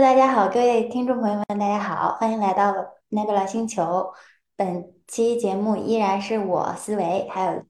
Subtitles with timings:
[0.00, 2.72] 大家好，各位听众朋友们，大家好，欢迎来到
[3.10, 4.12] Nebula 星球。
[4.54, 7.64] 本期节目依然是我思维还有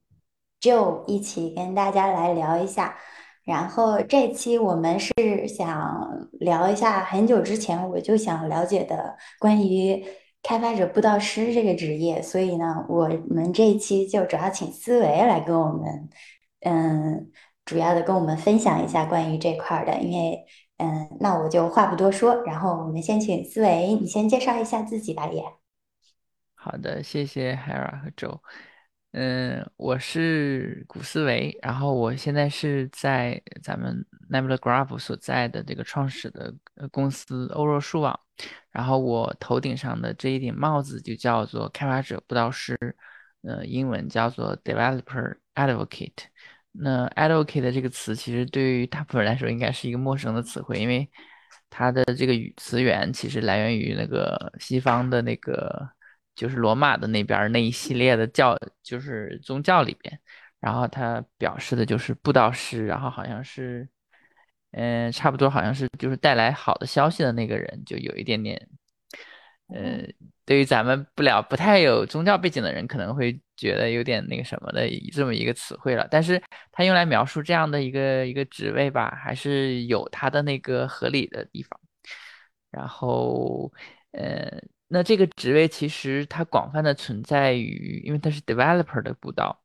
[0.60, 2.98] Joe 一起跟大家来聊一下。
[3.44, 5.12] 然后这期我们是
[5.48, 10.04] 想聊一下很久之前我就想了解的关于
[10.42, 16.10] 开发者布道师这个职业，所以呢，我们这一期就主要请思维来跟我们，
[16.60, 17.30] 嗯，
[17.64, 20.44] 主要的跟我们分享一下关于这块的，因为。
[20.78, 25.44] 嗯，那我就话不多说，然后我们先请思维，你先介绍一下自己吧，也。
[26.54, 28.40] 好的，谢谢 Hera 和 Joe。
[29.12, 36.54] 嗯，我是古思维，然后我现在是在咱们 Nebula Graph 所在的这个创始的
[36.92, 38.20] 公司欧若数网，
[38.70, 42.78] 然后我头顶上的这一顶帽子就叫做开发者布道师，
[43.42, 46.26] 呃，英文叫做 Developer Advocate。
[46.72, 51.08] 那 advocate 这个词其实对于大部分人来说应该是一个陌生的词汇，因为
[51.70, 55.90] 它的这个语词源其实来源于那个西方的那个，
[56.34, 60.20] 就是罗马的那边那一系列的教，就是宗教里边，
[60.60, 63.88] 然后它表示的就是布道师，然后好像是，
[64.72, 68.68] 嗯，差不多好像是就是带来好的消息的那个人，就有一点点。
[69.68, 70.02] 呃，
[70.48, 76.08] 对于咱们不了不太有宗教背景的人，可能会觉得有点那个什么的这么一个词汇了。
[76.10, 81.78] 但是它用来描述这样的一个一个职位吧，还是有它的那个合理的地方。
[82.70, 83.70] 然后，
[84.12, 84.50] 呃，
[84.86, 89.62] 那这个职位其实它广泛的存在于，因为它是 developer 的步道，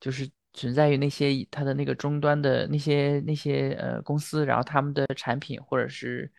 [0.00, 6.32] 就是存在于那些它的那个终端的那些那些呃公司，然后他们的产品或者是。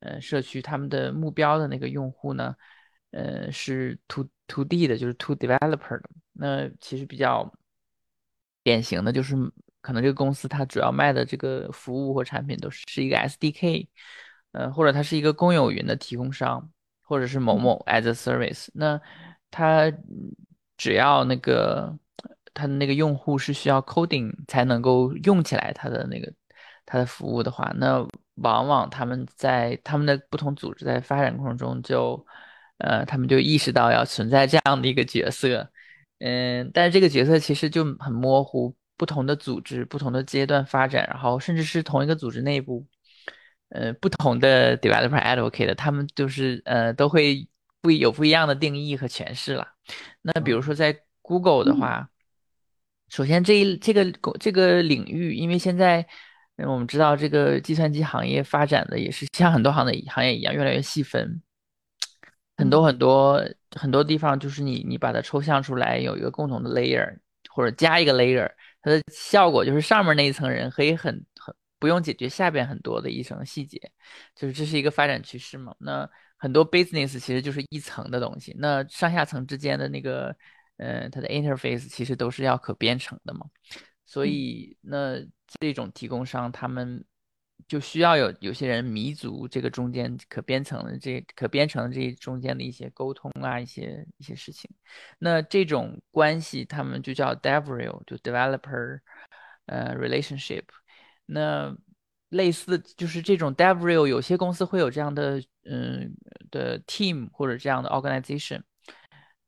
[0.00, 2.54] 呃，社区他们的目标的那个用户呢，
[3.14, 6.10] 呃，是 to to D 的，就是 to developer 的。
[6.32, 7.48] 那其实比较
[8.64, 9.36] 典型的就是，
[9.80, 13.86] 可能这个公司它主要卖的这个服务或产品都是是一个 SDK，
[14.50, 16.68] 呃，或者它是一个公有云的提供商，
[17.02, 18.66] 或者是某某 as a service。
[18.74, 19.00] 那
[19.50, 19.92] 它
[20.76, 21.96] 只要那个
[22.52, 26.32] 它的那个用户是需要 coding 才能够用起来它的那个
[26.84, 28.04] 它的服务的话，那
[28.36, 32.26] 往往他们在他们的不同组织在发展过程中，就，
[32.84, 35.70] 呃，他们就意识到要存在这样的一个角色，
[36.18, 42.86] 嗯，但是这个角色其实就很模糊，不同的组织、不同的阶段发展，然后甚至是同一个组织内部，
[43.70, 47.48] 呃，不同的 developer advocate，他们就是呃都会
[47.80, 49.66] 不有不一样的定义和诠释了。
[50.22, 52.08] 那比如说在 Google 的话，
[53.08, 56.06] 首先这一这个这个领域，因为现在。
[56.56, 61.42] 因为我们知道，这个计算机行业发展的也是像很多行的行业一样，越来越细分，
[62.56, 67.18] 很多很多很多地方，就是你你把它抽象出来，有一个共同的 layer，
[67.50, 68.50] 或者加一个 layer，
[68.82, 73.78] 它的效果就是上面那一层人可以很很不用解决下边很多的一层细节，
[74.34, 75.74] 就是这是一个发展趋势嘛。
[75.78, 80.34] 那很多 business 其实就是一层的东西，那上下层之间的那个，
[80.76, 83.46] 嗯，它的 interface 其实都是要可编程的嘛。
[84.06, 85.16] 所以，那
[85.60, 87.04] 这种提供商他们
[87.66, 94.70] 就需要有有些人弥足这个中间可编程的这可编程的这中间的一些沟通啊，一些一些事情。
[95.18, 99.00] 那这种关系他们就叫 DevRel，就 Developer
[99.66, 100.64] 呃 Relationship。
[101.26, 101.76] 那
[102.28, 106.14] 类似就是这种 DevRel，有些公司会有这样的嗯
[106.50, 108.62] 的 team 或者这样的 organization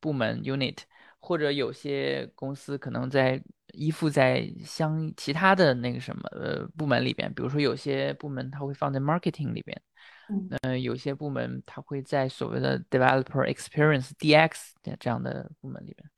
[0.00, 0.78] 部门 unit，
[1.18, 3.42] 或者有些公司可能在。
[3.76, 9.82] 依附在相其他的那个什么呃部门里边，比如说有些部门它会放在 marketing 里边，
[10.62, 16.10] 嗯，有些部门它会在所谓的 developer experience DX 这样的部门里边。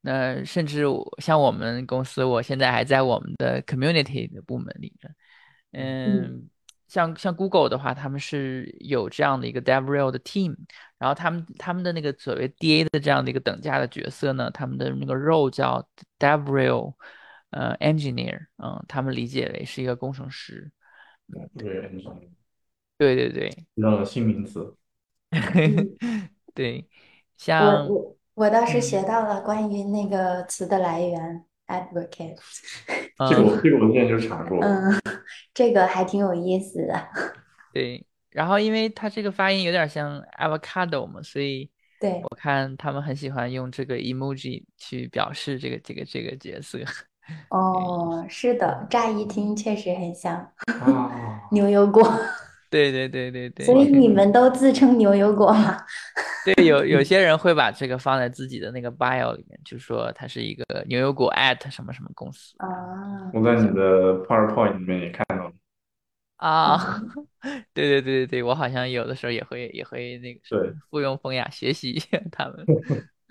[0.00, 0.84] 那甚至
[1.18, 5.14] 像我们公司，我现在还在我们的 community 的部门里边。
[5.72, 6.48] 嗯，
[6.88, 10.56] 像像 Google 的话，他们是有这样的一个 DevRel 的 team，
[10.98, 15.86] 然后他们他们的那个所谓 DA 的这样的一个等价的角色呢，他们的那个 role 叫
[16.18, 16.94] DevRel，
[17.50, 20.72] 呃，engineer，嗯，他们理解为是一个工程师。
[21.56, 21.90] 对，
[22.96, 24.74] 对对对，个新名词。
[26.54, 26.88] 对，
[27.36, 32.36] 像我我我倒是学到了关于那个词的来源，advocate。
[33.30, 34.58] 这个我这个我之前就查过。
[34.60, 35.00] 嗯，
[35.54, 37.08] 这个还挺有意思的。
[37.72, 41.70] 对，然后因为它这个发音有点像 avocado 嘛，所以。
[42.00, 46.78] 对，我看他们很喜欢用这个 emoji 去表示这个这个这个角色。
[47.50, 50.48] 哦，是的，乍一听确实很像
[51.50, 52.08] 牛油果。
[52.70, 53.66] 对对对对对。
[53.66, 55.76] 所以你们都自称牛油果吗？
[56.44, 62.54] 对，有有些人会把这个放在自己的那个 bio 里面，就说它是一个牛油果 at 什么什么公司。
[62.58, 62.68] 啊。
[63.34, 65.52] 我在你的 PowerPoint 里面也看到了。
[66.36, 67.02] 啊，
[67.74, 72.64] 对对对对对，我好像有的时候也会也会那个什么对，附庸风雅学习一下他们。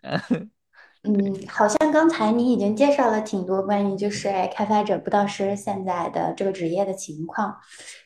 [1.03, 7.57] 嗯，好像刚才你已经介绍了挺多关于就是哎开发者布道师现在的这个职业的情况，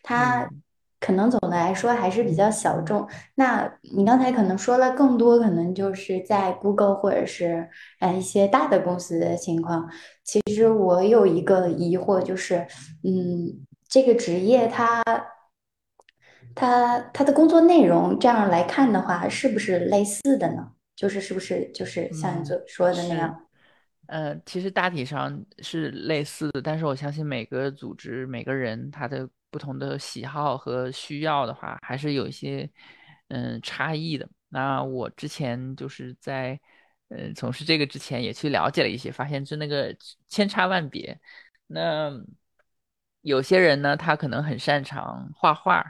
[0.03, 0.61] 他嗯
[1.01, 3.05] 可能总的来说还是比较小众。
[3.35, 7.67] 那你刚才可能说了更多，可能就是在 Google 或者是
[7.99, 9.89] 呃一些大的公司的情况。
[10.23, 12.65] 其实我有一个疑惑，就是
[13.03, 15.03] 嗯，这个职业它
[16.55, 20.71] 它它的工作内容这样来看的话，是不是类似的呢？
[20.95, 23.15] 就是是不是就是像你嗯，所说的那是。
[23.17, 23.41] 样？
[24.11, 32.69] 呃，其实大体上是类似的，但是我相信每个组织、每个人他的不同的喜好和需要的话，还是有一些
[33.29, 34.27] 嗯差异的。
[34.49, 36.59] 那我之前就是在
[37.07, 39.95] 嗯从事这个之前也去了解了一些，发现就那个
[40.27, 41.17] 千差万别。
[41.67, 42.11] 那
[43.21, 45.85] 有些人呢，他可能很擅长画画，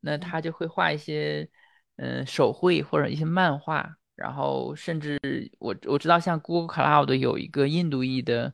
[0.00, 1.50] 那他就会画一些
[1.96, 3.96] 嗯手绘或者一些漫画。
[4.16, 5.18] 然后甚至
[5.58, 8.52] 我我知道，像 Google Cloud 有一个印度裔的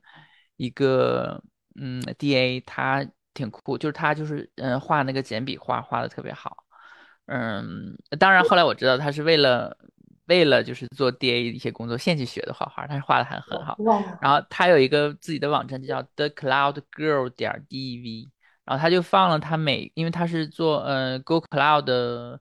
[0.56, 1.42] 一个
[1.76, 6.64] 嗯 DA，他挺酷，就是他就是嗯画那个简笔画画的特别好，
[7.26, 9.76] 嗯，当然后来我知道他是为了
[10.26, 13.76] 为了就是做 DA 一些工作现去学的画画，但是画的还很好。
[13.80, 18.30] 哇，然后他有一个自己的网站，就叫 The Cloud Girl 点 DV，
[18.64, 22.40] 然后他就放了他每，因为他是做嗯 Google Cloud 的，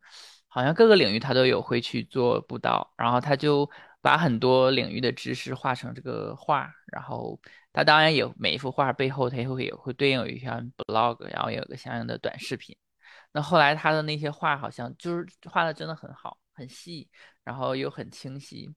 [0.53, 3.69] 好像各个领域他都有会去做布道，然后他就
[4.01, 7.39] 把很多领域的知识画成这个画，然后
[7.71, 12.75] 他当然有每一幅画背后他也会也会对应有一篇 blog，然后也有个相应的短视频。
[13.31, 17.09] 那后来他的那些画好像就是画的真的很好，很细，
[17.45, 18.69] 然后又很清晰，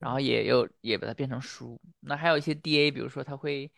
[0.00, 1.80] 然后也有也把它变成书。
[2.00, 3.70] 那还有一些 DA，比如说他会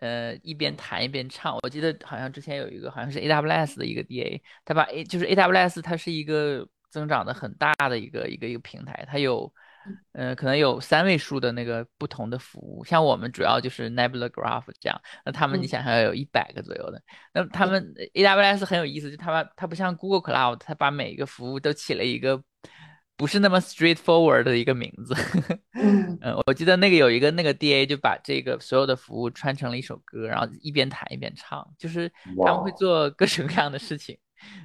[0.00, 1.56] 呃一边弹一边唱。
[1.62, 9.50] 我记得好像之前有一个好像是 AWS 的一个 DA，他把 A 就是 AWS 它是一个增长的很大的一个一个一个平台，它有。
[10.12, 17.02] 呃，可能有三位数的那个不同的服务，像我们主要就是 Nebula Graph 这样，那他们你嗯，想想要有一百个左右的，
[17.32, 17.82] 那他，们
[18.12, 22.40] AWS 很有意思，就他把它不像 Google Cloud，它把每一个服务都起了一个
[23.20, 25.14] 不是那么 straightforward 的一个名字。
[25.76, 32.10] 嗯嗯，我记得那个有一个那个 DA 就把这个所有的服务串成了一首歌，然后一边弹一边唱，就是
[32.42, 34.16] 他们会，做各种各样的事情，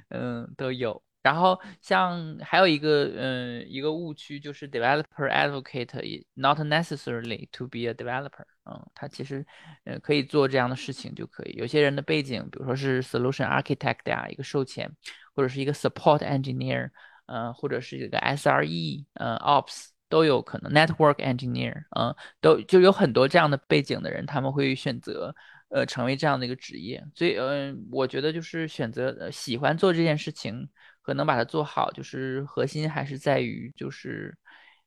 [0.08, 1.02] 嗯，都有。
[1.22, 9.44] 然后像还有一个嗯一个误区就是 developer advocate not necessarily to be a developer，嗯，他其实
[9.84, 11.52] 嗯可以做这样的事情就可以。
[11.58, 14.90] 有些人的背景，比如说是 solution architect 呀、一个售前，
[15.34, 16.88] 或者是一个 support engineer，
[17.26, 25.34] 嗯、或者是一个 SRE，嗯、ops 都有可能，network engineer，嗯、都就有很多这样的背景的人，他们会选择。
[25.68, 30.68] 呃，成为这样的一个职业，所以，嗯、我觉得就是选择呃喜欢做这件事情，
[31.02, 34.32] 和能把它做好，就是核心还是在于就是，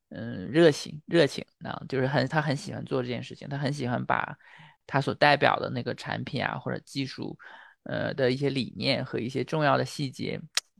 [0.08, 4.38] 嗯，热情，热情啊，就是很他很喜欢做这件事情，他很喜欢把
[4.88, 7.38] 他所代表的那个产品啊或者技术，
[7.84, 10.40] 呃的一些理念和一些重要的细节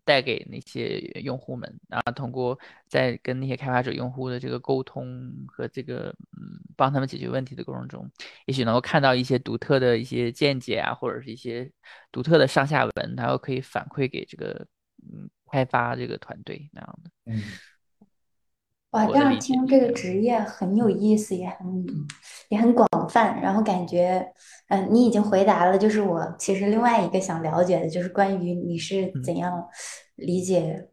[0.10, 2.58] 带给那些用户们，啊通过
[2.88, 8.10] 在跟那些开发者、用户的这个沟通和这个嗯帮他们解决问题的过程中，
[8.48, 11.72] 也许能够看到一些独特的一些见解啊，或者是一些
[12.12, 14.66] 独特的上下文，然后可以反馈给这个
[15.04, 17.12] 嗯开发这个团队那样的。
[17.26, 17.44] 嗯，
[18.92, 19.94] 哇，这样听这个是。
[19.94, 21.86] 职业很有意思，也很
[22.50, 24.26] 也很广泛，然后感觉，
[24.70, 29.24] 嗯、你已经回答了，就是我其实另外一个想了解的，就是关于你是嗯。
[29.24, 29.64] 怎样
[30.16, 30.90] 理解，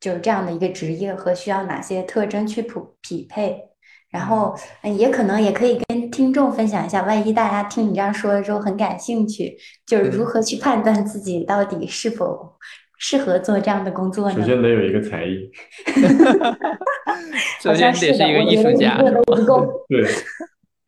[0.00, 3.62] 就是这样的一个职业和需要哪些特征去匹匹配，
[4.08, 4.26] 然嗯。
[4.26, 12.54] 后，嗯，也可能也可以跟听众分享一下，万一大家听你这样说了之后很感兴趣，就是如嗯，何去判断自己到底是否
[12.98, 14.46] 适合做这样的工作呢首？
[14.46, 15.50] 先得有一个才艺，
[17.62, 18.98] 首先得是一个艺术家。
[19.88, 20.04] 对，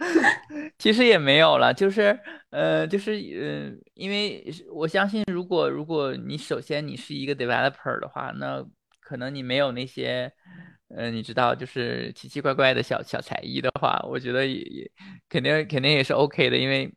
[0.78, 2.18] 其实也没有了，就是
[2.50, 8.64] 呃，就是呃，因为我相信，如果如果你首先你是一个 developer 的话，那
[9.00, 10.30] 可能你没有那些
[10.94, 14.90] 呃，你知道，就是奇奇怪怪的小小才艺的话，我觉得也也
[15.28, 16.90] 肯定肯定也是 OK 的，因为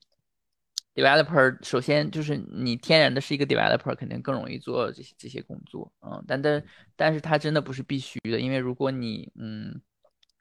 [0.96, 6.64] developer 首先就是你天然的是一个 developer，肯定更容易做这些这些工作，嗯，但但
[6.96, 9.82] 但是它真的不是必须的，因为如果你嗯。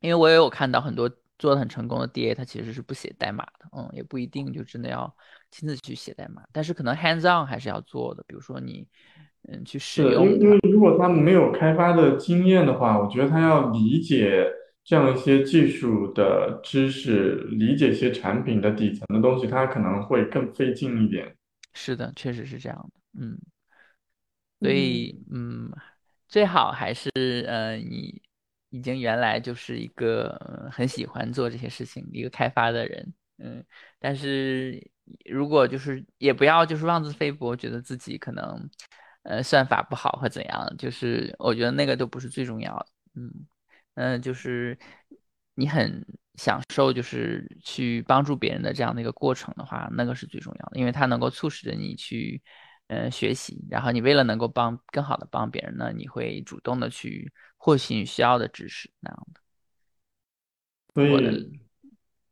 [0.02, 5.14] 因为我也有看到很多做的很成功的 DA，他其实是不写代码的，嗯，也不一定就真的要
[5.50, 8.88] 亲自去写代码，但是可能 hands on 还是要做的，比如说你，
[9.46, 14.50] 嗯，去使是的，因为用，因为如果他没有开发的经验的话，我觉得他要理解
[14.90, 21.32] 这样一些技术的知识，理解一些产品的底层的东西，它可能会更费劲一点。
[21.72, 23.38] 是的，确实是这样的，嗯。
[24.58, 24.74] 所嗯。
[24.74, 25.70] 以嗯，
[26.28, 27.08] 最好还是
[27.46, 28.20] 呃你
[28.70, 33.64] 已经原来就是一个呃很喜欢做这些事情一个开发的人，嗯，
[34.00, 34.84] 但是
[35.24, 38.68] 如果就是也不要就是妄自菲薄，觉得自己可能
[39.22, 43.46] 呃算法不好或怎样，就是我觉得那个都不是最重要的，嗯
[43.94, 44.78] 嗯、呃就是
[45.54, 46.04] 你很
[46.36, 52.40] 享受就是去帮助别人的这样的一个过程的话，那个是最重要的，因为它能够促使着你去
[52.88, 59.40] 嗯、呃学习，然后你为了能够帮更好的帮别人呢，你会主动的去获取你需要的知识，那样的。
[60.94, 61.52] 所以，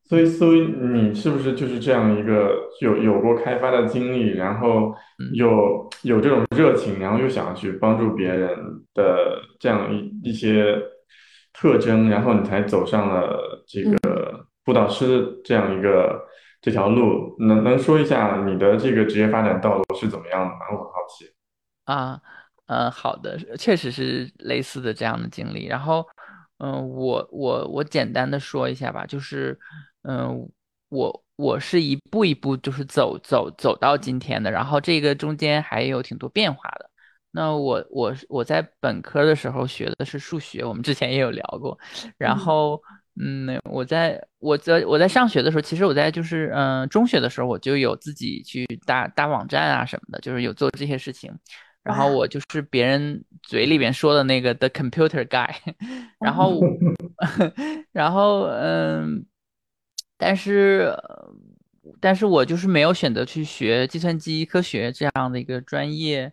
[0.05, 2.51] 所以，所以你是不是就是这样一个
[2.81, 8.49] 有有过开发的经历，然后嗯有有这种热情，然后又想要去帮助别人
[8.95, 10.77] 的这样一一些
[11.61, 16.25] 特征，然后你才走上了这嗯个辅导师这样一个
[16.63, 17.35] 这条路。
[17.41, 20.61] 能能说一下你的这个职业发展道路是怎么样的吗？
[20.71, 21.25] 我很好奇。
[21.85, 22.21] 啊，
[22.67, 25.67] 嗯，好的，确实是类似的这样的经历。
[25.67, 26.07] 然后，
[26.59, 29.59] 嗯，我我我简单的说一下吧，就是，
[30.03, 30.49] 嗯，
[30.91, 36.88] 我我是一步一步就是走走走到今天的，然后这个中间还有挺多变化的。
[37.31, 41.79] 那我我我在本科的时候学的是数学，我们之前也有聊过。
[42.17, 42.37] 然嗯。
[42.37, 42.83] 后，
[43.21, 51.33] 嗯，我在我在我在上学的时候，其实我在就是嗯、呃中学的时候，我就有自己去搭搭网站啊什么的，就是有做这些事情。
[51.83, 55.49] 然后我就是别人嘴里边说的那个 The Computer Guy，
[56.21, 56.61] 然后
[57.93, 59.25] 然后嗯，
[60.19, 61.33] 但是呃
[62.01, 66.31] 但是我就是没有选择去学计算机科学这样的一个专业，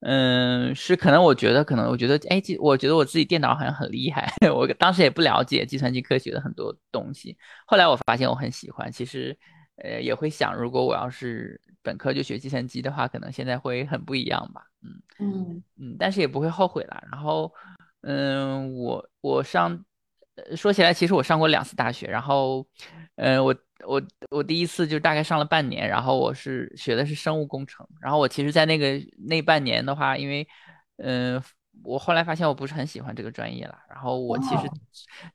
[0.00, 9.36] 嗯，是可能我觉得可能我觉得哎，计我觉得我自己电脑好像很厉害， 我当时也不了解计算机科学的很多东西，后来我发现我很喜欢，其实
[9.76, 15.02] 呃也会想，如果我要是本科就学计算机的话，可能现在会很不一样吧，嗯。
[15.18, 17.02] 嗯嗯，但是也不会后悔啦。
[17.12, 17.52] 然后，
[18.02, 19.78] 嗯，我我上，呃
[20.56, 22.06] 说起来，其实我上过两次大学。
[22.06, 22.66] 然后，
[23.16, 23.54] 嗯，我
[23.86, 27.86] 我我第一次就大概上了半年，然后我是学的是生物工程。
[28.00, 30.46] 然后我其实，在那个那半年的话，因为，
[30.96, 31.42] 嗯，
[31.82, 33.78] 我后来发现我不是很喜欢这个专业了。
[33.88, 34.72] 然后我其实哦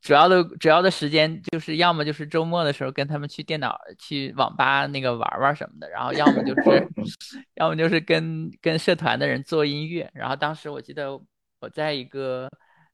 [0.01, 6.87] 主要的主要的时间就是要么就是周末的时候跟他们去电脑去网吧那个玩玩什么的，然后要么就是
[7.55, 10.09] 要么就是跟跟社团的人做音乐。
[10.13, 11.11] 然后当时我记得
[11.59, 12.49] 我在一个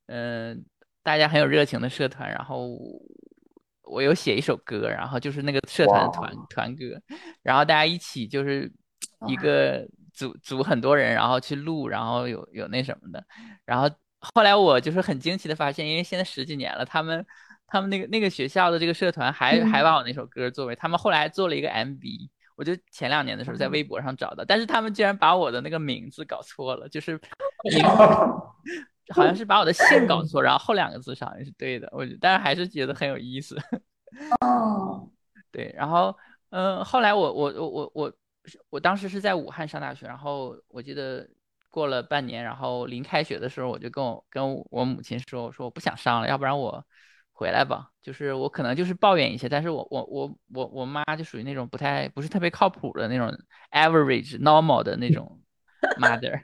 [0.06, 0.64] 嗯、
[1.02, 2.78] 大家很有热情的社团，然后
[3.82, 7.00] 我有写一首歌，然后就是那个社团的团，团歌，
[7.42, 8.72] 然后大家一起就是
[9.26, 13.24] 一个组组很多人，然后去录，然后有有那什么的，
[13.64, 17.26] 然后后来我就是很惊奇的发现，因为现在十几年了，他们
[17.66, 19.84] 他们那个那个学校的这个社团还还嗯。
[19.84, 27.20] 把我那首歌作为，他们后来还做了一个 MV，我就前两年的时候在微博上找的，但是他们居然把我的那个名字搞错了，就是
[27.64, 27.82] 名
[29.08, 33.56] 好像是把我的姓搞错， 然后后两个字是好像是对的，我就但是还是觉得很有意思。
[34.40, 35.08] 哦
[35.50, 36.16] 对，然后
[36.50, 38.12] 嗯、呃后来我我我我我
[38.70, 41.28] 我当时是在武汉上大学，然后我记得
[41.70, 46.84] 过了半年，然后临开学的时候，我就跟我跟我母亲说，我说我不想上了，要不然我
[47.32, 47.88] 回来吧。
[48.02, 53.30] 就是我可能就是抱怨一些，但是我我我我我妈就属于那种不太不是特别靠谱的那种
[53.72, 55.40] average normal 的那种
[56.00, 56.42] mother。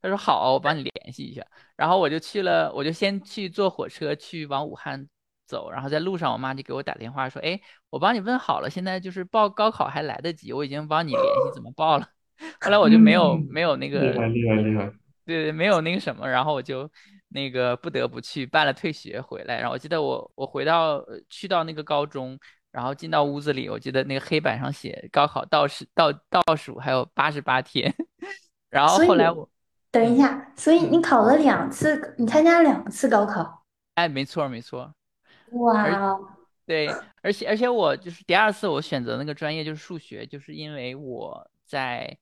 [0.00, 1.46] 她说好，我帮你联系一下。
[1.76, 5.08] 然后我就去了，我就先去坐火车去往武汉
[5.46, 7.60] 走，然后在路上我妈就给我打电话说，哎。
[7.90, 12.06] 我帮你问好了，现在就是报高考还来得及，我已经帮你联系怎么报了。
[12.62, 14.86] 后来我就没有嗯，没有那个，厉害厉害厉害！
[15.26, 16.88] 对对，没有那个什么，然后我就
[17.30, 19.58] 那个不得不去办了退学回来。
[19.58, 22.38] 然后我记得我我回到呃去到那个高中，
[22.70, 27.92] 然后进到屋子里，我记得那个黑板上写高考倒数倒倒数还有八十八天。
[28.70, 29.50] 然后后来我
[29.90, 30.18] 等一嗯。
[30.18, 34.94] 下，所以你嗯，考了两次，你参加了两次高考，哎，没错没错，
[35.80, 42.18] 而哇哦，对，而且而且我就是第二次我选择那个专业就是数学，就是因为我在，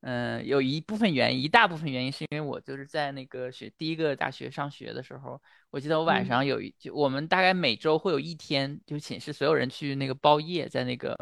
[0.00, 6.26] 嗯、有一部分原因，一大部分原因是因为我就是在那个学第一个大学上学的时候，我记得我晚嗯。
[6.26, 11.16] 上有一，就我们大概每周会有一天，就寝室所有人去那个包夜，在那个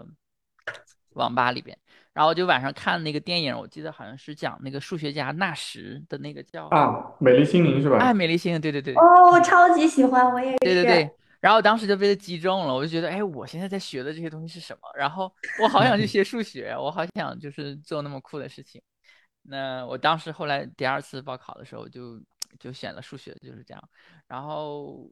[1.11, 1.77] 网吧里边，
[2.13, 8.15] 然后我就晚上看那个电影，我记得好像是讲那个数学家纳什的那个叫，啊，美丽心灵是吧哎，吧？
[8.15, 14.89] 美丽心灵，对对对，哦，我超级喜欢，我也是，对对对，然后我当时就被他击中了，我就觉得，哎，我现在在学的这些东西是什么？
[14.97, 18.83] 然后我好想去 学数学，我好想就是做那么酷的事情。
[19.43, 22.21] 那我当时后来第二次报考的时候就
[22.59, 23.83] 就选了数学，就是这样。
[24.27, 25.09] 然后，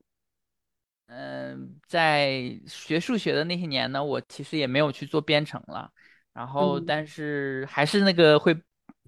[1.06, 5.90] 嗯，在学数学的那些年呢，我其实也没有去做编程了。
[6.38, 6.84] 然后，嗯。
[6.86, 8.56] 但是还是那个会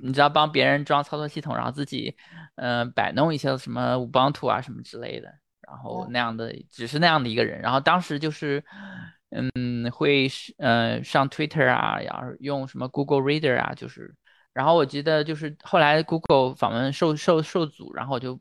[0.02, 2.16] 你知道帮别人装操作系统，然后自己
[2.56, 5.32] 嗯、呃摆弄一些什么 Ubuntu 啊什么之类的，
[5.68, 8.64] 然后那样的只是那样的一个人，然后当时就是
[9.30, 14.12] 嗯会是呃上 Twitter 啊，然后用什么 Google Reader 啊，就是
[14.52, 18.40] 然后我记得就是后来 Google 访问受受受阻，然后我就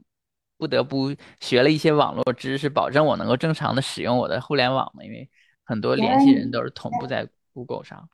[0.57, 5.29] 不得不学了一些网络知识，保证我能够正常的使用我的互联网嘛，因为
[5.63, 8.09] 很多联系人都是同步在 Google 上。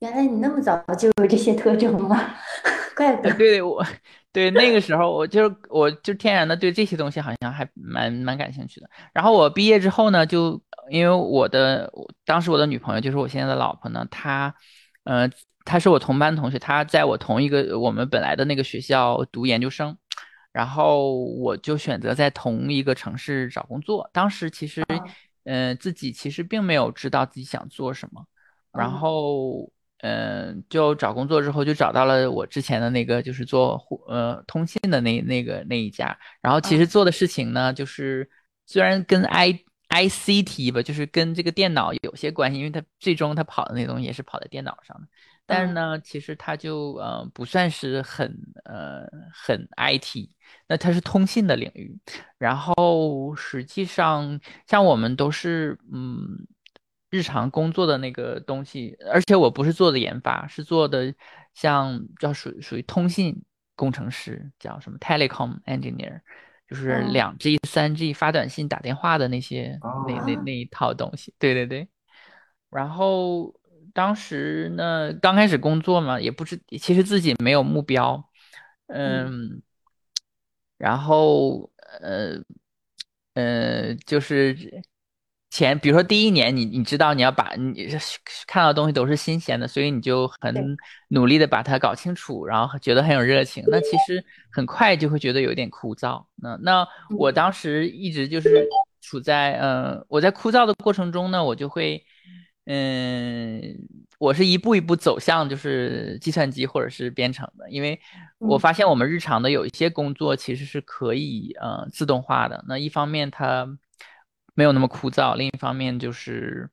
[0.00, 2.34] 原来你那么早就有这些特征吗？
[2.94, 3.38] 怪不呃，得。
[3.38, 3.82] 对我，
[4.30, 8.88] 对那个时候我就是我就天然的对这些东西好像还蛮蛮感兴趣的。
[9.14, 10.60] 然后我毕业之后呢，就
[10.90, 11.90] 因为我的
[12.26, 14.54] 当时我的女朋友就是我现在的老婆呢，她，
[15.04, 15.30] 呃，
[15.64, 19.96] 她是我同班同学，她在我同一个我们本来的那个学校读研究生，
[20.52, 24.10] 然后我就选择在同一个城市找工作。
[24.12, 25.00] 当时其实，嗯
[25.44, 28.26] 嗯、自己其实并没有知道自己想做什么。
[28.72, 36.16] 然嗯后，嗯、就找工作之后就找到了我之前的那个，就是做互呃通信的那那个那一家。
[36.40, 38.28] 然后其实嗯做的事情呢，就是
[38.66, 45.06] 虽然跟 I ICT 吧，就是跟这个电脑有些关系，因为它最终它跑的那东西也是跑在电脑上的。
[45.48, 50.28] 但是嗯呢，其实它就呃不算是很呃很 IT，
[50.66, 51.96] 那它是通信的领域。
[52.36, 56.46] 然后实际上，像我们都是嗯
[57.16, 61.14] 日常工作的那个东西，而且我不是做的研发，是做的
[61.54, 63.42] 像叫属属于通信
[63.74, 66.20] 工程师，叫什么 telecom engineer，
[66.68, 71.32] 就是嗯两 G、三 G 发短信、打电话的那些那那啊那一套东西。
[71.38, 71.88] 对对对。
[72.68, 73.54] 然后
[73.94, 78.28] 当时呢，刚开始工作嘛，也不知其实自己没有目标，
[78.88, 79.62] 嗯嗯，
[80.76, 81.70] 然后
[82.00, 82.42] 呃
[83.34, 84.82] 呃，就是
[85.56, 87.88] 前，比如说第一年你你知道你要把你
[88.46, 90.76] 看到的东西都是新鲜的，所以你就很
[91.08, 93.64] 努力的把它搞清楚，然后觉得很有热情。
[93.68, 94.22] 那其实
[94.52, 96.22] 很快就会觉得有点枯燥。
[96.36, 96.86] 那那
[97.18, 98.68] 我嗯当时一直就是
[99.00, 102.04] 处在呃我在枯燥的过程中呢，我就会
[102.66, 103.62] 嗯，
[104.18, 107.98] 我是一步一步走向就是计算机或者是编程的，因为
[108.38, 112.64] 我嗯发现我们日常的有一些工作其实是可以呃自动化的。
[112.68, 113.66] 那一方面它
[114.56, 116.68] 没有那么枯燥，另一方面就是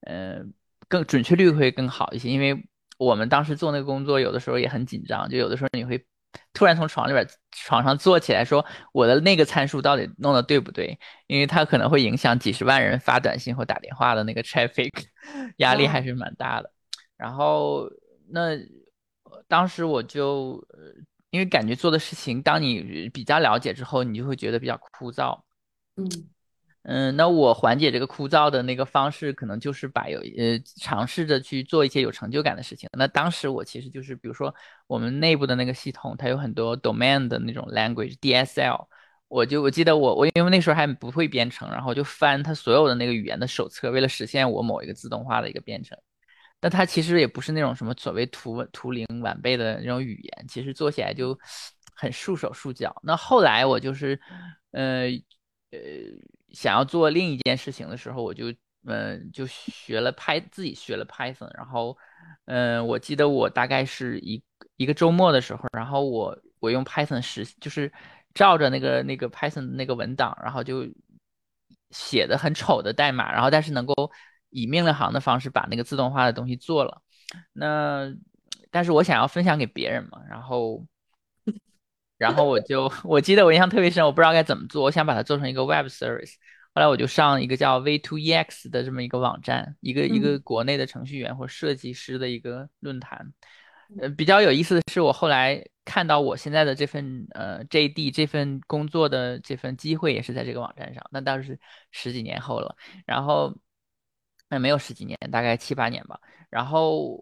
[0.00, 0.40] 呃
[0.88, 2.28] 更准确率会更好一些。
[2.28, 2.66] 因为
[2.98, 6.04] 我们当时做那个工作，有的时候也很紧张，就有的时候你会
[6.52, 10.98] 突然从床里边床上坐起来说我的那个参数到底弄的对不对？
[11.26, 14.90] 因为它可能会影响几十万人发短信或打电话的那个 traffic，
[15.58, 16.72] 压力还哦是蛮大的。
[17.16, 17.88] 然后
[18.28, 18.56] 那
[19.24, 20.78] 呃当时我就呃，
[21.30, 25.38] 因为感觉做的事情，当你比较了解之后，你就会觉得比较枯燥。
[25.96, 26.29] 嗯
[26.82, 32.88] 嗯，那我缓解这个枯燥的那个方式，可能就是把有呃尝试着去做一些有成就感的事情。
[32.96, 34.54] 那当时我其实就是，比如说
[34.86, 38.86] 我们内部的那个系统，它有很多 domain 的那种 language DSL，
[39.28, 45.98] 我就我记得我我因为那时候还不会编程，然后就翻它所有的那个语言的手册，为了实现我某一个自动化的一个编程。
[46.58, 51.38] 但它其实也不是那种什么所谓图图灵完备的那种语言，其实做起来就
[51.94, 52.94] 很束手束脚。
[53.02, 54.20] 那后来我就是，
[54.72, 55.08] 呃
[55.70, 55.78] 呃，
[56.52, 58.52] 想要做另一件事情的时候，我就
[58.86, 61.96] 嗯、就学了 Py 自己学了 Python，然后
[62.46, 64.42] 嗯、我记得我大概是一
[64.76, 67.92] 一个周末的时候，然后我我用 Python 实就是
[68.32, 70.86] 照着那个那个 Python 那个文档，然后就
[71.90, 73.94] 写的很丑的代码，然后但是能够
[74.48, 77.02] 以命令行的方式把那个自动化的东西做了。
[77.52, 78.10] 那
[78.70, 80.84] 但是我想要分享给别人嘛，然后
[82.20, 86.34] 然后我就 我记得我印象特别深，我不知道该怎么做，我想把它做成一个 web service。
[86.74, 93.32] 后来我就上一个叫 V2EX 的这么一个网站，一个一个嗯国内的程序员或设计师的一个论坛。
[94.00, 101.58] 呃，比较有意思的是，我后来看到我现在的这份呃 JD 这份工作的这份机会也是在这个网站上，那当时
[101.90, 102.76] 十几年后了。
[103.06, 103.52] 然后，
[104.48, 106.20] 那没有十几年，大概七八年吧。
[106.50, 107.18] 然后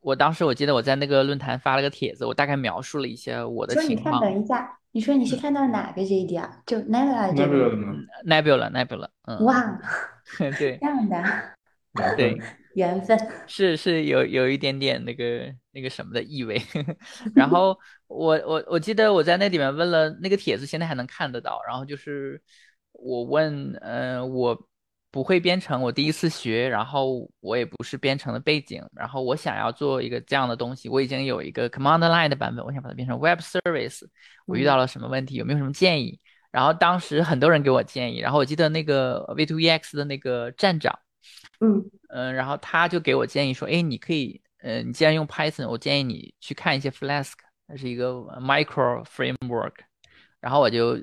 [0.00, 4.20] 我我当时我记得我在那个论坛发了个帖子，我大概描述了一些我的说你看，情况。
[4.20, 6.62] 等一下，你说你是嗯看到哪个 JD 啊？
[6.66, 7.70] 就 Nebula 这个？
[7.70, 7.94] 的吗
[8.26, 9.78] ？Nebula Nebula，嗯，哇，
[10.58, 11.16] 对这样的
[11.98, 12.38] 缘对。
[12.38, 12.48] 分。
[12.74, 13.18] 缘分。
[13.48, 16.60] 是是有有一点点那个那个什么的意味，
[17.34, 21.60] 然后我我我记得我在那里面问了那个帖子，现在还能看得到。
[21.66, 22.40] 然后就是
[22.92, 24.67] 我问，呃，我
[25.10, 34.02] 不会编程，我第一次学，然后我也不是编程的背景，然后我想要做一个这样的东西，我已经有一个 command line 的版本，我想把它变成 web service，
[34.46, 36.18] 我遇到嗯了什么问题，有没有什么建议？
[36.50, 40.98] 然后当时很多人给我建议，然后我记得那个 V2EX 的那个站长。
[41.60, 47.32] 嗯嗯，然后他就给我建议说，哎，你可以，嗯，你既然用 Python，我建议你去看一些 Flask，
[47.66, 49.74] 它是一个 micro framework。
[50.40, 50.98] 然后我就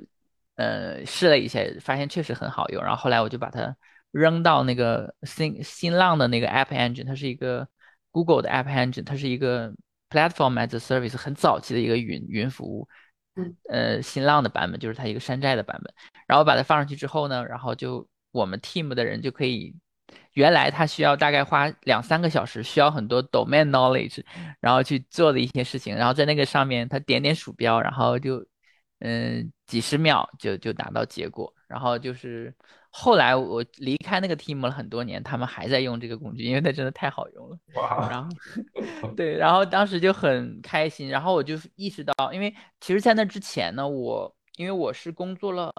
[0.55, 2.81] 呃试了一下，发现确实很好用。
[2.81, 3.75] 然后后来我就把它
[4.15, 7.67] 扔到那个新新浪的那个 App Engine，它是一个
[8.11, 9.73] Google 的 App Engine，它是一个
[10.09, 12.87] Platform as a Service 很早期的一个云云服务。
[13.35, 15.93] 嗯，呃，新浪的版本就是它一个山寨的版本。
[16.27, 19.75] 然后把它放上去之后呢，然后就我们 team 的人就可以。
[20.33, 24.23] 原来他需要大概花两三个小时，需要很多 domain knowledge，
[24.59, 28.45] 然后去做的一些事情，然后在那个上面他点点鼠标，然后就，
[28.99, 31.51] 嗯，几十秒就就达到结果。
[31.67, 32.53] 然后就是
[32.97, 37.57] 后来我离开那个 team 了很多年，他们还在用这个工具，因为它真的太好用了。
[37.75, 38.07] 哇！
[38.09, 45.71] 然后对，然后当时就很开心，然后我就意识到，因为其实在那之前呢，我因为我是工作了。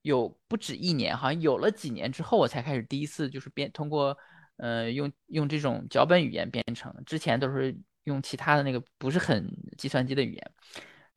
[0.00, 4.18] 有不止一年，好像有了几年之后，我才开始第一次就是编通过，
[4.56, 6.92] 呃，用用这种脚本语言编程。
[7.06, 10.50] 之前都是用其他的那个不是很计算机的语言。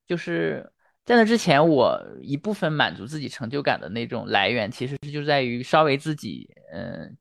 [0.05, 0.71] 就是
[1.05, 7.15] 在那之前，我一部分满足自己成就感的那种来源，其实是就在于稍微自己嗯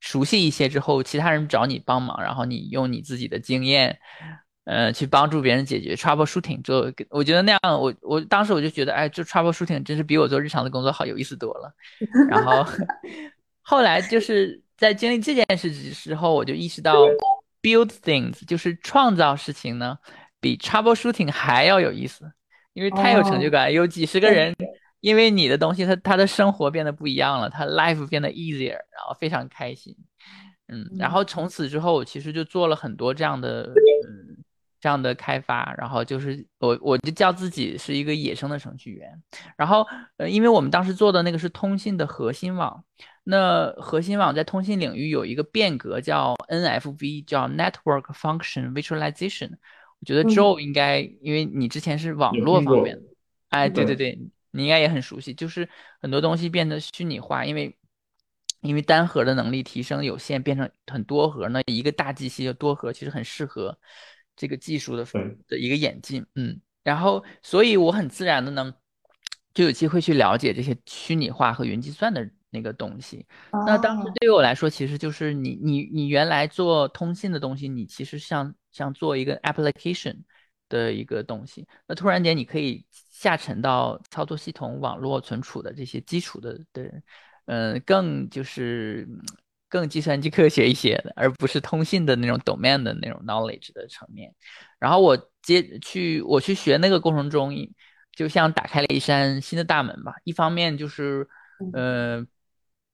[0.00, 3.98] 熟悉一些之后，其他人找你帮忙，然后你用你自己的经验。
[4.66, 11.70] 呃，去帮助别人解决 troubleshooting，做我觉得那样，我我当时我就觉得，哎，就 troubleshooting 真是比我做日常的工作好有意思多了。
[12.30, 12.66] 然后
[13.60, 16.96] 后来就是在经历这件事之后，我就意识到
[17.60, 19.98] build things 就是创造事情呢，
[20.40, 22.32] 比 troubleshooting 还要有意思，
[22.74, 24.54] 因为太有成就感，有几十个人
[25.00, 29.96] 因为你的东西，他他的生活变得不一样了，他 life 变得 easier，然后非常开心。
[30.68, 33.72] 嗯，然后从此之后，我其实就做了很多这样的
[34.06, 34.44] 嗯。
[34.80, 39.10] 这样的开发，然后就是我我就叫自己是一个野生的程序员，
[39.56, 39.86] 然后
[40.18, 42.84] 呃，因为我们当时做的那个是通信的核心网，
[43.22, 49.52] 那核心网在通信领域有一个变革叫 NFV，叫 Network Function Visualization。
[50.04, 53.02] 我觉得 Joe 应该，因为你之前是网络方面的，
[53.48, 54.18] 哎，对对对，
[54.50, 55.66] 你应该也很熟悉，就是
[56.02, 57.74] 很多东西变得虚拟化，因为
[58.60, 63.78] 因为单核的能力提升有限，变成很多核，那一个大机器的多核其实很适合。
[64.36, 65.06] 这个技术的
[65.46, 68.74] 的一个演进，嗯，然后所以我很自然的呢，
[69.54, 73.24] 就有机会去了解这些虚拟化和云计算的那个东西。
[73.64, 80.18] 那当时对于我来说，其实就是你你你原来做通信的东西，你其实像像做一个 application
[80.68, 81.66] 的一个东西。
[81.88, 87.02] 那突然间你可以下沉到操作系统、网络存储的这些基础的的，
[87.46, 89.08] 嗯，更就是。
[89.66, 94.32] 更计算机科学一些的，而不是通信的那种 domain 的那种 knowledge 的层面。
[94.78, 97.52] 然后我接去我去学那个过程中，
[98.12, 100.14] 就像打开了一扇新的大门吧。
[100.22, 101.26] 一方面就是，
[101.72, 102.24] 呃，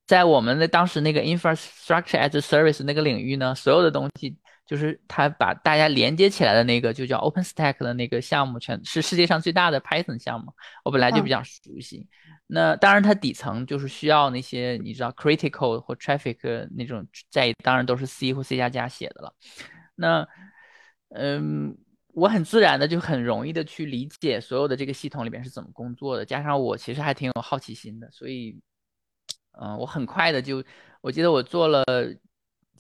[0.07, 4.39] 在我们的当时那个 infrastructure as a service 那个领域呢，所有的东西
[4.71, 10.53] 就是它把大家连接起来的那个，就叫 OpenStack 的那个项目，全是世界上最大的 Python 项目。
[10.85, 12.07] 我本来就比较熟悉。
[12.47, 19.35] 那当然，它底层就是需要那些你知道 critical 或 traffic 那种，在当然都是 C 或 C 加加写的了。
[19.97, 20.29] 那，
[21.09, 21.77] 嗯，
[22.15, 28.57] 我很自然的就很容易的去理解所有的这个系统里面是怎么工作的，加上我其实还挺有好奇心的，所以，
[29.61, 30.63] 嗯，我很快的就，
[31.01, 31.85] 我记得我做了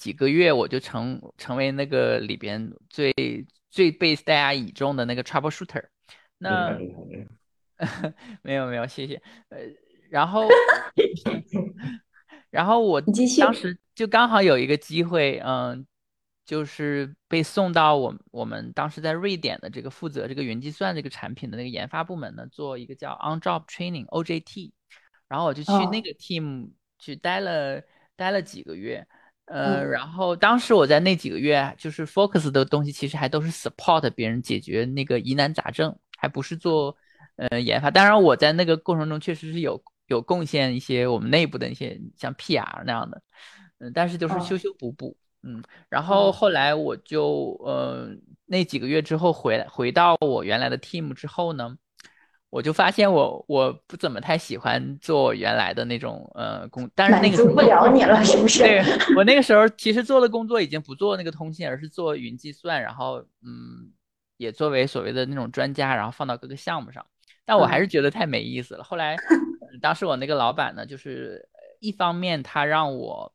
[0.00, 3.12] 几个月，我就成成为那个里边最
[3.70, 5.84] 最被大家倚重的那个 troubleshooter。
[6.38, 6.76] 那。
[8.42, 9.14] 没有没有，谢谢。
[9.48, 9.56] 呃，
[10.10, 10.46] 然后，
[12.52, 15.86] 然后我当时就刚好有一个机会，嗯，
[16.44, 24.72] 就是被送到我我们当时在瑞典的这个负责这个云计算这个产品的那个研发部门呢，做一个叫 On Job Training OJT，
[25.26, 27.82] 然后我就去那个 team 去待了
[28.14, 29.08] 待了几个月，
[29.50, 36.96] 呃，然后当时我在那几个月就是 focus 的东西，其实还都是 support 别人解决那个疑难杂症，还不是做。
[37.36, 37.90] 呃，研发。
[37.90, 43.22] 当然我在那个过程中确实是有有贡献一些我们内部的一些像 PR 那样的，
[43.78, 48.10] 嗯，但是就是修修补补，嗯，然后后来我就呃
[48.44, 51.74] 那几个月之后回来回到我原来的 team 之后呢，
[52.50, 58.64] 我就发现我我不怎么太喜欢做原来的那种呃工，但是那个不了你了是不是？
[58.64, 58.82] 对
[59.16, 63.92] 我那个时候 其实做的工作已经不做那个通信，而是做云计算，然后嗯
[64.36, 67.06] 也作为所谓的那种专家，然后放到各个项目上。
[67.44, 68.84] 但我还是觉得太没意思了。
[68.84, 69.16] 后来，
[69.80, 71.48] 当时我那个老板呢，就是
[71.80, 73.32] 一方面他让我，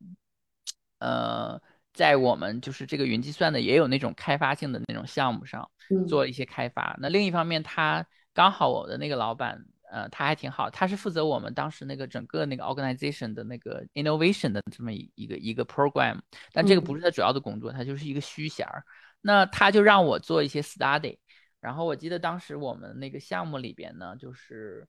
[1.00, 1.62] 呃，
[1.94, 5.70] 在我们就是这个云计算的也有那种开发性的那种项目上
[6.08, 6.98] 做一些开发。
[7.00, 16.20] 那另一方面，他刚好我的那个老板，呃，他还挺好，他是负责我们当时那个整个那个 organization 的那个 innovation 的这么一个一个 program。
[16.52, 18.84] 但这个不是他主要的工作，他就是一个虚衔儿。
[19.22, 21.18] 那他就让我做一些 study，
[21.62, 24.86] 然后我记得当时我们那个项目里边呢，就是，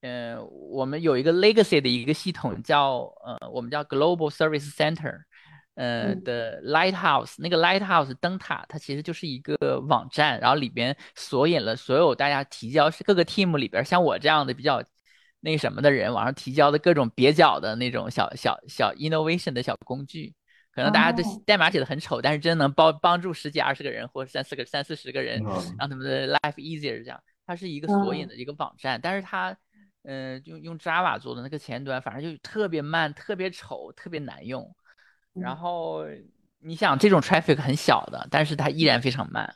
[0.00, 5.24] 呃，我们有一个 legacy 的一个系统叫呃，我们叫 Global Service Center，
[5.80, 14.82] 呃的 Lighthouse，那个 Lighthouse 灯塔它其实就是一个网站，然后里边索引了所有大家提交各个 team 里边像我这样的比较
[15.40, 20.34] 那什么的人网上提交的各种蹩脚的那种小小小 innovation 的小工具。
[20.72, 25.42] 可能大家的代码写的很丑，但是真能帮帮助十几二十个人或者三四个三四十个人，
[25.76, 27.20] 让他们的 life easier 这样。
[27.44, 29.56] 它是一个索引的一个网站，但是它，
[30.04, 34.72] 嗯，用用 Java 做的那个前端，反正就特别慢、特别丑、特别难用。
[35.34, 36.04] 然后
[36.60, 39.54] 你想，这种 traffic 很小的，但是它依然非常慢。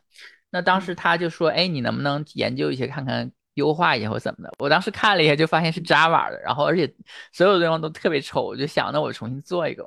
[0.51, 6.95] 那当时他就说：“哎，你能不能研究一些，看看优化一下或怎么的？”我当时看了一下，就发现是 Java 的，然后而且
[7.33, 9.85] 所有的地方都特别丑，我就想，那我重新做一个。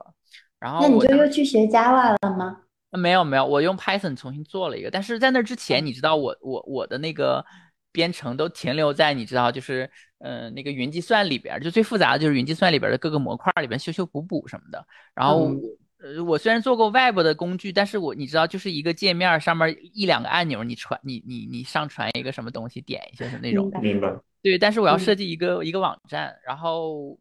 [0.60, 2.58] 然后那你就又去学 Java 了吗？
[2.92, 4.92] 没有没有，我用 Python 重新做了一个。
[4.92, 7.46] 但是在那之前，你知道我我我的那个
[7.92, 14.86] 编程都停留在你知道就是嗯那个云计算里边，就最复杂的就是云计算里边的各个模块里边修修补补什么的。
[15.14, 15.52] 然后
[16.00, 23.72] 呃我虽然做过 Web 的工具，但是我你知道就是一个界面上面一两个按钮，你传你你你上传一个什么东西，点一下是那种。
[23.82, 24.14] 明白。
[24.42, 27.20] 对，但是我要设计一个一个网站，然后。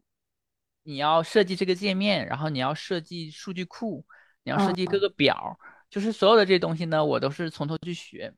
[0.89, 4.05] 你要设计这个界面，然后你要设计数据库，
[4.45, 8.33] 你要设计各个表，就是所有的这些东西呢，我都是从头去学。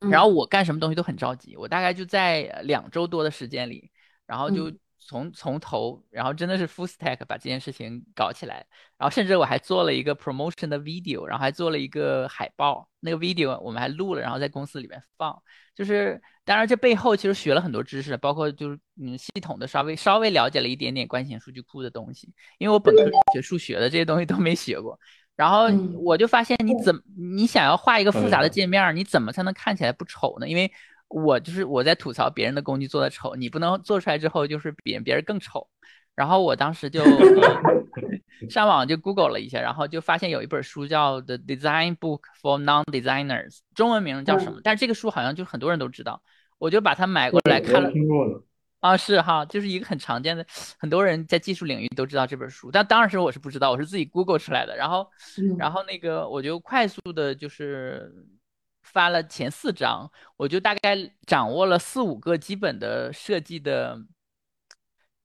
[0.00, 3.90] 然后我干什么东西都很着急，我大概就在两周多的时间里，
[4.26, 8.66] 然后就从从头，然后真的是 full stack 把这件事情搞起来。
[8.96, 15.42] 然后甚至我还做了一个 promotion 的 video，然后还做了一个海报，那个 video 我们还录了，然后在公司里面放。
[15.74, 24.98] 就是当然这背后其实学了很多知识，包括就是嗯系统的稍微稍微了解了一点点关系数据库的东西，因为我本科学数学的这些东西都没学过。
[25.38, 25.68] 然后
[26.02, 30.48] 我就发现你怎你想要画一个复杂的界面，你怎么才能看起来不丑呢？
[30.48, 30.68] 因为
[31.06, 35.68] 我就是我在吐槽别人的工具做的丑，你不能做出来之后就是比别人更丑。
[36.16, 37.04] 然后我当时就
[38.50, 44.60] 上网就 Google 了一下，然后就发现有一本书叫《The Design Book for Non-Designers》，中文名叫什么？
[44.64, 46.20] 但是这个书好像就很多人都知道，
[46.58, 47.92] 我就把它买过来看了。
[48.80, 50.46] 啊，是哈，就是一个很常见的，
[50.78, 52.70] 很多人在技术领域都知道这本书。
[52.70, 54.76] 但当时我是不知道，我是自己 Google 出来的。
[54.76, 55.10] 然后，
[55.58, 58.12] 然后那个我就快速的就是
[58.82, 63.98] 发了前四章，我就大概掌握了四五个基本的设计的。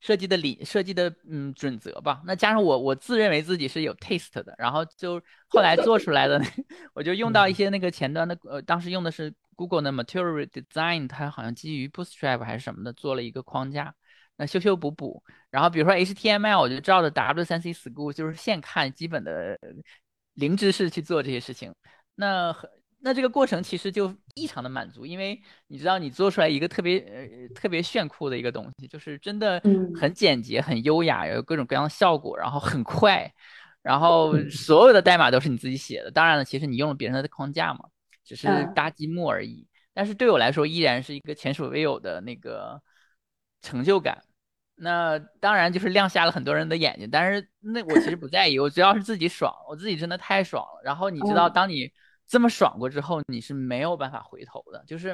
[0.05, 5.13] 设计的理设计的嗯准则吧，那加上我我自认为自己是有 taste 的，然后就
[5.47, 6.41] 后来做出来的，
[6.93, 13.93] 我就用到一些那个前端的呃，当时用的是 Google 的 Material Design，它好像基于 Bootstrap 还是什么的做了一个框架，
[14.37, 19.57] 那修修补补，然后比如说 HTML，我就照着 W3C School 就是现看基本的
[20.33, 21.73] 零知识去做这些事情，
[22.15, 22.55] 那。
[23.05, 25.37] 那这个过程其实就异常的满足，因为
[25.67, 29.61] 你知道你做出来一个特别呃特别炫酷的一个东西，就是真的
[29.93, 33.29] 很简洁、很优雅，有各种各样的效果，然后很快，
[33.81, 36.09] 然后所有的代码都是你自己写的。
[36.11, 37.89] 当然了，其实你用了别人的框架嘛，
[38.23, 39.67] 只是搭积木而已。
[39.93, 42.81] 但是对我来说，依然是一个前所未有的那个
[43.62, 44.23] 成就感。
[44.75, 50.81] 那当然就是亮瞎了很多人的眼睛，但是那我其实不在意，我只要是自己爽，我自己真的太爽了。
[50.83, 51.91] 然后你知道，当你
[52.25, 55.13] 这么爽过之后，你是没有办法回头的，就是，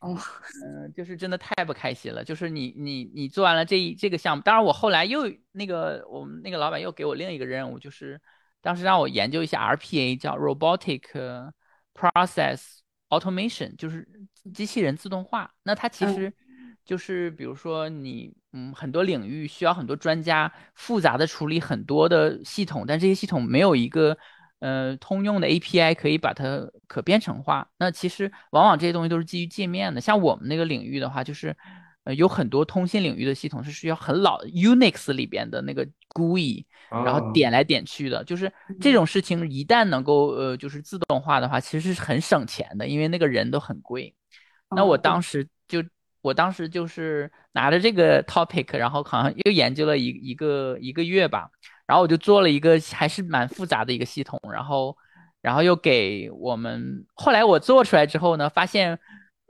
[0.00, 2.22] 嗯，就是真的太不开心了。
[2.22, 8.20] 就是你你你做完了这一这个项目，当然我后来又那个我们那个老板又给我另一个任务，就是
[8.62, 11.50] 当时让我研究一下 RPA，叫 Robotic
[11.94, 14.08] Process Automation，就是
[14.54, 15.52] 机器人自动化。
[15.62, 16.32] 那它其实
[16.84, 24.16] 就是比如说你嗯很多领域需要很多专家复杂的处理很多的系统，但这些系统没有一个。
[24.60, 27.66] 呃，通用的 API 可以把它可编程化。
[27.78, 30.02] 那其实往往这些东西都是基于界面的。
[30.02, 31.56] 像我们那个领域的话，就是
[32.04, 38.22] 呃有很多通信领域的系统是需要很老的 Unix 里边的那个 GUI，然后点来点去的。
[38.24, 44.14] 就是这种事情一旦能够呃就是自动化的话，其实是很省钱的，因为那个人都很贵。
[44.74, 45.82] 那我当时就
[46.22, 51.48] 我当时就是拿着这个 topic，然后好像又研究了一一个一个月吧。
[51.86, 54.96] 然后我就做了一个还是蛮复杂的一个系统，然后，
[55.42, 57.04] 然后又给我们。
[57.14, 58.96] 后来我做出来之后呢，发现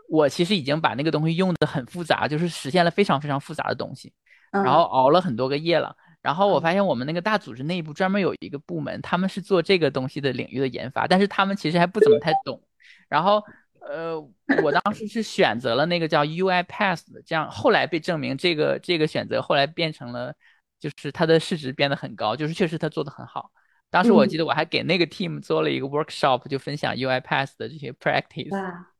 [0.08, 4.10] 我其实已经把那个东西用的很复杂，就是实现了非常非常复杂的东西。
[4.50, 5.94] 然后熬了很多个夜了。
[6.22, 12.62] 然后我发现我们那个大组织内部专门有一个部门，他们是做这个东西的领域的研发，但是他们其实还不怎么太懂。
[13.08, 13.42] 然后，
[13.80, 14.20] 呃，
[14.62, 20.34] 我当时是选择了那个叫 UiPath 的，这样后来被证明这个这个选择后来变成了。
[20.80, 23.50] 就是它的市值变得很高，就是确实它做的很好。
[23.90, 28.50] 当时我嗯记得我还给那个 team 做了一个 workshop，就分享 UiPath 的这些 practice，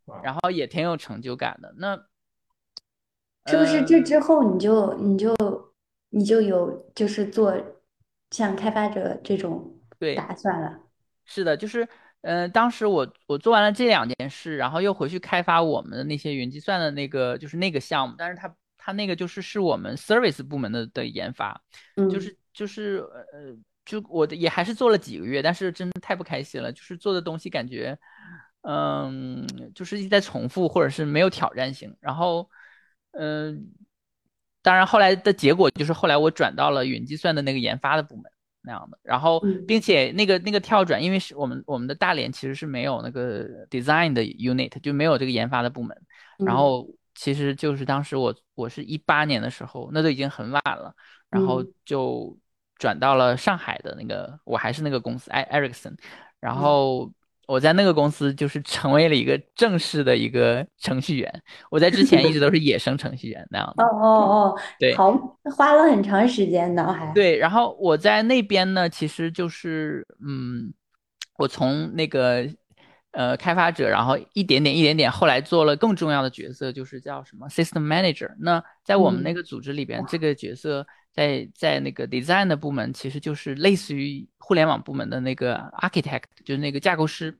[0.04, 1.72] 哇，然后也挺有成就感的。
[1.78, 1.96] 那
[3.46, 5.34] 是不是这嗯，之后你就你就
[6.10, 7.54] 你就有就是做
[8.30, 10.14] 像开发者这种对。
[10.14, 10.80] 打算了？
[11.24, 11.86] 是的，就是，
[12.22, 21.62] 嗯、当时我我做完了这两件事，然后又回去开发我们的那些云计算的那个，就是那个项目，但是它它那个就是是我们 service 部门的的研发，
[22.10, 22.96] 就嗯是就是
[23.32, 27.96] 呃，就我的也还是做了几个月，但是真的太不开心了，就是做的东西感觉，
[28.62, 32.50] 嗯，就是一直在重复，或者是没有挑战性，然后，
[33.12, 33.70] 嗯、
[34.62, 38.24] 当然后来的结果就是后来我转到了云计算的那个研发的部门。
[38.62, 38.98] 那样的。
[39.02, 45.96] 然后，嗯并且那个那个跳转，因为是我们我们的大连其实是没有那个 design 的 unit，就没有这个研发的部门。
[46.36, 50.94] 然嗯后其实就是当时我我是一八年的时候，那都已经很晚了，
[51.30, 52.38] 然后嗯就
[52.76, 55.96] 转到了上海的那个，我还是那个公司艾 Ericsson，
[56.38, 57.12] 然嗯后。
[57.50, 63.84] 我在那个公司就是成为了一个正式的一个程序员，我在之前一直都是野生程序员那样哦的。
[63.84, 65.10] 哦哦哦，对，好，
[65.56, 70.72] 花了很长时间呢，还对，然后我在那边呢，其实就是，嗯，
[71.38, 72.48] 我从那个
[73.10, 78.30] 呃开发者，然后一点点一点点，后来做了更重要的角色，就是叫什么 system manager。
[78.38, 87.36] 那在我们那嗯个组织里边，这个角色在在那个 design 的部门，其实就是类似于互联网部门的那个 architect，就是那个架构师。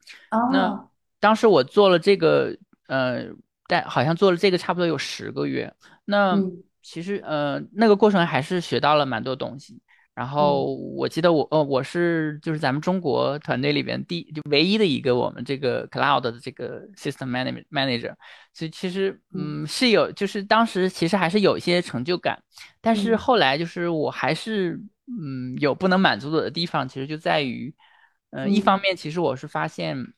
[0.52, 0.87] 那哦
[1.20, 2.56] 当时我做了这个，
[2.87, 3.26] 呃，
[3.66, 5.70] 但好像做了这个差不多有十个月。
[6.06, 9.83] 那嗯其实呃，那个过程还是学到了蛮多东西。
[10.14, 10.37] 然嗯。
[10.37, 18.14] 后我记得我呃我是就是咱们中国团队里边第就唯一的一个我们这个 cloud 的这个 system manager manager，
[18.53, 19.62] 所以其实嗯。
[19.62, 22.42] 嗯是有就是当时其实还是有一些成就感，
[22.81, 23.16] 但是嗯。
[23.16, 27.75] 后来就是我还是嗯有不能满足我的地方，其实就在于，
[28.31, 28.61] 嗯、一嗯。
[28.61, 30.12] 方面其实我是发现。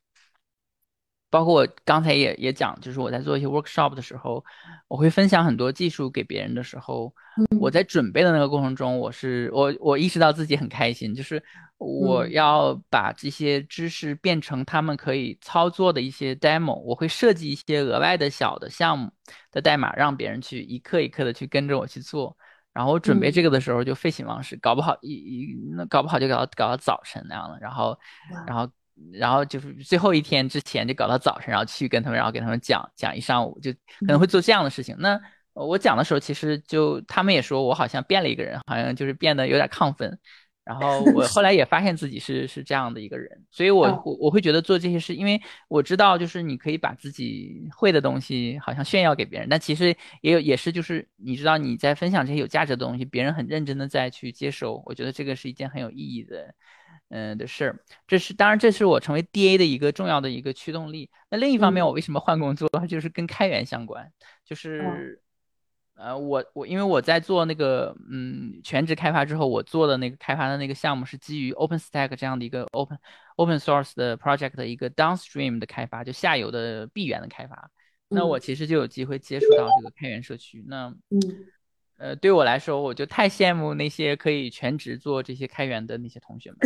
[1.32, 4.44] 包括我刚才也也讲，就是我在做一些 workshop 的时候，
[4.86, 7.10] 我会分享很多技术给别人的时候，
[7.58, 7.72] 我嗯。
[7.72, 11.42] 在准备的那个过程中，我是我我意识到自己很开心，就是
[11.78, 12.32] 我嗯。
[12.32, 19.10] 要把这些知识变成他们可以操作的一些 demo，我会设计一些额外的小的项目
[19.50, 22.36] 的代码，让别人去一刻一刻的去跟着我去做。
[22.74, 27.98] 然后我准备这嗯，个的时候就废寝忘食，搞不好一一那搞不好就搞到搞到早晨那样了，然后
[28.46, 28.66] 然后
[29.12, 34.96] 然后就是最后一天之前就搞到早晨，然后去跟他们，然后给他们讲讲一上午，就可能会嗯做这样的事情。
[34.98, 35.20] 那
[35.54, 40.18] 呃我讲的时候，其实就他们也说我好像变了一个人，好像就是变得有点亢奋。
[40.64, 56.54] 然后我后来也发现自己是是这样的一个人，所以我我会觉得做这些事，因为我知道就是你可以把自己会的东西好像炫耀给别人，但其实也有也是就是你知道你在分享这些有价值的东西，别人很认真的在去接收，我觉得这个是一件很有意义的
[57.12, 57.78] 嗯的事儿。
[58.06, 61.10] 这是当然，这是我成为 DA 的一个重要的一个驱动力。
[61.30, 64.10] 那另一方面，我嗯为什么换工作，就是跟开源相关，
[64.44, 65.22] 就哦是
[65.94, 72.98] 呃，我我因为我在做那个嗯全职开发之后，我做的那个开发的那个项目是基于 OpenStack 这样的一个 open
[73.36, 77.70] open source 的 project 的一个 downstream 的开发，就下游的闭源的开发。
[78.08, 80.64] 那我嗯其实就有机会接触到这个开源社区。
[80.66, 81.20] 那嗯
[81.98, 86.58] 呃，对我来说，我就太羡慕那些可以全职做这些开源的那些同学们。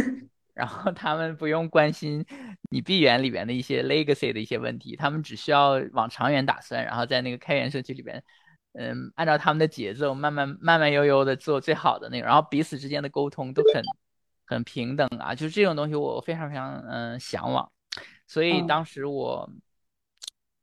[0.56, 2.24] 然后他们不用关心
[2.70, 8.24] 你闭源里边的一些 legacy 的一些问题，他们只需要往长远打算，然后在那个开源社区里边，
[8.72, 13.82] 嗯，按照他们的节奏，慢慢慢慢悠悠的做最好的那个，然后彼此之间的沟通都很
[14.46, 17.70] 很平等啊，就是这种东西我非常非常嗯向往，
[18.26, 19.50] 所以哦当时我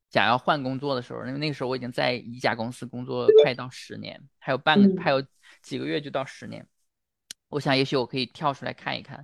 [0.10, 5.28] 想要换工作的时候，因为那个时候我已经在一家公司工作快到十年，还有半个还嗯有
[5.62, 6.68] 几个月就到十年，
[7.50, 9.24] 我想也许我可以跳出来看一看。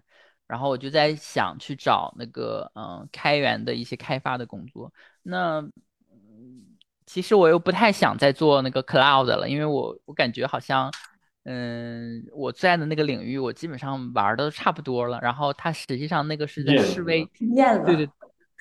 [0.50, 4.92] 然后我就在想去找那个嗯、呃开源的一些开发的工作。
[5.24, 5.62] 那
[6.12, 6.66] 嗯，
[7.06, 10.92] 其实我又不太想再做那个 cloud 了，因为我我感觉好像
[11.46, 15.20] 嗯我在的那个领域我基本上玩的都差不多了。
[15.22, 18.10] 然后它实际上那个是在示威，厌对对，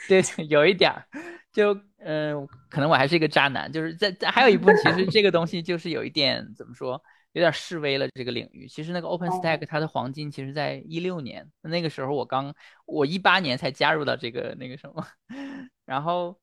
[0.07, 1.07] 对， 有一点儿，
[1.53, 7.03] 就嗯、呃可能我还是一个渣男，就是在在还有一部分其实这个东西就是有一点怎么说？
[7.33, 8.67] 有点示威了这个领域。
[8.67, 12.55] 其实那个 OpenStack 哦它的黄金其实在一六年，那个时候我刚
[12.87, 15.07] 我一八年才加入到这个那个什么，
[15.85, 16.39] 然后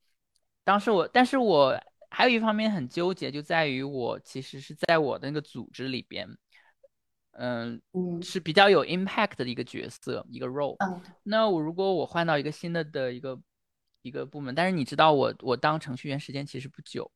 [0.64, 1.80] 当时我，但是我
[2.10, 6.28] 还有一方面很纠结，就在于我其实是在我的那个组织里边，
[7.32, 10.76] 嗯，嗯是比较有 impact 的一个角色，一个 role。
[10.80, 13.38] 嗯那我如果我换到一个新的的一个
[14.02, 17.12] 一个部门，但是你知道我我当程序员时间其实不久。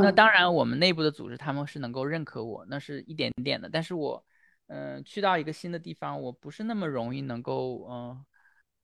[0.00, 3.68] 那嗯当然，我们内部的组织他们是能够认可我，那是一点点的。
[3.70, 4.24] 但是我
[4.68, 8.24] 嗯、去到一个新的地方，我不是那么容易能够嗯。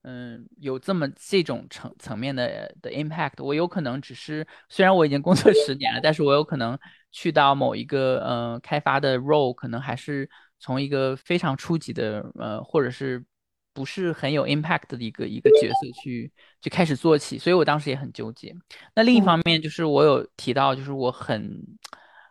[0.05, 6.77] 嗯，有这么这种层层面的的 impact，我有可能只是虽然我已经工作 十年了，但是我有可能
[7.13, 13.25] 去到某一个呃开发的 role，可能还是从一个非常初级的呃，或者是
[13.73, 18.55] 不是很有 impact 的一个一个角色去就开始做起，所以我当时也很纠结。
[18.95, 21.61] 那另一方嗯面就是我有提到，就是我很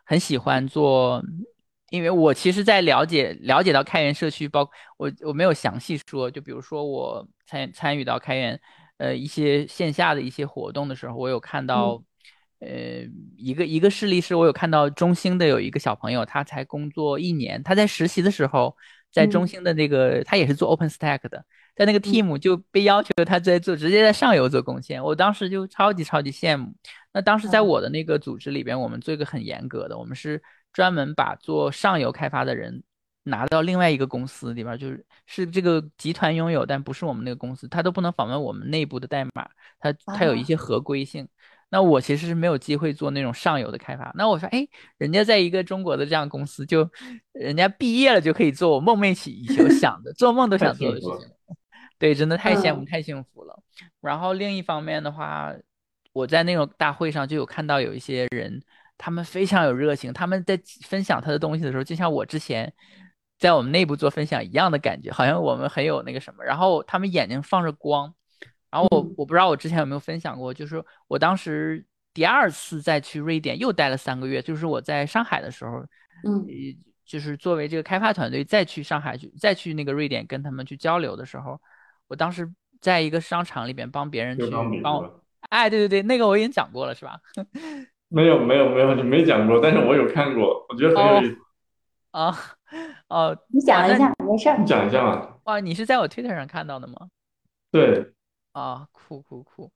[0.04, 1.22] 很喜欢做。
[1.90, 4.66] 因为我其实，在了解了解到开源社区，包
[4.96, 8.58] 我我没有详细说，就比如说我参参与到开源，
[8.96, 12.02] 呃一些线下的一些活动的时候，我有看嗯到，
[12.60, 12.68] 呃
[13.36, 18.74] 一个一个事例是我有看到中兴的有一个小朋友，他才工作一年，他在实习的时候，
[19.12, 21.44] 在中嗯兴的那个他也是做 OpenStack 的，
[21.76, 22.12] 在那个嗯。
[22.12, 26.72] team 就被要求他在做直接在上游做贡献，我当时就超级超级羡慕。
[27.12, 27.66] 那当时在嗯。
[27.66, 30.42] 我的那个组织里边，我们做一个很严格的，我们是
[30.72, 32.82] 专门把做上游开发的人
[33.24, 39.48] 拿到另外一个公司里边，就是是这个集团拥有，但不是我们那个公司，他都不能访问我们内部的代码，
[39.78, 40.44] 他他有一啊。
[40.44, 41.28] 些合规性。
[41.72, 44.12] 那我其实是没有机会做那种上游的开发。
[44.14, 44.68] 那我说，哎，
[44.98, 46.86] 人家在一个中国的这样公司，就
[47.32, 51.56] 人家毕业了就可以做我梦寐以求想的，做梦都想做的事情。
[51.98, 53.58] 对，真的太羡慕，嗯太幸福了。
[54.02, 55.50] 然后另一方面的话，
[56.12, 58.62] 我在那种大会上就有看到有一些人，
[58.98, 62.70] 他们非常有热情，他们在分享他的东西的时候，就像我之前
[63.38, 66.44] 在我们内部做分享一样的感觉，好像我们很有那个什么。
[66.44, 68.12] 然后他们眼睛放着光，
[68.72, 75.84] 然后我嗯我不知道我之前有没有分享过，就是我当时第二次再去瑞典又待了三个月，就是我在上海的时候，
[76.24, 76.54] 嗯呃，
[77.04, 81.60] 就是作为这个开发团队再去上海去再去那个瑞典跟他们去交流的时候，
[82.08, 82.50] 我当时
[82.80, 84.50] 在一个商场里边帮别人去
[84.82, 85.22] 帮我，？
[85.50, 87.20] 哎，对对对，那个我已经讲过了是吧？
[88.08, 91.36] 没有没有没有，你没讲过，但是我有看过，我觉得很有哦意思。
[92.10, 92.36] 啊
[93.08, 94.66] 哦， 你讲一下，没事你。
[94.66, 95.36] 讲一下嘛？
[95.44, 96.94] 哇，你是在我 Twitter 上看到的吗？
[97.70, 98.12] 对，
[98.52, 99.72] 啊，酷酷酷，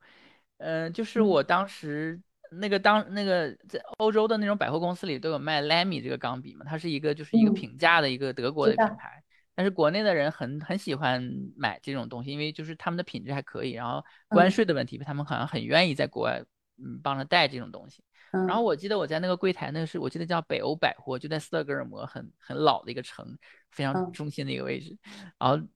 [0.58, 2.20] 嗯、就是嗯我当时
[2.50, 8.76] 那个当那个在欧洲的那种百货公司里都有卖 Lamy 这个钢笔嘛，它是一个就是一个嗯，平价的一个德国知。
[8.76, 9.22] 的品牌，
[9.54, 11.22] 但是国内的人很很喜欢
[11.56, 16.44] 买这种东西，因为就是他们的品质还可以，然后关嗯税的问题，他们好像很愿意在国外
[16.78, 18.02] 嗯帮着带这种东西。
[18.46, 23.26] 然后嗯我记得我在那个柜台，那个是我记得叫北欧百货，就在斯德哥尔摩很很老的一个城，
[23.70, 24.94] 非常嗯中心的一个位置。
[25.38, 25.66] 然后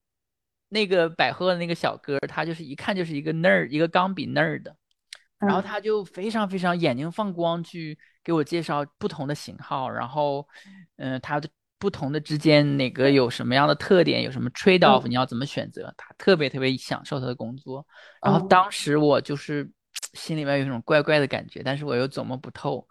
[0.73, 4.63] 那个百货的那个小哥，他就是一看就是一个 nerd，一个钢笔 nerd，
[5.37, 5.63] 然后嗯。
[5.63, 10.47] 他就非常非常眼睛放光去给我介绍不同的型号，然后
[10.95, 15.09] 嗯、呃它的不同的之间哪个有什么样的特点，有什么 trade off，嗯。
[15.09, 17.85] 你要怎么选择，他特别特别享受他的工作。
[18.23, 18.47] 然后嗯。
[18.47, 19.69] 当时我就是
[20.13, 22.87] 心里面有一种怪怪的感觉，但是我又琢磨不透。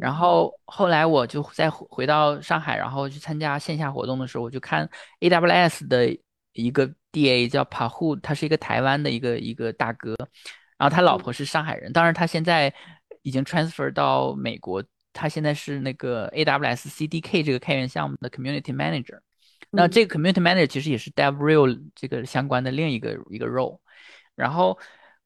[0.00, 4.88] 然嗯后后来我就再回回到上海，然后去参加线下活动的时候，我就看
[5.20, 6.16] AWS 的
[6.56, 10.16] 一个 DA 叫帕户，他是一个台湾的一个一个大哥，
[10.78, 12.72] 然后他老嗯婆是上海人，当然他现在
[13.22, 14.82] 已经 transfer 到美国，
[15.12, 19.18] 他现在是那个 AWS CDK 这个开源项目的 Community Manager。
[19.70, 23.80] 那嗯这个 Community Manager 其实也是 DevRel 这个相关的另一个一个 role。
[24.34, 24.78] 然后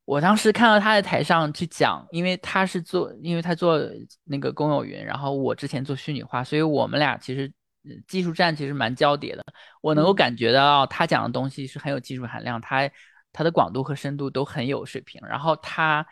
[0.04, 3.78] 我当时看到他在台上去讲，因为他是做，因为他做
[4.24, 7.59] 那个公有云，然后我之前做虚拟化，所以我们俩其实呃
[8.06, 9.44] 技术站其实蛮交叠的。
[9.80, 12.90] 我能够嗯感觉到他讲的东西是很有技术含量，他
[13.32, 15.20] 他的广度和深度都很有水平。
[15.28, 16.06] 然后他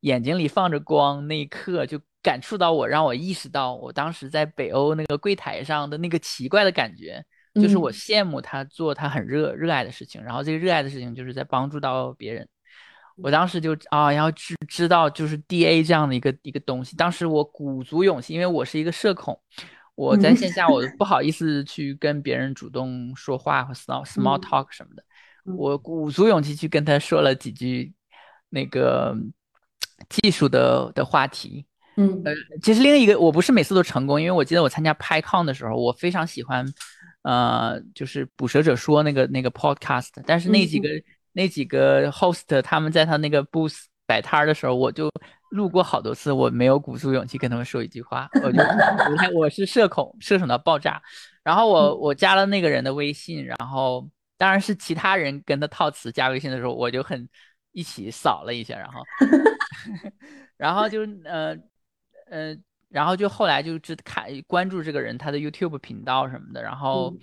[0.00, 7.24] 眼睛里放着光，那一刻就感触到我，让我意识到我当时在北欧那个柜台上的那个奇怪的感觉。
[7.54, 12.48] 就是我嗯羡慕他做他很热热爱的事情，然后这个热爱的事情就是在帮助到别人。
[13.16, 19.38] 我当时就啊，然后知知道就是 DA 这样的一个一个东西，当时我鼓足勇气，因为我是一个社恐，
[19.94, 24.40] 我在嗯线下我不好意思去跟别人主动说话或 small small 嗯。
[24.40, 25.04] talk 什么的，
[25.44, 25.54] 嗯。
[25.56, 27.92] 我鼓足勇气去跟他说了几句
[28.48, 29.14] 那个
[30.08, 31.66] 技术的的话题。
[31.96, 32.22] 嗯。
[32.24, 32.32] 呃，
[32.62, 36.66] 其实另一个我不是每次都成功，因为我记得我参加 PyCon 的时候，我非常喜欢，
[37.22, 40.88] 呃，就是捕蛇者说那个那个 podcast，但是那嗯几个
[41.32, 45.10] 那几个 host 他们在他那个 booth 摆摊儿的时候，我就
[45.52, 51.00] 路过好多次，我没有鼓足勇气跟他们说一句话，我就我还我是社恐，社恐到爆炸。
[51.44, 57.28] 然后我我加了那个人的微信，然后当然是其他人跟他套词加微信的时候，我就很
[57.72, 59.02] 一起扫了一下，然后
[60.56, 61.54] 然后就呃
[62.30, 62.56] 呃，
[62.92, 67.16] 然后就后来就只看关注这个人他的 YouTube 频道什么的，然后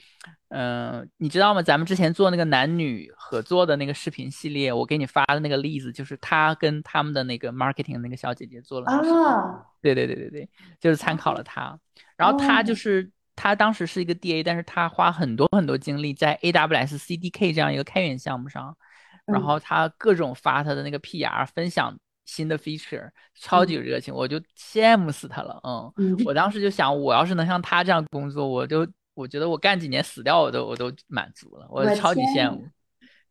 [0.49, 1.61] 嗯、呃你知道吗？
[1.61, 8.91] 咱们之前做那个男女合作的那个视频系列，我给你发的那个例子，就是他跟他们的那个 marketing 那个小姐姐做了。
[8.91, 9.63] 啊。
[9.81, 10.49] 对对对对对，
[10.79, 11.79] 就是参考了他，
[12.17, 12.75] 然后他就哦。
[12.75, 18.75] 是他当时是一个 DA，但是他花很多很多精力在 AWS CDK 这样一个开源项目上，
[19.25, 21.97] 然后他各种发他的那个 PR 分享
[22.29, 25.59] 新的 feature，超级有热情，我就羡慕死他了。
[25.63, 32.67] 嗯，我当时就想，我要是能像他这样工作，我就我觉得我干几年死掉我都我都满足了，我超级羡慕。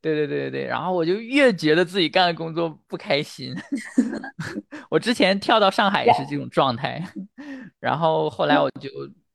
[0.01, 3.55] 对对对对对，然后我就越觉得自己干的工作不开心。
[4.91, 7.03] 我之前跳到上海也是这种状态，
[7.81, 8.89] 然后后来我就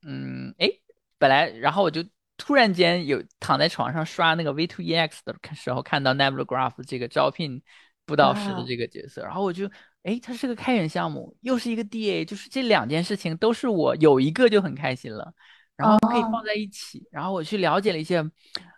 [0.06, 0.70] 嗯哎，
[1.18, 2.04] 本来然后我就
[2.38, 7.62] 突然间有躺在床上刷那个 V2EX 的时候，看到 Nebula Graph 这个招聘
[8.06, 9.70] 布道师的这个角色，然后我就
[10.04, 15.34] 哎，它是个开源项目，又是一个 DA，就是这两件事情都是我有一个就很开心了。
[15.76, 18.20] 然后可以放在一起，然后我去了解了一些，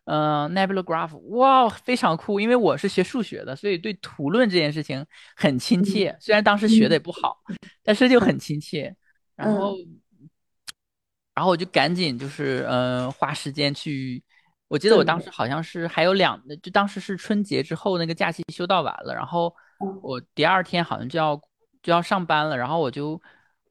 [0.05, 5.05] 嗯，Nebula Graph，哇，非常酷，因为我是学数学的，所以对图论这件事情
[5.35, 6.15] 很亲切。
[6.21, 7.37] 虽然当时学的也不好，
[7.83, 8.95] 但是就很亲切。
[9.35, 9.75] 然后，
[11.33, 14.23] 然后我就赶紧就是，嗯，花时间去。
[14.67, 19.53] 我记得我当时好像是还有两，就当时是春节之后那个假期休到完了，然后
[20.01, 21.39] 我第二天好像就要
[21.81, 23.21] 就要上班了，然后我就。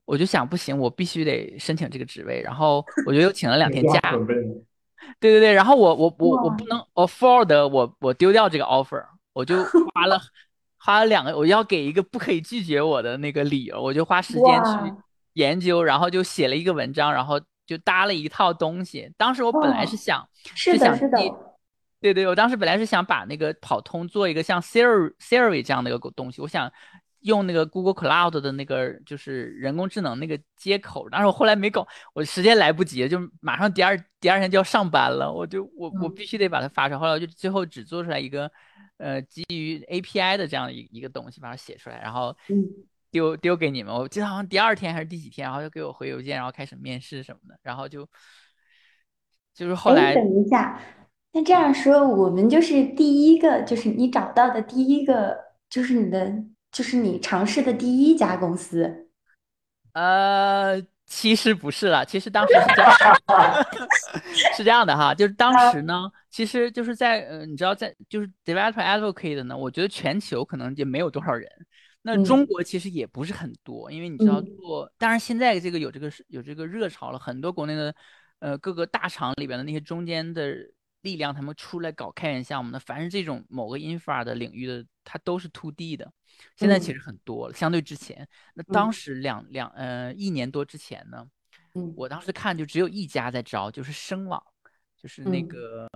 [0.07, 3.99] 我就想不行，我必须得申请这个职位，然后我就又请了两天假。
[5.18, 10.20] 对对对，然后我我我我不能 afford 我我丢掉这个 offer，我就花了
[10.76, 14.95] 花了两个，我要给一个不可以拒绝我的那个理由，我就花时间去
[15.32, 19.12] 研究，然后就写了一个文章，然后就搭了一套东西。
[19.17, 21.19] 当时我本来是想是的，是的，
[22.01, 26.71] 对对，我当时本来是想把那个跑通做一个像 Siri Siri 这样的一个东西，我想。
[27.25, 36.99] 用那个 Google Cloud 的那个就是人工智能那个接口，但是我后来没搞，我时间来不及，就马上第二第二天就要上班了，我就我我必须得把它发出来。
[36.99, 38.53] 后来我就最后只做出来一个，
[38.99, 42.37] 呃，基于 API 的这样一一个东西，把它写出来，然后
[43.15, 43.95] 丢丢给你们。
[43.95, 48.05] 我记得好像第二天还是第几天，然后就给我回邮件，然后开始面试什么的，然后就
[49.55, 50.15] 就是后来。
[50.15, 50.81] 等一下，
[51.33, 55.39] 那这样说，我们就是第一个，就是你找到的第一个，
[55.71, 56.45] 就是你的。
[56.75, 59.07] 就是你尝试的第一家公司，
[59.93, 62.93] 呃，其实不是了，其实当时是这样，
[64.57, 71.49] 是这样的哈，就是当时呢，其实就是在呃，你知道在就是 developer advocate 呢，我觉得全球可能也没有多少人，
[72.07, 77.94] 那中国其实也不是很多，因为你知道做，当然现在这个有这个有这个热潮了，很多国内的
[78.40, 80.55] 呃各个大厂里边的那些中间的
[81.00, 86.12] 力量，他们出来搞开源项目的，凡是这种某个 infra 的领域的，它都是 to D 的。
[86.57, 91.26] 现在其实很多了，相对之前，那当时两两呃一年多之前呢，
[91.74, 94.42] 嗯，我当时看就只有一家在招，就是声网，
[95.05, 95.86] 就是那个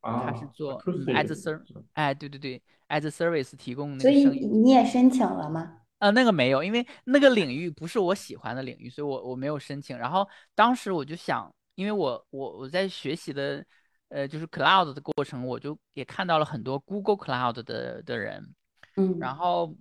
[0.00, 4.08] 他是做 as service，哎，对对对，as service 提供那个。
[4.08, 5.78] 所以你也申请了吗？
[5.98, 9.98] 呃，那个没有，因为那个领域不是我喜欢的领域，所以我我没有申请。
[9.98, 13.66] 然后当时我就想，因为我我我在学习的
[14.10, 18.54] 呃就是 cloud 的过程，我就也看到了很多 Google Cloud 的的人。
[18.94, 19.74] 嗯，然后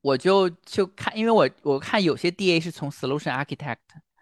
[0.00, 3.76] 我就就看，因为我我看有些 DA 是从 Solution Architect，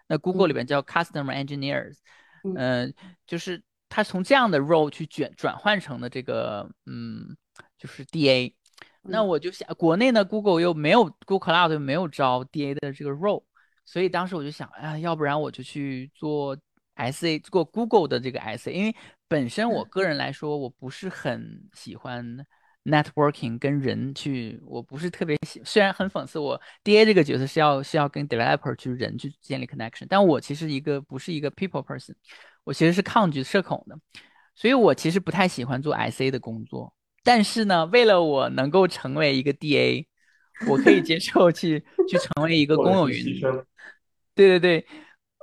[0.07, 1.95] 那 Google 里边叫 Customer Engineers，嗯，
[3.25, 7.35] 就是他从这样的 role 去卷转换成的这个，嗯，
[7.77, 8.53] 就是 DA。
[9.01, 13.43] 那我就想，国内呢，Google 又没有 Google Cloud 又没有招 DA 的这个 role，
[13.85, 16.57] 所以当时我就想，哎，要不然我就去做
[16.95, 18.95] SA，做 Google 的这个 SA，因为
[19.27, 22.45] 本身我个人来说，我不是很喜欢。
[22.85, 25.61] Networking 跟人去，我不是特别喜。
[25.63, 32.13] 虽然很讽刺，我 DA 这个角色是要是要跟 developer 去人去建立 connection，但我其实一个不是一个 people person，
[32.63, 33.97] 我其实是抗拒社恐的，
[34.53, 36.93] 所以我其实不太喜欢做 SA 的工作。
[37.23, 40.05] 但是呢，为了我能够成为一个 DA，
[40.67, 41.79] 我可以接受去
[42.09, 43.39] 去成为一个公有云。
[44.35, 44.85] 对对对。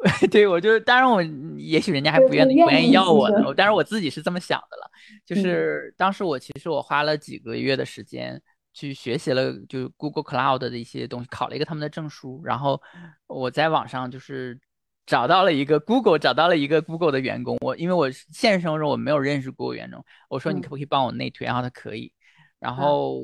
[0.30, 1.22] 对，我就当然我
[1.58, 4.90] 也许人家还不愿意不愿意要我呢，但是我自己是这么想的了。
[5.26, 8.40] 就是当时我其实我花了几个月的时间
[8.72, 12.40] 去学习了，就 Google Cloud 的一些东西，考了一个他们的证书。
[12.44, 12.80] 然后
[13.26, 14.58] 我在网上就是
[15.04, 17.58] 找到了一个 Google，找到了一个 Google 的员工。
[17.60, 21.46] 我因为我现实生活中我没有认识 Google 员工，我说你可不可以帮我内推？
[21.46, 22.10] 然后他可以。
[22.58, 23.20] 然后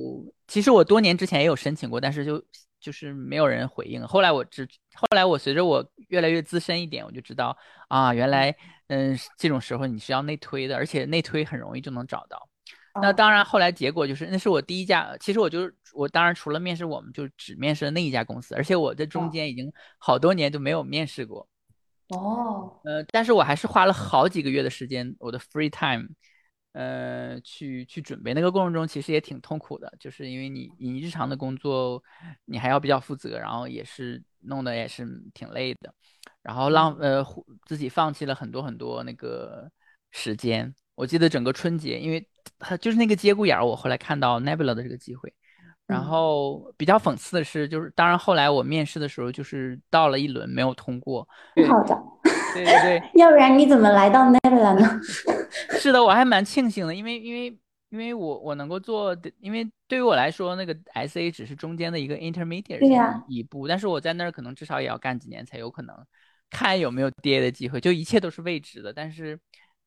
[0.47, 2.45] 其实我多年之前也有申请过，但是就。
[2.87, 4.07] 就是没有人回应。
[4.07, 4.65] 后来我只，
[4.95, 7.57] 后来我随着我越来越资深一点，我就知道
[7.89, 8.55] 啊，原来
[8.87, 12.49] 嗯这种时候你是要内推的，而且内推很容易就能找到。
[13.03, 15.17] 那当然，后来结果就是那是我第一家。
[15.19, 21.49] 其实我就是我，当然除了面试，我们就只面试了那一家公司，而且我在中间已经好多年都没有面试过。
[22.11, 26.09] 哦，呃，但是我还是花了好几个月的时间，我的 free time。
[26.77, 32.03] 呃，去去准备那个过程中，其实也挺痛苦的，就是因为你你日常的工作，
[32.45, 35.91] 你还要比较负责，然后也是弄得也是挺累的。
[36.43, 37.25] 然后浪呃
[37.65, 39.71] 自己放弃了很多很多那个
[40.11, 40.75] 时间。
[40.95, 45.33] 我记得整个春节，因为他就是那个节骨眼儿，我后来看到 Nebula 的这个机会。
[45.87, 51.27] 然后比较讽刺的是，就是当然后来我面试的时候，就是到了一轮没有通过。
[51.69, 51.97] 好的，
[52.53, 55.01] 对对对， 要不然你怎么来到 Nebula 呢？
[55.81, 57.59] 是的，我还蛮庆幸的，因为因为
[57.91, 65.97] 因为我我能够做，因为对于我来说，那个 SA 只是中间的一个 intermediate 对呀一步，但是我在那儿可能至少也要干几年才有可能
[66.51, 68.93] 看有没有 DA 的机会，就一切都是未知的。
[68.93, 69.39] 但是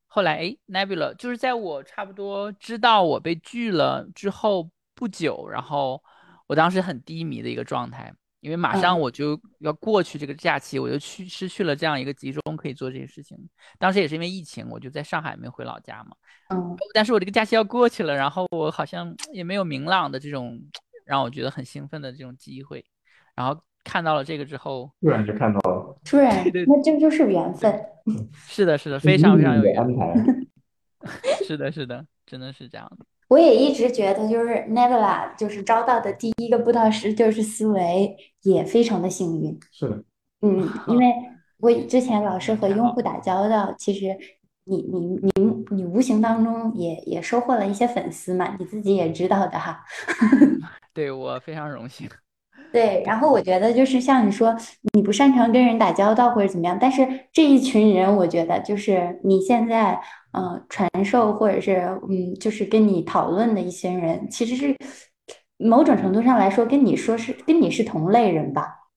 [0.06, 6.02] 后来，哎，Nebula 就是在我差不多知道我被拒了之后不久，然后
[6.46, 13.36] 我当时很低迷的一个状态，因为马上我就要过去这个假期，我就去失去了这样一个集中可以做这些事情。
[13.78, 16.16] 当时也是因为疫情，我就在上海没回老家嘛。
[16.48, 20.58] 嗯，但是我这个假期要过去了，然后我好像也没有明朗的这种
[21.04, 22.84] 让我觉得很兴奋的这种机会，
[23.34, 27.78] 然后看到了这个之后，突然就看到了， 突然，那这就是缘分。
[28.34, 30.14] 是的，是的，非常非常有缘安排。
[31.46, 33.04] 是的，是的，真的是这样的。
[33.30, 39.56] 我也一直觉得，就是 Nebula 就是招到的第一个布道师就是思维，也非常的幸运。
[39.70, 40.04] 是的，
[40.42, 41.14] 嗯， 因为
[41.60, 44.16] 我之前老是和用户打交道，其实
[44.64, 49.84] 你你你你无形当中也也收获了一些粉丝嘛，你自己也知道的哈。
[50.92, 52.08] 对我非常荣幸。
[52.72, 54.56] 对，然后我觉得就是像你说，
[54.92, 60.00] 你不擅长跟人打交道或者怎么样，但是这一群人，我觉得就是你现在
[60.32, 61.76] 嗯传授或者是
[62.08, 64.76] 嗯就是跟你讨论的一些人，其实是
[65.56, 68.88] 某种程度上来说跟你说是跟你是同类人吧，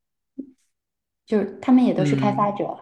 [1.26, 2.78] 就是他们也都是开发者。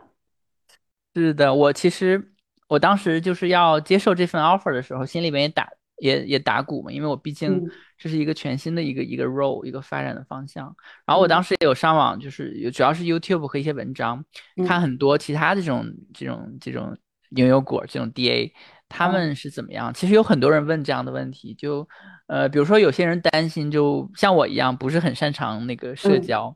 [1.15, 2.33] 是的，我其实
[2.67, 7.61] 我当时就是要接受这份 offer 的时候，心里面也打也也打鼓嘛，因为我毕竟。
[8.03, 10.75] 这是一个全新的一个一个 role 一个发展的方向。
[11.05, 14.25] 然后我当时也有上网，就是有主要是 YouTube 和一些文章，
[14.65, 16.97] 看很多其他的这种这种这种
[17.31, 18.53] 牛油果这种 DA
[18.87, 19.93] 他们是怎么样。
[19.93, 21.87] 其实有很多人问这样的问题，就
[22.27, 26.55] 呃比如说有些人担心，就像我一样不是很擅长那个社交，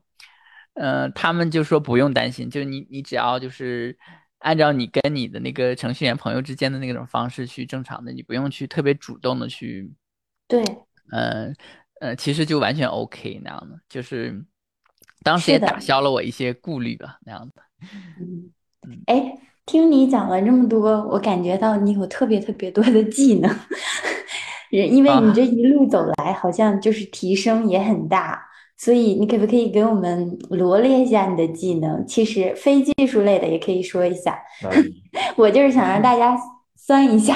[0.74, 3.98] 呃他们就说不用担心，就你你只要就是
[4.38, 9.92] 按照你跟你的那个程序员朋友之间的那种方式去正常的，你不用去特别主动的去
[10.48, 10.62] 对。
[11.12, 11.54] 嗯
[11.98, 14.44] 呃，其实就完全 OK 那样的，就是
[15.22, 17.62] 当时也打消了我一些顾虑吧，那样的。
[19.06, 19.32] 哎，
[19.66, 23.54] 听你讲了这么多，我感觉到你有特别特别多的技能，
[24.70, 28.40] 因为你这一路走来，好像就是提升也很大，
[28.78, 32.06] 所以你可不可以给我们罗列一下你的技能？
[32.06, 34.38] 其实非技术类的也可以说一下。
[35.36, 36.36] 我就是想让大家。
[36.78, 37.34] 算一下，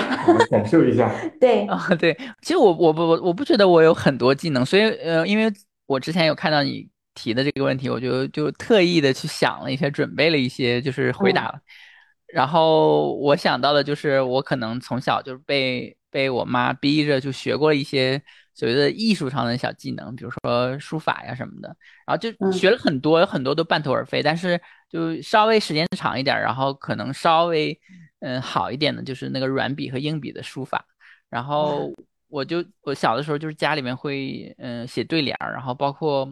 [0.49, 1.13] 感受一下。
[1.41, 5.53] 对啊，对，其实我我不我我不觉得我有很多技能，所以呃，因为
[5.87, 11.53] 我之前有看到你提的这个问题，我就就特意的去想了一些，准备了一些，就是回答。
[12.33, 18.23] 然后我想到的就是，我可能从小就是被被我妈逼着就学过一些
[18.55, 21.69] 所谓的艺术上的小技能，比如说书法呀什么的。
[22.07, 27.79] 然后就学了很多，有很多都半途而废，但是就稍微时间长一点，然后可能稍微。
[28.23, 30.85] 嗯，好一点的就是那个软笔和硬笔的书法，
[31.31, 31.91] 然后
[32.29, 36.31] 我就我小的时候就是家里面会嗯写对联儿，然后包括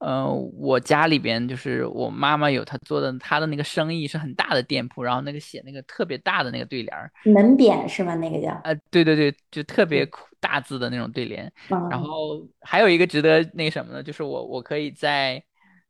[0.00, 8.14] 嗯我家里边就是我妈妈有她做的她的那个生意是很大的店铺，然后那个写那个特别大的那个对联儿，门匾是吗？
[8.14, 10.08] 那个叫呃对对对，就特别
[10.40, 11.52] 大字的那种对联。
[11.68, 15.42] 然后还有一个值得那什么呢，就是我我可以在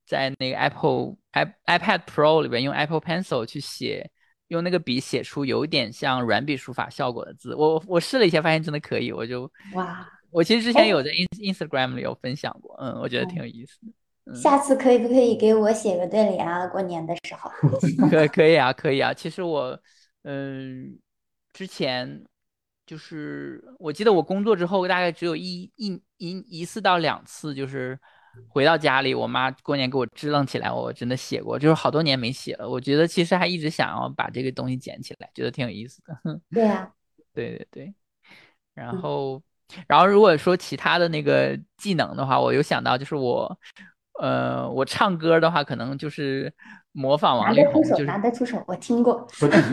[0.07, 4.11] 在那个 Apple i iPad Pro 里边用 Apple Pencil 去写。
[4.51, 10.05] 用那个笔写出有点像软笔书法效果的字，我我试了一下，发现真的可以，我就哇！
[10.31, 14.35] 我其实之前有在 ins Instagram 里有分享过，嗯，我觉得挺有意思的。
[14.35, 16.66] 下次可以不可以给我写个对联啊？
[16.66, 17.51] 过年的时候。
[18.11, 19.12] 可可以啊，可以啊。
[19.12, 19.78] 其实我
[20.22, 20.99] 嗯，
[21.53, 22.24] 之前
[22.87, 27.99] 就是我记得我工作之后大概只有一一一一次到两次，就是。
[28.49, 32.70] 回到家里，我妈过年给我支棱起来，我真的写过，就是好多年没写了。
[32.70, 36.16] 我觉得其实还一直想要把这个东西捡起来，觉得挺有意思的。
[36.49, 36.89] 对啊，
[37.35, 37.95] 对对对。
[38.72, 39.43] 然后，
[39.87, 43.59] 然后如果说其他的那个技能的话，我有想到，就是我，
[44.21, 46.53] 呃，我唱歌的话，可能就是
[46.93, 49.27] 模仿王力宏，就是拿得出手，我听过，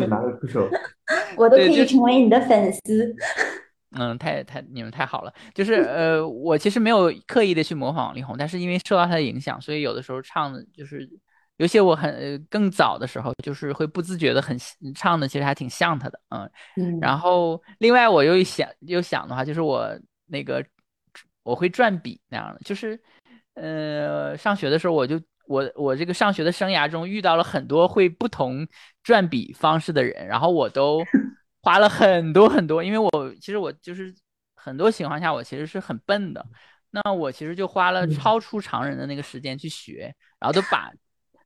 [0.07, 0.69] 拿得出手，
[1.37, 3.15] 我都可以成为你的粉丝。
[3.97, 11.09] 嗯，太太你们太好了，就是呃，我其实没有刻意的去模仿王力宏，但是因为受到他的影响，所以有的时候唱的就是，
[11.57, 14.57] 有些我很更早的时候，就是会不自觉的很
[14.95, 16.99] 唱的，其实还挺像他的，嗯嗯。
[16.99, 19.89] 然后另外我又想又想的话，就是我
[20.27, 20.63] 那个
[21.43, 22.99] 我会转笔那样的，就是
[23.55, 28.67] 呃上学的时候我就我我这个上学的生涯中遇到了很多会不同
[29.01, 31.03] 转笔方式的人，然后我都
[31.63, 33.09] 花了很多很多，因为我
[33.41, 34.13] 其实我就是
[34.55, 36.45] 很多情况下我其实是很笨的，
[36.91, 40.91] 那我其实就花了超出常人的那个时间去学，然后都把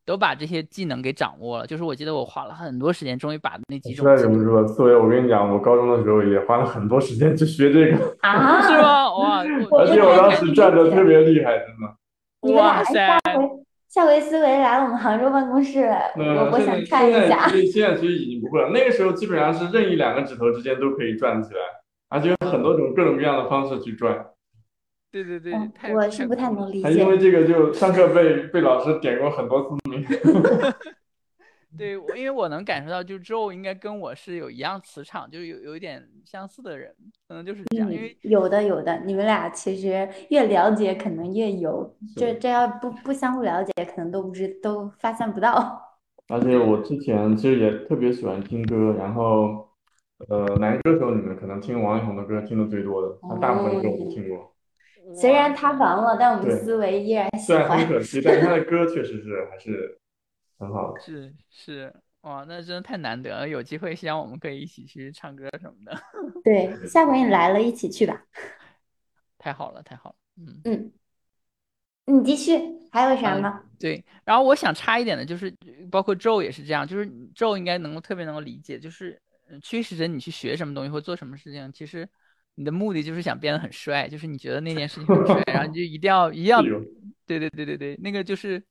[0.06, 1.68] 都把这些技能给掌握了。
[1.68, 8.82] 就是我记得我花了很多时间，终于把那几种实在忍不住了，思维，我跟你讲，我高中的时候也花了很多时间去学这个，啊， 是？
[8.82, 9.14] 吗？
[9.14, 9.44] 哇，
[9.80, 11.96] 而且我当时转的特别厉害，真的。
[12.44, 13.50] 你们俩哇塞下回
[13.88, 15.82] 下回思维来我们杭州办公室，
[16.16, 17.48] 我想看一下。
[17.50, 21.60] 现在现在其实已经不会了，那个时候基本上是任意两个指头之间都可以转起来，
[22.10, 24.26] 而且有很多种各种各样的方式去转。
[25.12, 25.54] 对对对，
[25.94, 27.18] 我是不太能理解因为。
[27.18, 30.06] 这个就上课被被老师点过很多次名。
[31.78, 36.94] 对，我因为我能感受到，就 Joe 应该跟我是有一样磁场，就是有有一点相似的人，
[37.28, 37.90] 可能就是这样。
[37.90, 41.96] 因嗯为，有的有的，你们俩其实越了解，可能越有。
[42.18, 45.82] 这这要不不相互了解，可能都不知都发现不到。
[46.28, 49.70] 而且我之前其实也特别喜欢听歌，然后
[50.28, 54.51] 呃，男歌手你们可能听王力宏的歌听的最多的，他大部分歌我都听过，
[55.16, 57.88] 虽然他完了，但我们思维依然喜虽然很欢。
[57.88, 60.00] 可惜，但是他的歌确实是还是
[60.58, 61.02] 很好的。
[61.02, 65.98] 是是，哇，那真的太难得了，有机会希望我们可以一起去唱歌什么的，
[66.44, 68.24] 对，下回你来了，一起去吧。
[69.38, 70.62] 太好了，太好了，嗯。
[70.66, 70.92] 嗯，
[72.06, 72.60] 你继续，
[72.92, 73.64] 还有啥嗯吗？
[73.80, 75.52] 对，然后我想插一点的就是，
[75.90, 82.08] 包括 Joe 也是这样，就是 Joe 应该能够特别能够理解，就是呃驱使着你去学什么东西或做什么事情，其实
[82.56, 86.62] 你的目的就是想变得很帅，就是你觉得那件事情很帅，然后你 就一定要一定要
[87.26, 88.62] 对对对对对，那个就是，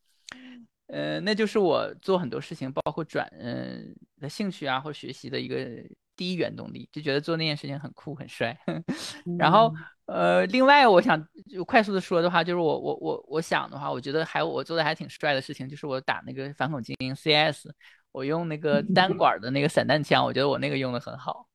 [0.89, 5.67] 呃，那就是我做很多事情，包括转嗯、的兴趣啊或学习的一个
[6.15, 8.57] 第一原动力，就觉得做那件事情很酷很帅。
[9.39, 9.73] 然后
[10.07, 17.69] 呃，另外我想就快速的说的话，就是我我我我想的话，我觉得还我做的还挺帅的事情，就是我打那个反恐精英 CS，
[18.13, 21.47] 我用那个 单管儿的那个散弹枪，我觉得我那个用的很好。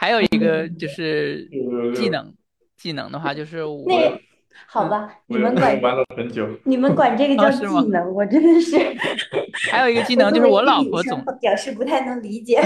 [0.00, 1.46] 还有一个就是
[1.94, 2.34] 技能，
[2.78, 4.18] 技能的话就是我那
[4.66, 6.48] 好吧，你们管玩了很久。
[6.64, 8.78] 你们管这个叫技能，我真的是。
[9.70, 12.62] 还有一个技能就是我老婆总表示不太能理解。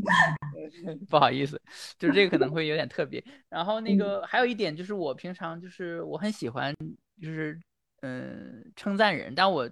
[1.08, 1.58] 不好意思，
[1.98, 3.24] 就是这个可能会有点特别。
[3.48, 6.74] 然后那嗯个还有一点就是我平常就是我很喜欢
[7.22, 7.58] 就是
[8.02, 9.66] 嗯称赞人，但我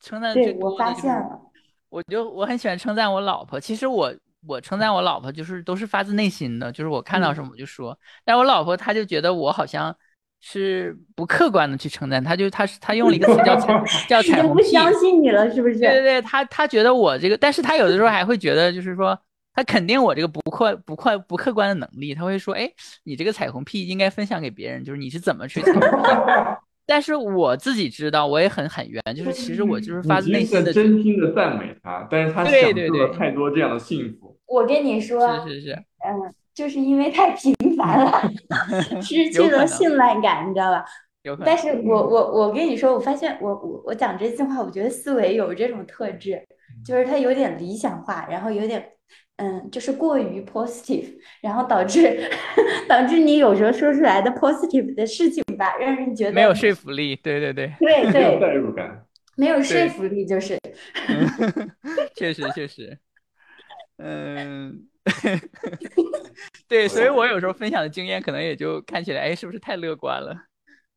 [0.00, 1.40] 称赞最对，我发多的就是现了。
[1.88, 3.58] 我就我很喜欢称赞我老婆。
[3.58, 4.14] 其实我
[4.46, 7.98] 我称赞我老婆就是都是发自内心的，就是我看到嗯什么我就说。
[8.24, 9.94] 但我老婆她就觉得我好像
[10.40, 14.64] 是不客观的去称赞，她就她是她用了一个词叫 彩叫彩虹屁。
[14.64, 15.78] 相信你了，是不是？
[15.78, 19.18] 对对对，她她觉得我这个，但是她有的时候还会觉得，就是说，
[19.52, 22.70] 他肯定我这个不客不客不客观的能力，他会说，哎，
[23.04, 26.58] 你这个彩虹屁应该分享给别人，就是你是怎么去彩虹屁的。
[26.86, 34.38] 但是我自己知道，我也很很冤，就是其实我就是发自内心的，真心的赞美他，但是他享对对对受了太多这样的幸福。
[34.46, 38.30] 我跟你说，是是是，嗯，就是因为太频繁了，
[39.02, 40.84] 失去了信赖感，你知道吧？
[41.24, 46.40] 有但是我我我跟你说，我发现我我我讲这句话，我觉得思维有这种特质，
[46.86, 48.92] 就是他有点理想化，然后有点
[49.38, 52.30] 嗯，就是过于 positive，然后导致
[52.88, 59.02] 导致你有时候说出来的 positive 的事情吧，让人觉得没有说服力，对对对，对没有对，代入感。
[59.38, 60.58] 没有说服力，就是
[62.16, 62.98] 确实确实，
[63.98, 64.86] 嗯，
[66.66, 70.34] 对，所以我有时候分享的经验可能也就看起来，哎，是不是太乐观了？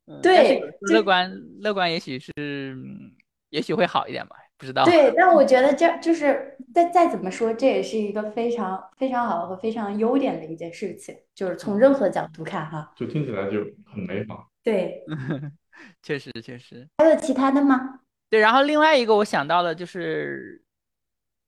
[0.07, 1.29] 嗯，对乐观
[1.59, 3.11] 乐观也许是，嗯
[3.49, 4.85] 也许会好一点吧，不知道。
[4.85, 12.93] 对，但我觉得这就是再再怎么说，这也是一个非常非常好和非常优点的一件事情，就是从任何角度看哈。
[12.95, 14.48] 就听起来就很美好。
[14.63, 15.03] 对，
[16.03, 18.01] 确实确实，还有其他的吗？
[18.29, 18.39] 对。
[18.39, 20.61] 然后另外一个我想到的就是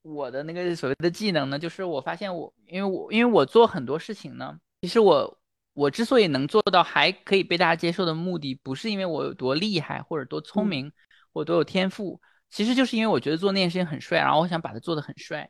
[0.01, 5.39] 我的那个所谓的技能呢，就是我发现我，因为我因为我做很多事情呢，其实我
[5.74, 10.91] 我之所以能做到还可以被大家接受的目的，不是因为我有多厉害或者多聪嗯明
[11.34, 15.49] 或多有天赋，其实就是因为我觉得做那件事情很帅，然后我想把它做得很帅。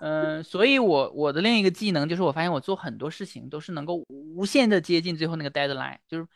[0.00, 6.26] 嗯，所以我我的另一个技能就是我发现我做很多事情都是能够无限的接近最后那个 deadline，就是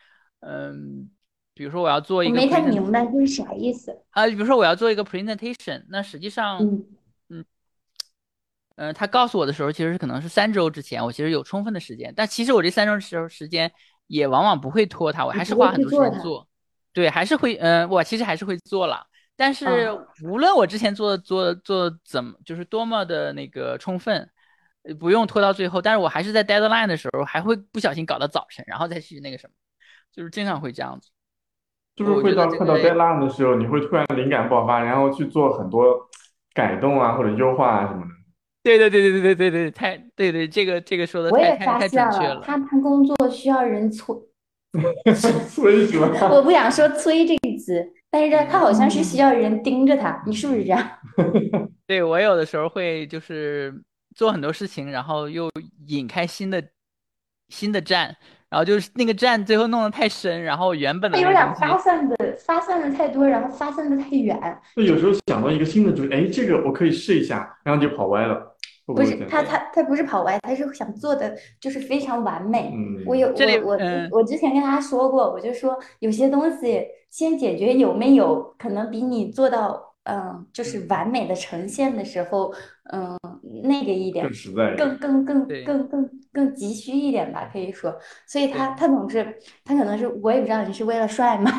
[0.42, 1.10] 嗯，
[1.54, 3.98] 比如说我要做一个我没太明白这是啥意思。
[4.10, 6.58] 啊，比如说我要做一个 presentation，那实际上，
[7.28, 7.44] 嗯
[8.76, 13.70] 呃，他告诉我的时候，其实可能是三周之前，我其实有充分的时间，但其实我这三周时候时间
[14.06, 16.48] 也往往不会拖沓，我还是花很多时间做，
[16.92, 24.28] 对，还是会，嗯、我其实还是会做了，但是啊无论我之前做做做怎么，就是多么的那个充分，
[24.84, 29.54] 呃不用拖到最后，但是我还是在 deadline 的时候还会不小心搞到早晨，然后再去那个什么，
[30.12, 31.08] 就是经常会这样子。
[31.94, 36.08] 就是会到快到 deadline 的时候，你会突然灵感爆发，然后去做很多
[36.54, 38.08] 改动啊或者优化啊什么的。
[38.62, 42.40] 对对对对对对对对，太对对，这个这个说的太太太准确了。
[42.42, 44.14] 他他工作需要人催，
[45.50, 45.86] 催？
[46.30, 50.90] 我不想说“催”这个词，但是他好像是需要人盯着他，你是不是这样？
[51.86, 53.74] 对我有的时候会就是
[54.14, 55.50] 做很多事情，然后又
[55.88, 56.62] 引开新的
[57.48, 58.16] 新的站，
[58.52, 64.38] 然后就是那个站最后弄得太深，然后原本的他有点发散的发散的太多，然后发散的太远。
[64.76, 69.16] 就有时候想到一个新的主意，哎，这个我可以试一下，然后就跑歪了，不不是？
[69.26, 72.74] 他他他不是跑歪，他是想做的就是非常完美。
[72.74, 82.52] 嗯，我有这里我我嗯我之前跟他说过，我就说有些东西先解决有没有，可能比你做到嗯就是完美的呈现的时候，
[82.92, 83.18] 嗯
[83.62, 84.74] 那个一点更实在。
[84.76, 87.96] 更更更更更更急需一点吧，可以说。
[88.26, 91.50] 所以他他总是他可能是我也不知道你是为了帅吗？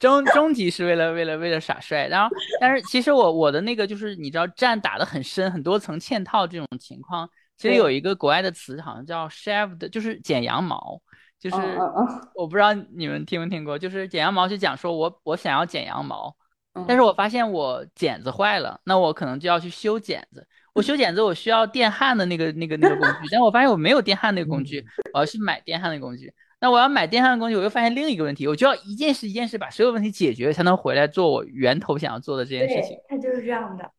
[0.00, 11.00] 终终极是为了为了为了耍帅，然后但是其实我我的那个就是你知道站打的很深，很多层嵌套这种情况，其实有一个国外的词好像叫 shaved，就是剪羊毛，
[11.38, 16.41] 就是嗯嗯嗯我不知道你们听没听过，就是剪羊毛就讲说我我想要剪羊毛，嗯，
[16.86, 20.46] 但是我发现我剪子坏了，那我可能就要去修剪子。
[20.72, 26.32] 我修剪子我需要电焊的那个那个那个工具，但我发现我没有电焊那个工具，我要去买电焊的工具。
[26.60, 32.96] 那我要买电焊的工具，我又发现另一个问题，我就要一件事一件事把所有问题解决，才能回来做我源头想要做的这件事情。
[32.96, 33.90] 对，他就是这样的。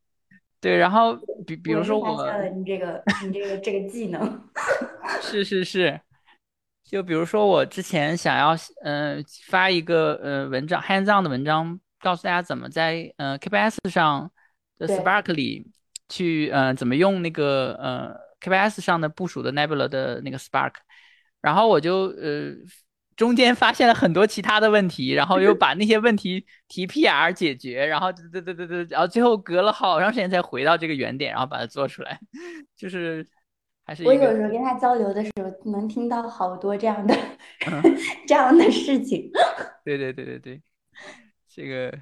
[0.59, 1.13] 对，然后
[1.45, 4.41] 比比如说我你这个你这个这个技能。
[5.21, 5.99] 是是是，
[6.83, 14.29] 就比如说我之前想要嗯、呃发一个呃文章 hands on 的文章，告诉大家怎么在呃 KPS 上
[14.77, 15.71] 的 Spark 里
[16.09, 20.73] 去呃怎么用那个呃 KPS 上的部署的 Nebula 的那个 Spark，
[21.41, 22.51] 然后我就呃
[23.15, 32.19] 中间发现了很多其他的问题，然后又把那些问题提 PR 解决，然后对对对对对，然后最后隔了好长时间才回到这个原点，然后把它做出来，
[32.75, 33.25] 就是
[33.85, 37.15] 还是我有时候跟他交流的时候，能听到好多这样的
[37.71, 37.81] 嗯。
[38.27, 39.31] 这样的事情。
[39.85, 40.61] 对对对对对，
[41.53, 41.95] 这个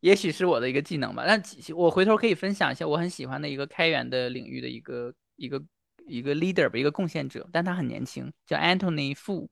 [0.00, 1.24] 也许是我的一个技能吧。
[1.26, 5.62] 但其我回头可以分享一下我很喜欢的一个开源的领域的一个一个
[6.06, 9.48] 一个 leader 吧，一个贡献者，但他很年轻，叫 Anthony Fu。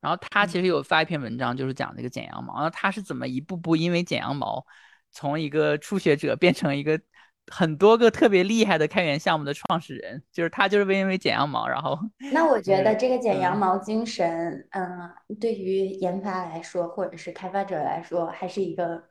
[0.00, 4.66] 然后他其实有发一篇文章，就是讲这个剪羊毛，然后他是怎么一步步因为剪羊毛，
[5.10, 7.00] 从一个初学者变成一个
[7.48, 11.98] 很多个特别厉害的开源项目的创始人，就是他就是因为剪羊毛，然后
[12.32, 19.04] 那我觉得这个剪嗯羊毛精神，嗯，对于研发来说，或者是开发者来说，还是一个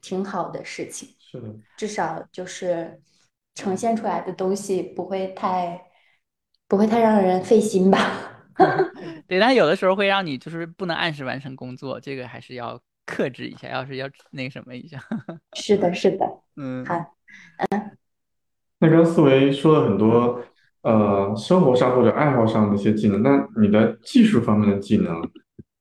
[0.00, 1.08] 挺好的事情。
[1.18, 3.00] 是的，至少就是
[3.54, 5.80] 呈现出来的东西不会太
[6.68, 8.30] 不会太让人费心吧。
[9.26, 15.02] 对，但有的时候会让你就是不能按时完成工作，这个还是要克制一下，要是要那什么一下，
[15.54, 16.40] 是的，是的。
[16.56, 17.14] 嗯，好
[18.78, 20.42] 那刚思维说了很多，
[20.82, 25.22] 呃，生活上或者爱好上的一些技能，那你的技术方面的技能，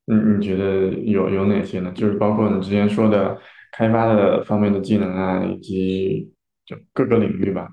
[0.05, 1.91] 你你觉得有有哪些呢？
[1.93, 3.37] 就是包括你之前说的
[3.71, 6.31] 开发的方面的技能啊，以及
[6.65, 7.67] 就各个领域吧。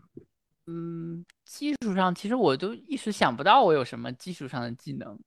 [0.66, 5.18] 嗯，技术上其实我都一时想不到我有什么技术上的技能，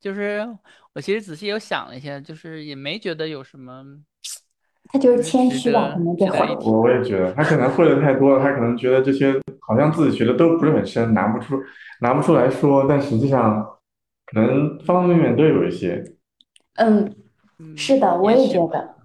[0.00, 0.46] 就是
[0.92, 3.84] 我其实仔细有想了一下，就是也没觉得有什么
[4.92, 6.46] 他就是谦虚吧，可能这会儿。
[6.46, 6.70] 值得一提。
[6.70, 11.56] 我我也觉得他可能会的太多了，他可能觉得这些好像自己学的都不是很深，拿不出
[12.00, 13.66] 拿不出来说，但实际上
[14.26, 16.04] 可能方方面面都有一些。
[16.76, 17.12] 嗯，
[17.58, 18.96] 嗯，是的，我也觉得。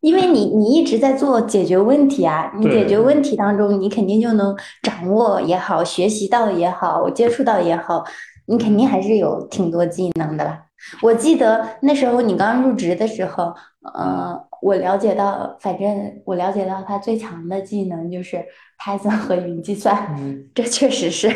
[0.00, 8.04] 因为你你一直在做解决问题啊，你解决问题当中，你肯定就能掌握也好，学习到也好，接触到也好，
[8.46, 10.60] 你肯定还是有挺多技能的啦。
[11.00, 13.54] 我记得那时候你刚入职的时候，
[13.94, 18.42] 呃，我了解到，反正我了解到他最强的技能就是
[18.78, 21.28] Python 和云计算，嗯，这确实是。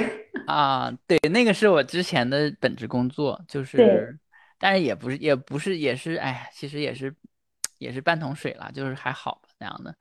[0.46, 4.18] 啊，对，那个是我之前的本职工作，就是，
[4.58, 7.14] 但是也不是，也不是，也是，哎，其实也是，
[7.76, 9.94] 也是半桶水了，就是还好吧那样的，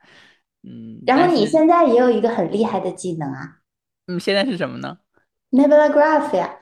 [0.64, 3.58] 嗯，然后你，现在也有一个很厉害的技能啊
[4.08, 5.00] 嗯，现在是什么呢
[5.52, 6.60] ？，Nebula Graph 呀，啊，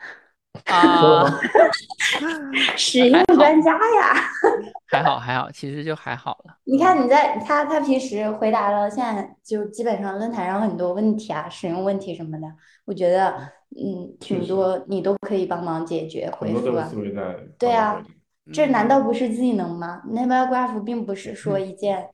[2.78, 4.30] 使用专家呀。
[4.88, 6.56] 还好还好，其实就还好了。
[6.66, 12.48] 你看你在他他平时回答了，现在就基本上论坛上很多问题啊，使用问题什么的，
[12.86, 13.32] 我觉得
[13.78, 14.16] 嗯。
[14.20, 16.90] 挺多你都可以帮忙解决回复啊。
[17.60, 18.02] 对啊
[18.54, 21.68] 这难道嗯不是技能吗？Nebula Graph 并不是说嗯。
[21.68, 22.08] 一件，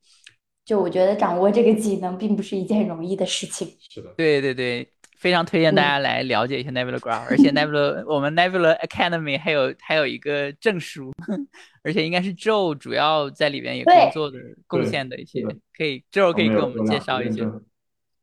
[0.66, 3.68] 就我觉得掌握这个技能并不是一件容易的事情。
[3.90, 4.88] 是的，对对对，
[5.22, 11.14] 非常推荐大嗯家来了解一下 Nebula Graph，而且 Nebula 我们 Nebula Academy 还有还有一个证书，
[11.84, 15.44] 而且应该是 Joe 主要在里边也工对作的贡献的一些，
[15.78, 17.46] 可以 Joe 可以给我们介绍一些。
[17.46, 17.66] 个认证。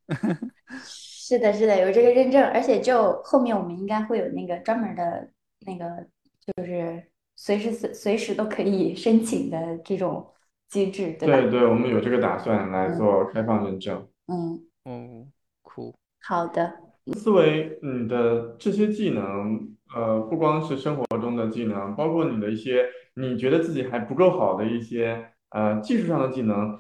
[0.82, 5.30] 是的，是的，有这个认证，而且就后面我们应该会有那个专门的
[5.64, 6.04] 那个，
[6.44, 7.04] 就是
[7.36, 10.26] 随时随随时都可以申请的这种
[10.68, 11.40] 机制，对吧？
[11.42, 14.08] 对对，我们有这个打算来嗯做开放认证。
[14.26, 15.28] 嗯，哦，
[15.62, 15.94] 酷。
[16.20, 16.74] 好的，
[17.12, 26.78] 思维，你的这些技能，呃，不光是生活中的技能，包括你的一些你觉得自己还不够好的一些呃技术上的技能，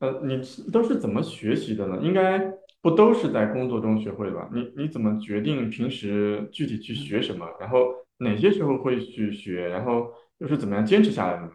[0.00, 0.40] 呃，你
[0.72, 1.98] 都是怎么学习的呢？
[2.02, 2.52] 应该
[2.82, 4.48] 不都是在工作中学会的吧？
[4.52, 11.50] 你你怎么决定平时具体去学什么，然后哪些时候会去学，然后又是怎么样坚持下来的呢？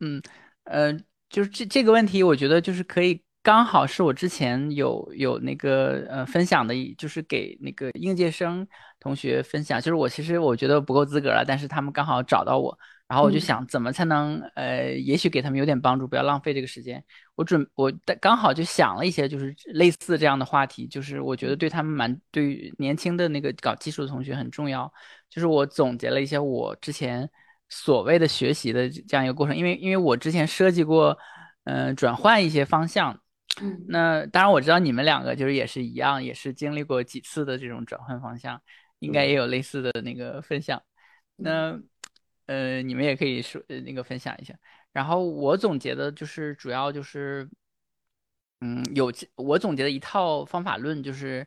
[0.00, 0.20] 嗯，
[0.64, 0.92] 呃，
[1.30, 8.66] 就是这这个问题，我觉得就是可以，刚好是我之前有有那个呃分享的一，就是给那个应届生
[8.98, 12.76] 同学分享，就是我其实我觉得不够资格了，但是他们刚好找到我，
[13.06, 17.04] 然后我就嗯想怎么才能呃，也许给他们有点帮助，不要浪费这个时间。
[17.34, 24.90] 我准我的刚好就想了一些就是类似这样的话题，就是我觉得对他们蛮对于年轻的那个搞技术的同学很重要。
[25.28, 27.28] 就是我总结了一些我之前
[27.68, 31.14] 所谓的学习的这样一个过程，因为因为我之前设计过，
[31.64, 33.20] 嗯、转换一些方向。
[33.60, 38.60] 嗯那当然我知道你们两个就是也是一样，也是经历过几次的这种转换方向，
[38.98, 40.82] 应该也有类似的那个分享。
[41.36, 41.78] 那
[42.46, 44.54] 呃，你们也可以说呃那个分享一下。
[44.92, 47.48] 然后我总结的就是主要就是，
[48.60, 51.46] 嗯，有我总结的一套方法论就是，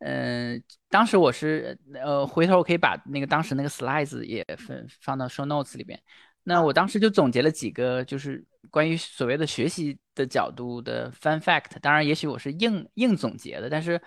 [0.00, 6.00] 嗯、当时我是呃，回头我可以把那个当时那个 slides 也分放到 show notes 里边。
[6.42, 11.78] 那我当时就总结了几个，就是关于所谓的学习的角度的 fun fact。
[11.80, 14.00] 当然，也许我是硬硬总结的，但是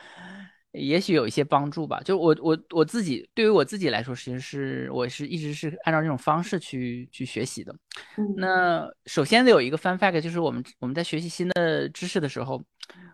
[0.71, 2.01] 也许有一些帮助吧。
[2.03, 7.73] 就我我我自己对于我自己来说，其实是我是一直是按照这种方式去去学习的。
[8.17, 12.61] 嗯那首先得有一个 fun fact，就是我们我们在学习新的知识的时候，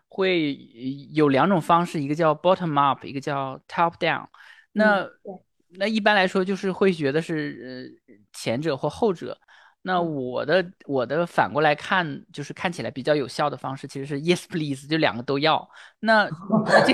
[0.09, 0.57] 会
[1.13, 4.27] 有两种方式，一个叫 bottom up，一个叫 top down。
[4.73, 5.39] 那嗯
[5.75, 9.37] 那一般来说就是会觉得是呃前者或后者。
[9.85, 10.15] 那嗯。
[10.15, 15.69] 我的我的反过来看，就是看起来比较有效的方式，其实是 yes please，就两个都要。
[15.99, 16.27] 那
[16.65, 16.93] 那这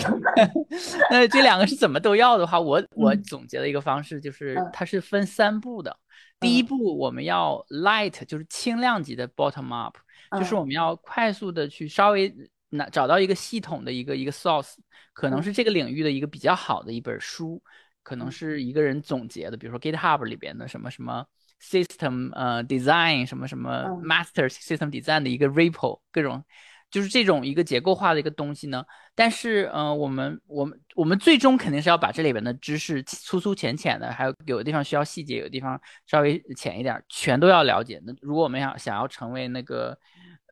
[1.12, 3.24] 那这两个是怎么都要的话，我我嗯。
[3.24, 4.70] 总结了一个方式，就是嗯。
[4.74, 5.96] 它是分三步的。
[6.40, 6.66] 第一嗯。
[6.66, 9.96] 步我们要 light，就是轻量级的 bottom up，
[10.32, 10.58] 就是嗯。
[10.58, 12.34] 我们要快速的去稍微
[12.70, 14.74] 拿找到一个系统的一个一个 source，
[15.14, 15.44] 可能嗯。
[15.44, 17.62] 是这个领域的一个比较好的一本书，
[18.02, 18.32] 可能嗯。
[18.32, 21.24] 是一个人总结的，比如说 GitHub 里边的什么什么
[21.62, 26.44] system 呃 design 什么什么嗯 master system design 的一个 repo，各种
[26.90, 28.84] 就是这种一个结构化的一个东西呢。
[29.16, 38.02] 但是，呃，我们我们我们最终肯定是要把这里边的知识粗粗浅浅的，还有有的地方需要细节，有的地方稍微浅一点儿，全都要了解。
[38.06, 39.98] 那如果我们想想要成为那个，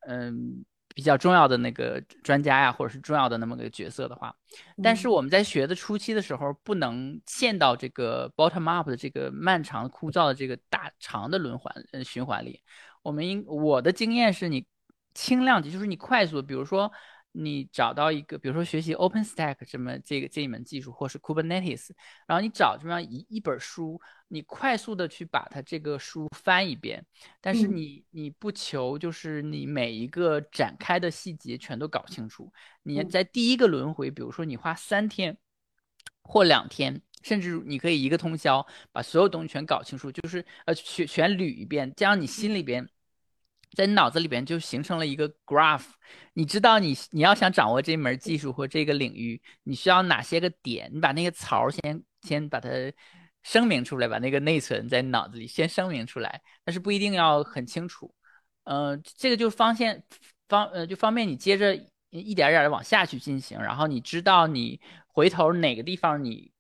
[0.08, 0.64] 嗯。
[0.98, 4.36] 比较重要的那个专家呀，或者是重要的那么个角色的话，
[4.82, 12.60] 但是嗯我们在学的初期的时候，不能陷到这个 bottom up 的这个漫长枯燥的这个大长的轮环呃循环里。
[13.04, 14.66] 我们应我的经验是你
[15.14, 16.92] 轻量级，就是你快速，比如说
[17.40, 21.90] 你找到一个，比如说学习 OpenStack 这么这个这一门技术，或是 Kubernetes，
[22.26, 27.06] 然后你找这么样一一本书，你快速的去把它这个书翻一遍，
[27.40, 32.52] 但是嗯你你不求就是你每一个展开的细节全都搞清楚，
[32.84, 35.38] 你嗯在第一个轮回，比如说你花三天
[36.24, 37.02] 或两天。
[37.24, 42.88] 甚至你可以一个通宵把所有东西全搞清楚，就是呃全全捋一遍，这样你心里边
[43.76, 45.84] 在你脑子里边就形成了一个 graph，
[46.34, 52.70] 你知道你你要想掌握这门技术或这个领域，你需要哪些个点，你把那个槽先先把它
[53.44, 58.14] 声明出来，把那个内存在脑子里先声明出来，但是不一定要很清楚。
[58.64, 60.04] 呃，这个就方便
[60.48, 61.76] 方呃就方便你接着
[62.10, 66.52] 一点点的往下去进行，然后你知道你回头哪个地方你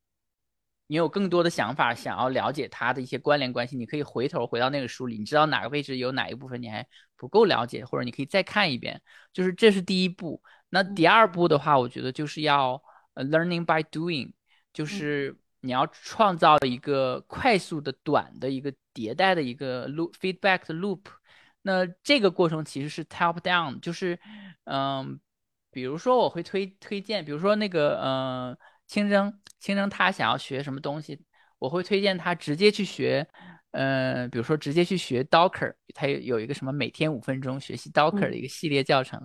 [0.88, 9.01] 你有更多的想法，想要了解它的一些关联关系，你可以回头回到那个书里，你知道哪个位置有哪一部分你还不够了解，或者你可以再看一遍。
[9.33, 10.41] 就是这是第一步。
[10.69, 12.81] 那第二步的话，我觉得就是要
[13.15, 14.31] 呃 learning by doing，
[14.71, 21.01] 就是你要创造一个快速的、短的一个迭代的一个 loop feedback 的 loop。
[21.63, 24.17] 那这个过程其实是 top down，就是
[24.63, 25.19] 嗯，
[25.69, 28.57] 比如说我会推推荐，比如说那个呃。
[28.88, 31.19] 清蒸，清蒸他想要学什么东西，
[31.59, 33.27] 我会推荐他直接去学，
[33.71, 39.21] 呃，比如说直接去学 Docker，他有有一个什么每天五分钟学习 Docker 的一个系列教程，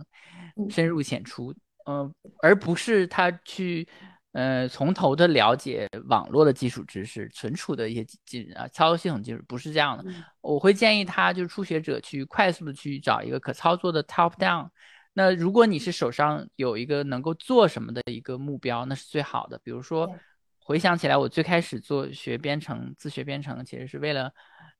[0.56, 1.54] 嗯深入浅出，
[1.86, 3.86] 嗯、而不是他去
[4.32, 10.04] 呃，从头的了解网络的基础知识、存储的一些技啊，操作系统技术，不是这样的。
[10.40, 14.68] 我会建议他就是初学者去快速的去找一个可操作的 top down。
[15.14, 19.60] 那如果你是手上有一个能够做什么的一个目标，那是最好的。
[19.62, 20.10] 比如说，
[20.58, 24.32] 回想起来，我最开始做学编程、自学编程，其实是为了，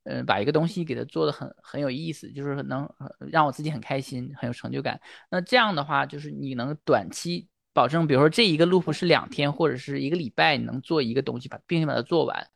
[0.04, 2.88] 嗯，把一个东西给它做的很很有意思，就是能
[3.30, 5.00] 让我自己很开心、很有成就感。
[5.30, 12.46] 那这样的话，就是你能短期保证，比如说这一个 loop 是两天或者是一个礼拜，你能做一个东西，把并且把它做完。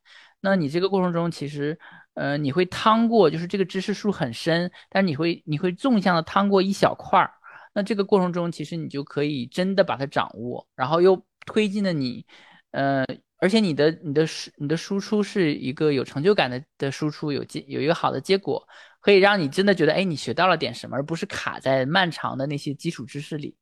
[0.41, 1.79] 那你这个过程中，其实，
[2.15, 7.33] 呃，你会趟过，就是这个知识树很深，但是你会你会纵向的趟过一小块儿。
[7.77, 12.25] 那这个过程中，其实你就可以真的把它掌握，然后又推进了你，
[12.71, 13.05] 呃，
[13.37, 18.67] 而且你的你的输你的输出是一个有成就感的的输出，有结有一个好的结果，
[18.99, 23.55] 可以让你真的觉得，哎，你学到了点什么，而不是卡在漫长的那些基础知识里。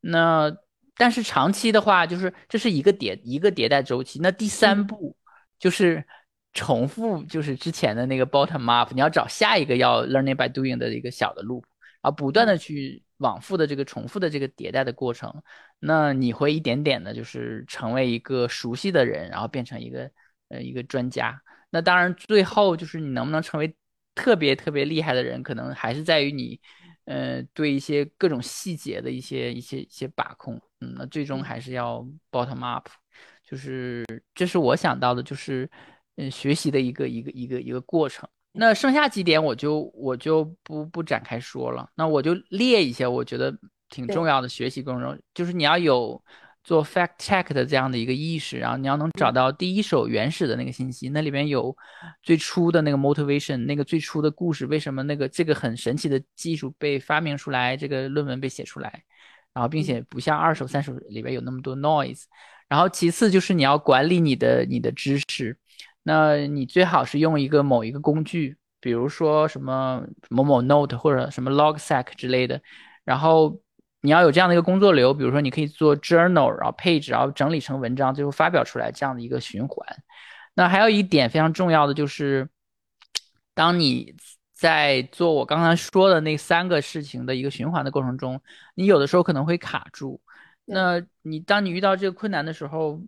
[0.00, 0.50] 那
[0.96, 4.18] 但是长期的话，就是这是一个迭一个迭代周期。
[4.22, 5.14] 那第三步
[5.58, 6.02] 就是
[6.54, 11.64] 重复，就是之前的那个 bottom up，你要找下一个要 learning by doing 的一个小的 loop，
[12.00, 13.04] 然后不断的去。
[13.18, 15.42] 往复的这个重复的这个迭代的过程，
[15.78, 20.10] 那你会一点点的，就是成为一个熟悉的人，然后变成一个
[20.48, 21.40] 呃一个专家。
[21.70, 23.76] 那当然，最后就是你能不能成为
[24.14, 26.58] 特别特别厉害的人，可能还是在于你，
[27.04, 30.60] 呃，对一些各种细节的一些一些一些把控。
[30.80, 32.88] 嗯，那最终还是要 bottom up，
[33.44, 34.04] 就是
[34.34, 35.68] 这是我想到的，就是
[36.16, 38.28] 嗯学习的一个一个一个一个过程。
[38.52, 43.56] 那剩下几点我就我就不不展开说了，那我就列一些我觉得
[43.88, 46.20] 挺重要的学习过程中，就是你要有
[46.64, 51.76] 做 fact check 的这样的一个意识，然后你要能找到第一手原始的那个信息，那里边有
[52.22, 59.04] 最初的那个 motivation，那个最初的故事，为什么那个这个很神奇的技术被发明出来，这个论文被写出来，
[59.54, 62.24] 然后并且不像二手三手里边有那么多 noise，
[62.68, 65.56] 然后其次就是你要管理你的你的知识。
[66.08, 72.62] 那你最好是用一个某一个工具，比如说什么某某 Note 或者什么 Logseq 之类的，
[73.04, 73.60] 然后
[74.00, 79.86] 你要有这样的一个工作流，比如说你可以做 Journal，然后 Page，然后整理成文章，最后发表出来这样的一个循环。
[80.54, 82.48] 那还有一点非常重要的就是，
[83.52, 84.14] 当你
[84.54, 88.40] 在做我刚才说的那三个事情的一个循环的过程中，
[88.74, 90.18] 你有的时候可能会卡住。
[90.64, 92.98] 那你当你遇到这个困难的时候，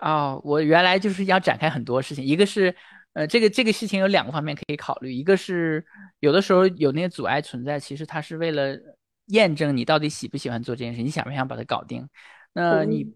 [0.00, 2.74] 哦，我原来就是要展开很多事情，一个是，
[3.12, 5.84] 呃，这个这个事情有两个方面可以考虑，一个是
[6.20, 8.74] 有的时候有那些阻碍存在，其实它是为了
[9.26, 12.08] 验证你到底喜不喜欢做这件事，你想不想把它搞定。
[12.52, 13.06] 那你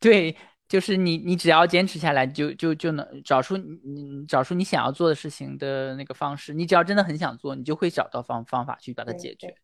[0.00, 0.34] 对，
[0.68, 6.54] 就是你你只要坚持下来，就就就能找出你找出你想要做的事情的那个方式。
[6.54, 9.54] 你只要真的很想做，你就会找到方方法去把它解决。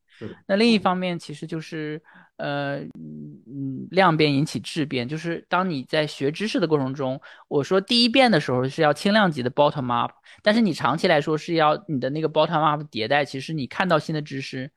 [0.46, 2.00] 那另一方面，其实就是，
[2.36, 10.12] 呃，嗯，量变引起质变，就是当你在学知识的过程中，我说第一遍的时候是要轻量级的 bottom up，
[10.42, 13.24] 但是你长期来说是要你的那个 bottom up 迭代。
[13.24, 14.70] 其实你看到新的知识，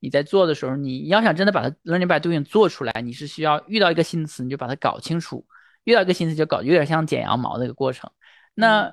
[0.00, 5.44] 你在做的时候，你要想真的把它 learning by doing 做出来，你是需要遇到一个新词你就把它搞清楚，
[5.84, 8.10] 遇到一个新词就搞，有点像剪羊毛的一个过程。
[8.54, 8.92] 那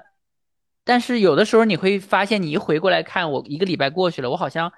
[0.83, 4.73] 但是有的时候你会发现，你一回过来看，我一个礼拜过去了，我好像。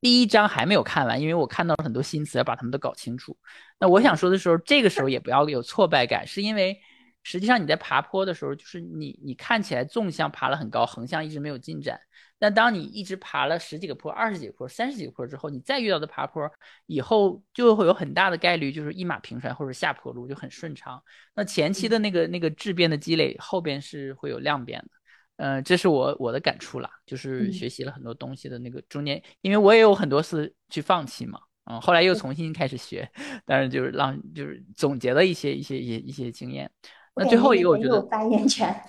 [0.00, 3.36] 第一章还没有看完，因为我看到了很多新词，要把它们都搞清楚。
[3.80, 6.78] 那我想说的时候，这个时候也不要有挫败感，是因为
[7.22, 11.98] 实际上你在爬坡的时候，就是你你看起来纵向爬了很高，横向一直没有进展。
[12.38, 16.48] 但当你一直爬了十几个坡、二十几个坡、三十几个坡之后，你再遇到的爬坡
[16.84, 21.02] 以后就会有很大的概率就是一马平川或者下坡路就很顺畅。
[21.34, 24.90] 那前期的那个那个质变的积累，后边是会有量变的。
[25.38, 31.38] 嗯，这是我我的感触啦，就是学习了很多东西的那个中间，因为我也有很多次去放弃嘛，
[31.70, 33.06] 嗯，后来又重新开始学，
[33.44, 36.70] 但是就是让就是总结了一些一些一些一些经验。
[37.14, 38.74] 那最后一个我觉得发言权，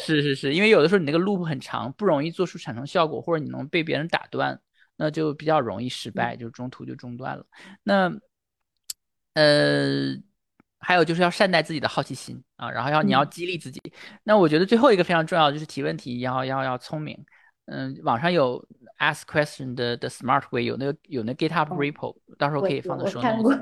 [0.00, 4.60] 是是是，因为有的时候你那个 loop 很长，不容易做出产生效果，或者你能被别人打断，
[4.96, 7.46] 那就比较容易失败，就中途就中断了。
[7.84, 8.12] 那
[9.34, 10.16] 呃。
[10.80, 13.80] 还有就是要善待自己的好奇心啊，然后要你要激励自己。
[14.22, 17.18] 那我觉得最后一个非常重要的就是提问题要要要聪明。
[17.66, 18.66] 嗯，网上有
[18.98, 23.20] ask question 的的 smart way，有那个有那 GitHub repo，到时候可以放在说。
[23.42, 23.52] 我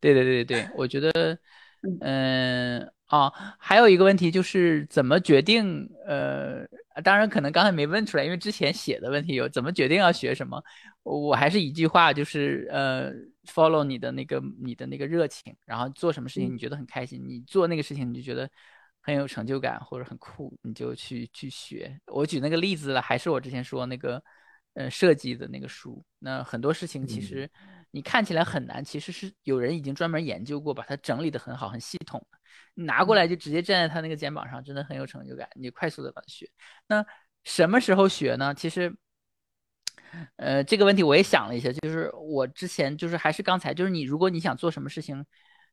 [0.00, 1.38] 对对对对对，我觉得，
[2.00, 5.88] 嗯啊，还有一个问题就是怎么决定？
[6.06, 6.66] 呃，
[7.02, 10.62] 当然可能刚才没问出来，因为之前写的问题有怎么决定要学什么。
[11.02, 13.10] 我还是一句话，就是呃
[13.52, 18.48] ，follow 你的那个你的那个热情，然后做什么事情你觉得很开心，你做那个事情你就觉得
[19.00, 21.98] 很有成就感或者很酷，你就去去学。
[22.06, 24.22] 我举那个例子了，还是我之前说那个，
[24.74, 26.04] 呃设计的那个书。
[26.18, 27.50] 那很多事情其实
[27.90, 32.24] 你看起来很难，其实是有人已经专门研究过，把它整理的很好，很系统。
[32.74, 35.48] 你拿过来就直接站在他那个肩膀上，真的很有成就感。
[35.54, 36.48] 你快速的把它学。
[36.86, 37.04] 那
[37.44, 38.54] 什么时候学呢？
[38.54, 38.94] 其实，
[40.36, 45.24] 呃，这个问题我也想了一下，就是我之前就是还是刚才就是你，如果你想做什么事情，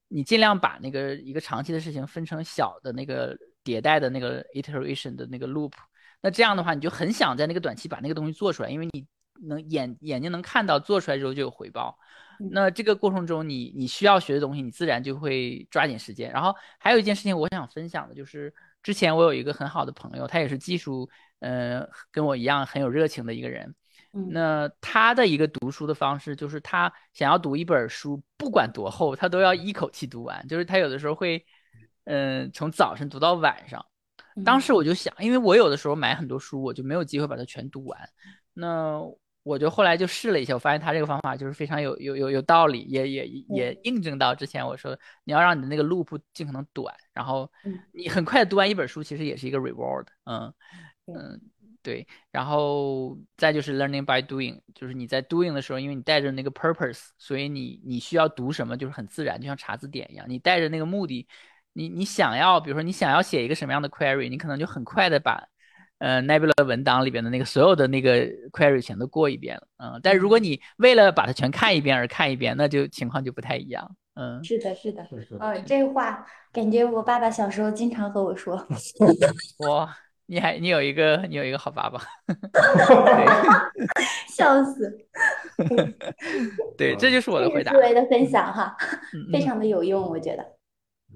[0.07, 5.73] 你尽量把那个一个长期的事情分成小的那个迭代的那个 iteration 的那个 loop。
[6.21, 9.05] 那这样的话，你就很想在那个短期把那个东西做出来，因为你
[9.47, 11.97] 能眼眼睛能看到做出来之后就有回报。
[12.51, 16.31] 那这个过程中，你你需要学的东西，你自然就会抓紧时间。
[16.31, 18.53] 然后还有一件事情，我想分享的就是，
[18.83, 21.09] 之前我有一个很好的朋友，他也是技术，
[21.39, 23.73] 呃，跟我一样很有热情的一个人。
[24.11, 30.47] 那他的一个读书的方式，就是他想要读一本书，不管多厚，他都要一口气读完。
[30.47, 31.45] 就是他有的时候会，
[32.05, 33.85] 嗯，从早晨读到晚上。
[34.45, 37.99] 当时我就想，因为我有的时候买很多书，我就没有机会把它全读完。
[38.53, 39.01] 那
[39.43, 47.49] 我就后来就试了一下，我发现他这个方法就是非常有有有有道理，也也也印证到之前我说你要让你的那个 loop 尽可能短，然后
[47.93, 50.05] 你很快读完一本书，其实也是一个 reward。
[50.25, 50.53] 嗯
[51.05, 51.41] 嗯，
[51.81, 52.07] 对。
[52.31, 61.27] 然后再就是 learning by doing，就是你在 doing 的时候，因为你带着那个 purpose，所以你你需要读什么就是很自然，就像查字典一样，你带着那个目的。
[61.73, 65.47] 你你想要，比如说你想要写一个什么样的 query，你可能就很快的把，
[65.99, 69.99] 呃，Nebula 文档里边的那个所有的那个 query 全都过一遍了，嗯。
[70.01, 74.43] 但如果你为了把它全看一遍而看一遍，那就情况就不太一样，嗯。
[74.43, 75.07] 是的，是的，
[75.39, 78.55] 嗯，这话感觉我爸爸小时候经常和我说。
[79.69, 79.95] 哇，
[80.27, 81.99] 你还你有一个你有一个好爸爸
[84.29, 85.07] 笑死。
[86.77, 87.71] 对，这就是我的回答。
[87.71, 88.75] 思维的分享哈，
[89.31, 90.45] 非常的有用，我觉得。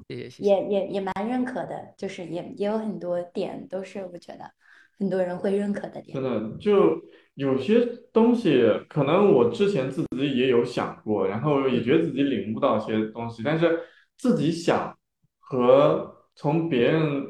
[0.08, 4.50] 谢谢，也也也蛮认可的，就是也也有很多点都是我觉得
[4.98, 6.14] 很多人会认可的点。
[6.16, 7.00] 真的，就
[7.36, 13.82] 有些东西可能我之前自己也有想过，然后也觉得自己领悟到一些东西，但是
[14.18, 14.98] 自己想
[15.40, 17.28] 和从别人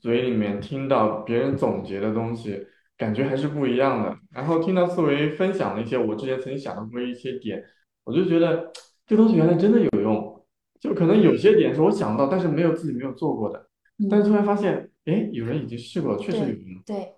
[0.00, 2.66] 嘴里面听到别人总结的东西，
[2.96, 4.16] 感觉还是不一样的。
[4.30, 7.62] 然后听到思维分享了一些我之前曾经想到过一些点，
[8.04, 8.70] 我就觉得
[9.06, 10.36] 这东西原来真的有用。
[10.80, 13.68] 就可能有些点是我想到，但是没有自己没有做过的，
[14.08, 16.80] 但是突然发现，哎，有人已经试过，确实有用。
[16.86, 17.14] 对，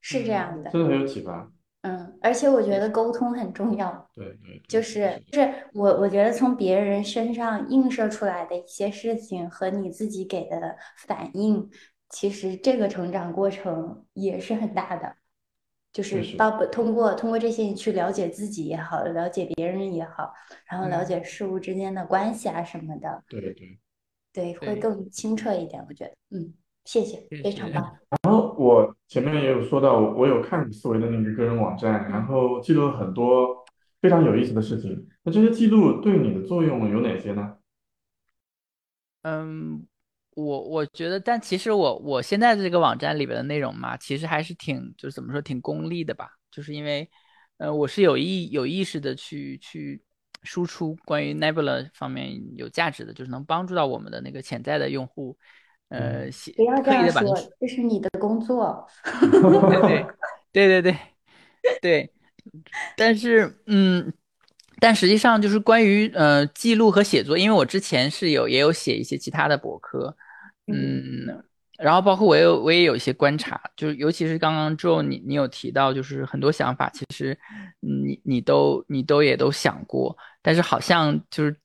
[0.00, 1.48] 是这样的，真的很有启发。
[1.82, 4.10] 嗯，而且我觉得沟通很重要。
[4.12, 10.74] 对对，就是就是我我觉得从别人身上映射出来的一些事情和你自己给的
[11.06, 11.70] 反应，
[12.08, 15.16] 其实这个成长过程也是很大的。
[15.92, 20.30] 就是包通过通过这些去了解自己也好，了解别人也好，
[20.70, 23.24] 然后了解事物之间的关系啊什么的。
[23.26, 23.78] 对对
[24.30, 26.14] 对，会更清澈一点，我觉得。
[26.28, 26.52] 嗯，
[26.84, 27.96] 谢谢，非常 棒。
[28.22, 33.64] 然后我前面也有说到，我有看思维的那个个人网站，然后记录了很多
[34.02, 35.08] 非常有意思的事情。
[35.22, 37.56] 那这些记录对你的作用有哪些呢？
[39.22, 39.86] 嗯。
[40.36, 47.08] 我我觉得，但其实我我现在的这个网站里边的内容嘛，其实还是挺就是怎么说挺功利的吧，就是因为，
[47.56, 50.02] 呃，我是有意有意识的去去
[50.42, 55.38] 输出关于 Nebula 方面有价值的，就是能帮助到我们的那个潜在的用户，
[55.88, 58.86] 呃，不要这样说，这是你的工作。
[60.52, 60.98] 对对对对对
[61.80, 62.12] 对，
[62.94, 64.12] 但是嗯。
[64.78, 70.14] 但实际上，就是关于呃记录和写作，因为我之前是有也有写一些其他的博客，
[70.66, 71.42] 嗯，
[71.78, 77.38] 然后包括我有我也有一些观察，就是尤其是刚刚之后你你有提到，就是很多想法，其实
[77.80, 81.56] 你你都你都也都想过，但是好像就是。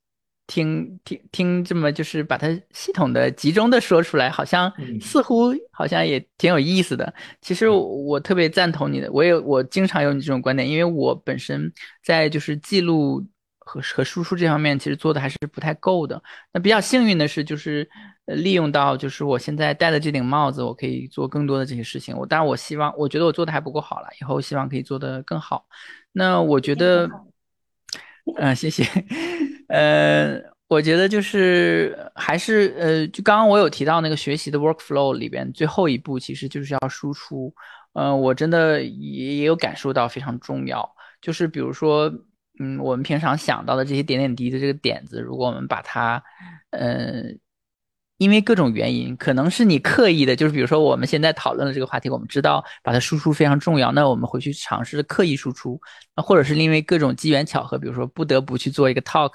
[0.48, 4.70] 听听听，这么就是把它系统的、集中的说出来，好像
[5.00, 7.14] 似乎好像也挺有意思的。
[7.40, 11.72] 其实我特别赞同你的，我也我经常有你这种观点，因为我本身
[12.04, 13.24] 在就是记录
[13.72, 16.22] 和和输出这方面，其实做的还是不太够的。
[16.52, 17.88] 那比较幸运的是，就是
[18.26, 22.16] 利用到就是我现在戴的这顶帽子，我可以做更多的这些事情。
[22.16, 25.66] 我当然我希望，我觉得我做的还不够好了，以后希望可以做得更好。
[26.12, 27.08] 那我觉得。
[28.36, 28.84] 嗯，谢谢。
[29.66, 37.52] 呃，我觉得就是还是呃，就刚刚我有提到那个学习的 workflow 里边最后一步，其实就是要输出。
[37.94, 40.88] 嗯，我真的也也有感受到非常重要。
[41.20, 42.08] 就是比如说，
[42.62, 46.22] 嗯，我们平常想到的这些点点滴滴的这个点子，如果我们把它，
[46.70, 47.38] 嗯。
[48.18, 55.80] 因为各种原因，可能是你刻意的，就是比如说我们现在讨论的这个话题，我们知道把它输出非常重要，那我们回去尝试刻意输出，
[56.14, 59.32] 或者是因为各种机缘巧合，比如说不得不去做一个 talk，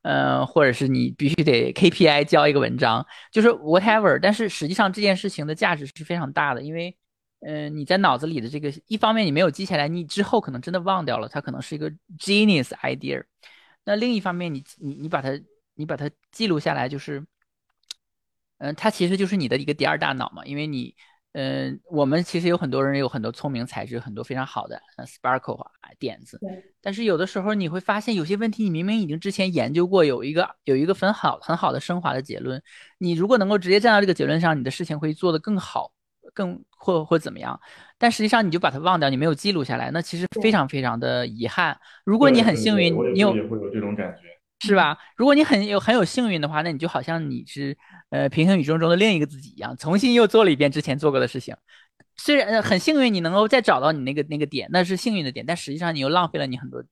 [0.00, 6.96] 呃，或者是你必须得 KPI 交一个文章，就是 whatever，但是实际上这件事情的价值是非常大的，因为，
[7.44, 13.24] 嗯，你在脑子里的这个，一方面你没有记下来，你之后可能真的忘掉了，它可能是一个 genius idea。
[13.84, 15.30] 那另一方面，你你你把它
[15.74, 17.26] 你把它记录下来，就是，
[18.58, 20.94] 嗯，它其实就是你的一个第二大脑嘛，因为你，
[21.32, 26.38] 嗯，我们其实有很多人有很多聪明才智，很多非常好的 sparkle 啊点子，
[26.80, 32.62] 但是有的时候你会发现有些问题你明明已经之前研究过，有一个有一个很好很好的升华的结论，
[32.98, 35.92] 你如果能够直接站到这个结论上，你的事情会做得更好。
[36.34, 37.58] 更或或怎么样，
[37.98, 41.78] 但实际上你就把它忘掉，你没有记录下来，那其实非常非常的遗憾。
[42.04, 44.96] 如果你很幸运，你有也会有这种感觉，是吧？
[45.16, 47.76] 如果你很有很有幸运的话，那你就好像你是
[48.10, 51.54] 呃平行宇宙中的另一个自己一样，重新又做了一遍之前做过的事情。
[52.16, 56.82] 虽然很幸运你能够再找到你那个那个点，那是幸运的点，但实际上你又浪费了你很多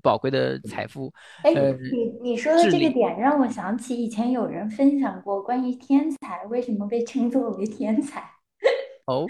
[0.00, 1.12] 宝贵的财富。
[1.42, 8.22] 哎，你你说的这个点让我想起以前有人分享过关于天才为什么被称作为天才。
[9.10, 9.26] 哦，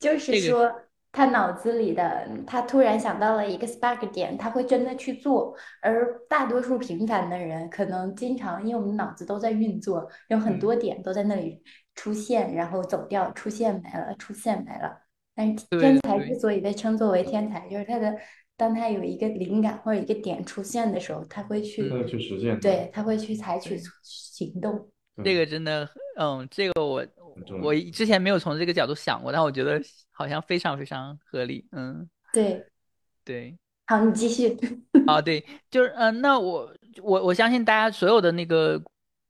[0.00, 0.74] 就是说，
[1.12, 5.54] 他脑子里的他突然想到了一个 spark 点，他会真的去做。
[5.80, 11.62] 而大多数平凡的人，可能经常因为我们脑子都在运作，有很多点都在那里
[11.94, 15.02] 出现，然后走掉，出现没了，出现没了。
[15.36, 18.16] 但是天才之所以被称作为天才，就是他的
[18.56, 24.90] 当他有一个灵感或者一个点出现的时候，他会去去实现，对他会去采取行动。
[25.22, 25.88] 这个真的，
[26.18, 27.06] 嗯，这个我。
[27.60, 29.82] 我之前没有从这个角度想过，但我觉得
[30.12, 31.66] 好像非常非常合理。
[31.72, 32.64] 嗯，对，
[33.24, 33.58] 对。
[33.86, 34.56] 好，你继续。
[35.04, 36.72] 啊，对，就是嗯，那我
[37.02, 38.80] 我我相信大家所有的那个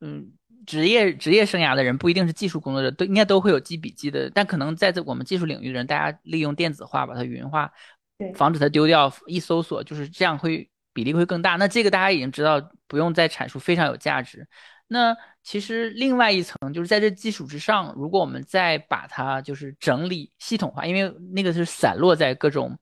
[0.02, 0.31] 嗯
[0.66, 4.28] 职业职业生涯的人，不一定是技术工作者，都应该都会有记笔记的。
[4.28, 7.73] 但可能在这我们技术领域的人，大家利用电子化把它云化，
[8.19, 11.56] 对，防止它丢掉，一搜索就是这样会比例会更大。
[11.56, 14.47] 那这个大家已经知道，不用再阐述，非常有价值。
[14.89, 22.76] 那其实另外一层就是在这基础之上，如果我们再把它就是整理系统化，因为那个是散落在各种，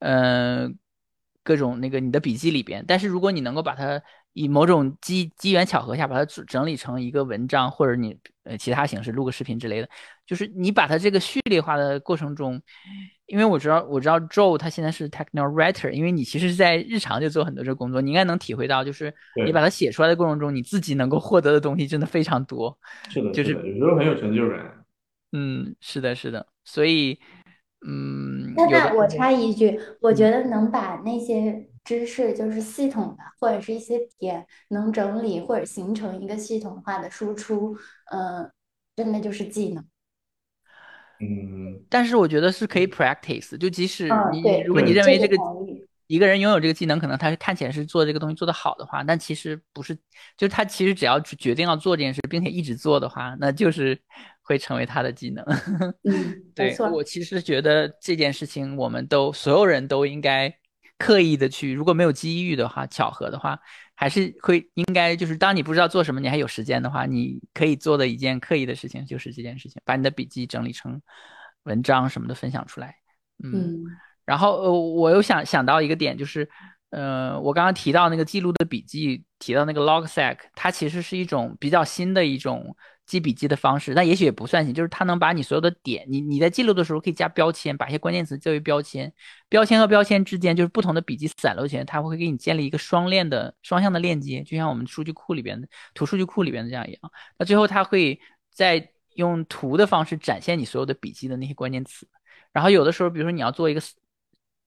[0.00, 0.78] 嗯，
[1.42, 2.84] 各种那个你的笔记里边。
[2.86, 4.02] 但是如果你能够把它
[4.34, 9.88] 以某种机机缘巧合下把它整理成一个文章，或者你呃其他形式录个视频之类的，
[10.26, 12.60] 就是你把它这个序列化的过程中。
[13.26, 19.12] 因为我知道，我知道 Joe 他现在是 technical writer，因为你其实是在日常就做很多这工作，你应该能体会到，就是
[19.46, 22.76] 你把它写出来的过程中，你自己能够获得的东西真的非常多。
[23.08, 24.84] 是的，就是有时候很有成就感。
[25.32, 26.46] 嗯，是的，是的。
[26.64, 27.18] 所以，
[27.86, 37.76] 嗯，那那我插一句，我觉得能把那些知识就是系统的，或者是一些点能整理或者形成一个系统化的输出，
[38.10, 38.50] 嗯，
[38.96, 39.84] 真的就是技能。
[41.20, 45.36] 嗯，但是我觉得是可以 practice，就即使你如果你认为这个
[46.06, 49.94] 一个人拥有这个技能，可能他是看起来是做这个东西做得好的话，但其实不是，
[50.36, 53.98] 就是他其实只要决定要做这件事，并且一直做的话，那就是
[54.42, 55.44] 会成为他的技能。
[56.02, 60.54] 嗯，对我其实觉得这件事情，我们都所有人都应该
[60.98, 63.58] 刻意的去，如果没有机遇的话，巧合的话。
[63.96, 71.00] 还是会应该就是当你不知道做什么，你还有时间的话，你可以做的一件刻意的事情就是这件事情，把你的笔记整理成
[71.62, 72.96] 文章什么的分享出来。
[73.42, 73.84] 嗯，
[74.24, 76.48] 然后呃，我又想想到一个点，就是。
[76.90, 89.12] 呃，我刚刚提到那个记录的笔记，提到那个 logsec，它其实是一种比较新的一种记笔记的方式，那也许也不算新，就是它能把你所有的点，你你在记录的时候可以加标签，把一些关键词作为标签，
[89.48, 97.00] 标签和标签之间就是不同的笔记散落起来，它会给你建立一个双链的双向的链接，就像我们数据库里边的图数据库里边的这样一样。
[97.38, 98.20] 那最后它会
[98.52, 102.08] 再用图的方式展现你所有的笔记的那些关键词，
[102.52, 103.80] 然后有的时候，比如说你要做一个。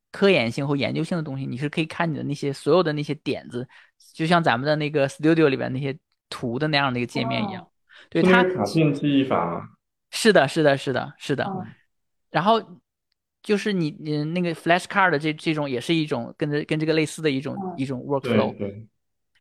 [0.09, 3.67] 科研性或研究性的东西，你是可以看你的那些所有的那些点子，
[4.13, 5.95] 就像咱们的那个 Studio 里边那些
[6.29, 7.67] 图的那样的一个界面一样。
[8.09, 9.69] 对它卡片记忆法？
[10.11, 11.45] 是的，是的，是的，是的。
[12.31, 12.61] 然后
[13.41, 18.55] 就是你你那个 Flashcard 这这种也是一种跟着跟这个类似的一种一种 workflow。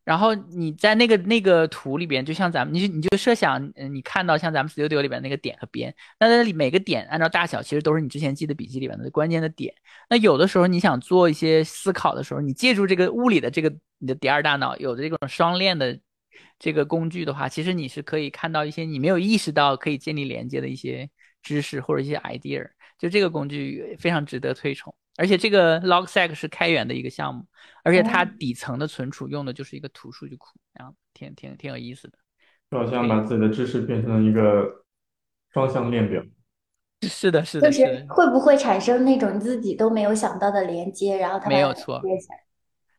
[0.05, 9.75] 然后你在那个那个图里边，就像咱们，你就你就设想，嗯，你看到像咱们 Studio 里边那个点和边，那那里每个点按照大小，其实都是你之前记的笔记里边的关键的点。
[10.09, 13.69] 那有的时候你想做一些思考的时候，你借助这个物理的这个
[13.99, 15.99] 你的第二大脑，有的这种双链的
[16.59, 21.09] 这个工具的话，其实你是可以看到一些你没有意识到可以建立连接的一些
[21.43, 22.69] 知识或者一些 idea。
[22.99, 24.95] 就这个工具非常值得推崇。
[25.19, 27.47] 而且这个 Logseq 是开源的一个项目，
[27.83, 32.19] 而且它底层的存储用的就是一个图数据库，然后挺挺挺有意思的。
[32.71, 34.85] 就好像把自己的知识变成了一个
[35.55, 36.23] 双向链表。
[37.03, 42.03] 是的，是的，就是会不会产生那种自己都没有想到的连接，然后它没有错，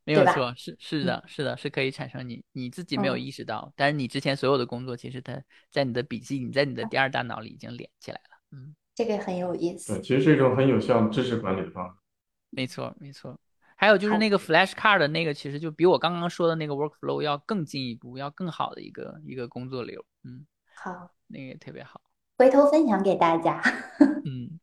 [0.07, 5.39] 没有错，是是的，是的，是可以产生你你自己没有意识到，但是你之前所有的工作，其实它
[5.69, 8.37] 在你的笔记，你在你的第二大脑里已经连起来了。
[8.51, 8.75] 嗯。
[8.95, 10.01] 这个很有意对，思。
[10.01, 12.01] 其实是一种很有效的知识管理的方法。
[12.49, 13.39] 没错，没错。
[13.75, 20.03] 还有就是，那个 Flashcard 的那个，其实就比我刚刚说的那个 workflow 要更进一步，要更好的一个一个工作流。
[20.23, 22.01] 嗯，好，那个也特别好。
[22.39, 23.61] 回头分享给大家。
[24.25, 24.59] 嗯，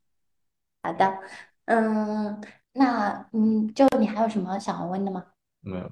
[0.83, 1.17] 好的，
[1.67, 2.43] 嗯，
[2.73, 5.25] 那嗯，就你还有什么想要问的吗？
[5.65, 5.91] 没有，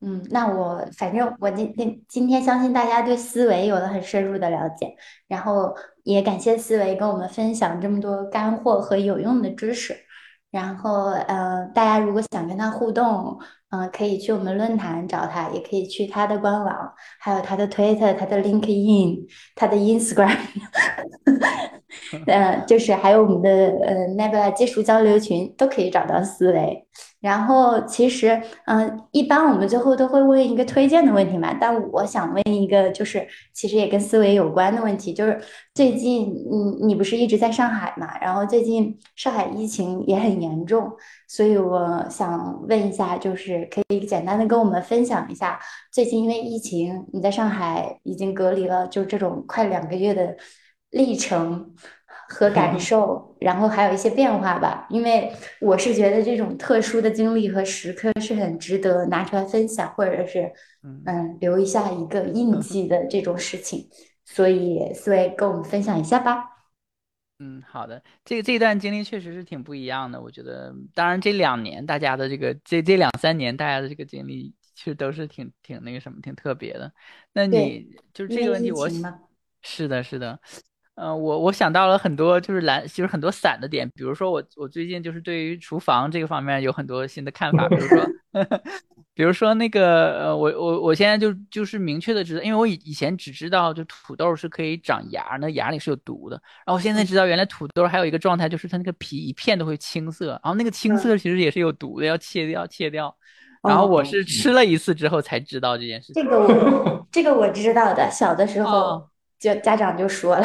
[0.00, 4.94] 嗯，那我反正我今今今天相信大家对思维有了很深入的了解，
[5.26, 5.74] 然后
[6.04, 9.96] 也感谢思维跟我们分享这么多干货和有用的知识。
[10.50, 13.38] 然后，呃，大家如果想跟他互动，
[13.68, 20.38] 嗯、可以去我们论坛找他，也可以去他的官网，还有他的 Twitter、他的 LinkedIn、他的 Instagram，
[22.26, 26.84] 呃，就是还有我们的呃 Nebula 技术交流群，都可以找到思维。
[27.20, 35.36] 然后其实，嗯、一般我们最后都会问一个推荐的问题嘛，但我想问一个，就是其实也跟思维有关的问题，就是
[35.74, 40.92] 最近你你不是一直在上海嘛，然后最近上海疫情也很严重，
[41.26, 45.58] 所以我想问一下，就是可以简单的跟我们分享一下，
[45.92, 50.36] 最近因为疫情你在上海已经隔离了，就这种快两个月的
[50.90, 51.74] 历程。
[52.30, 54.86] 和感 受，然后还有一些变化吧。
[54.90, 55.32] 因为
[55.62, 60.52] 我是觉得这种特殊的经历和时刻是很值得拿出来分享，或者是
[60.82, 63.88] 嗯嗯留一下一个印记的这种事情。
[64.26, 66.44] 所以，思维跟我们分享一下吧。
[67.38, 70.20] 嗯，好的，这个这段经历确实是挺不一样的。
[70.20, 76.92] 我觉得，当然这两年大家的这个这这两三年大家的这个经历，其实都是挺挺那个什么，挺特别的。
[77.32, 78.86] 那，你就是这个问题，我。
[79.60, 80.38] 是的，是的，
[80.98, 88.08] 呃，我我想到了很多就是蓝，就是很多散的点，比如说我我最近就是对于厨房这个方面有很多新的看法，比如说，
[89.14, 96.34] 比如说那个呃，我我我现在就就是明确的知道，因为我以以前只知道就土豆是可以长芽，那芽里是有毒的，
[96.66, 103.14] 然后我现在知道原来土豆还有一个状态，就是它那个皮一片都会青色，然后那个青嗯，色其实也是有毒的，要切掉切掉。
[103.62, 106.22] 然后我哦，是吃了一次之后才知道这件事情。
[106.22, 109.08] 这个我 这个我知道的，小的时候哦，
[109.38, 110.44] 就家长就说了。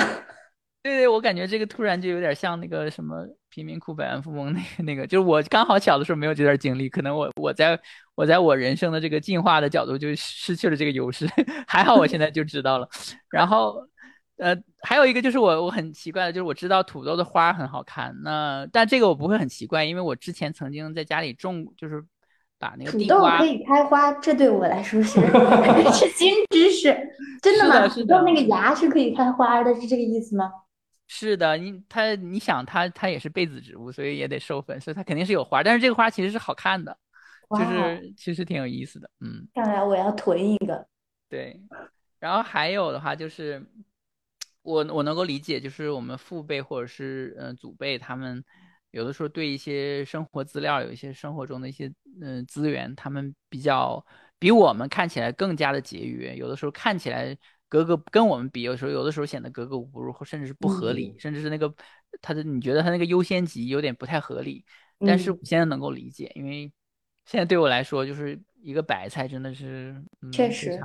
[0.83, 7.79] 对对，我感觉这个突然就有点像那个什么贫民窟百万富翁那个那个，就是我刚好小的时候没有这段经历，可能我我在
[8.15, 11.25] 我在我人生的这个进化的角度就失去了这个优势，
[11.67, 12.89] 还好我现在就知道了。
[13.29, 13.77] 然后，
[14.35, 22.03] 呃，还有一个就是我我很奇怪的，就是我知道土豆的花很好看，那但这个我不会很奇怪，因为我之前曾经在家里种，就是
[22.59, 25.21] 把那个土，豆可以开花，这对我来说是
[25.93, 26.93] 是新知识。
[27.41, 27.75] 真的吗？
[27.75, 27.95] 的，的。
[27.95, 30.51] 土豆那个芽是可以开花的，是这个意思吗？
[31.15, 36.97] 是的，你它你想它它也是被子植物，所以也得授粉，所以它肯定是有花，但是这个花其实是好看的，
[37.51, 40.87] 就是其实挺有意思的，嗯，看来我要囤一个。
[41.29, 41.61] 对。
[42.19, 43.63] 然后还有的话就是，
[44.63, 48.43] 我我能够理解，就是我们父辈或者是嗯、呃祖辈他们
[48.89, 51.85] 有的时候对一些生活资料，有一些生活中的一些
[52.21, 54.03] 嗯、呃资源，他们比较
[54.39, 57.37] 比我们看起来更加的节约，有的时候看起来
[57.73, 61.73] 格格跟我们比，有时候有的时候显得格格不入，或甚至是不合理，嗯甚至是那个
[62.21, 64.63] 他的你觉得他那个优先级有点不太合理，
[65.03, 66.71] 但是我嗯，现在能够理解，因为
[67.25, 70.79] 现在对我来说就是一个白菜，真的是嗯确实，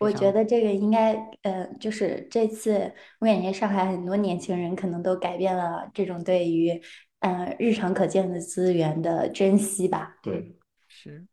[0.00, 6.82] 我觉得这个应该，呃，就是这次我感觉上海很多年轻人可能都改变了这种对于，
[7.20, 10.18] 呃，日常可见的资源的珍惜吧。
[10.24, 10.56] 对，
[10.88, 11.24] 是。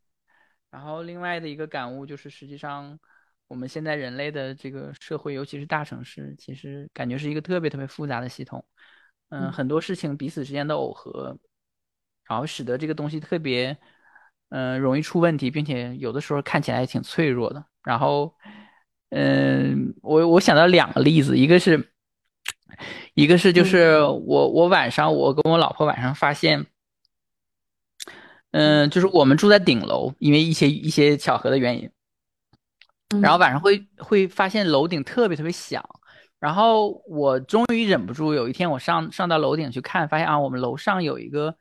[0.69, 2.99] 然后另外的一个感悟就是，实际上
[3.49, 8.63] 我们现在人类的这个社会，尤其是大城市，其实感觉是一个特别特别复杂的系统。
[9.29, 11.37] 嗯，嗯，很多事情彼此之间的耦合，
[12.25, 13.75] 然后使得这个东西特别，
[14.49, 17.65] 嗯、容易出问题，并且有的时候看起来也挺脆弱的。
[17.83, 18.33] 然后，
[19.09, 21.91] 嗯，我我想到两个例子，一个是，
[23.15, 26.59] 一个是就嗯是我我晚上我跟我老婆晚上发现。
[28.51, 31.91] 嗯嗯，就是我们住在顶楼，因为一些一些巧合的原因，
[33.21, 35.83] 然后嗯晚上会会发现楼顶特别特别响，
[36.39, 41.55] 然后我终于忍不住，有一天我上上到楼顶去看，发现啊，我们楼上有一个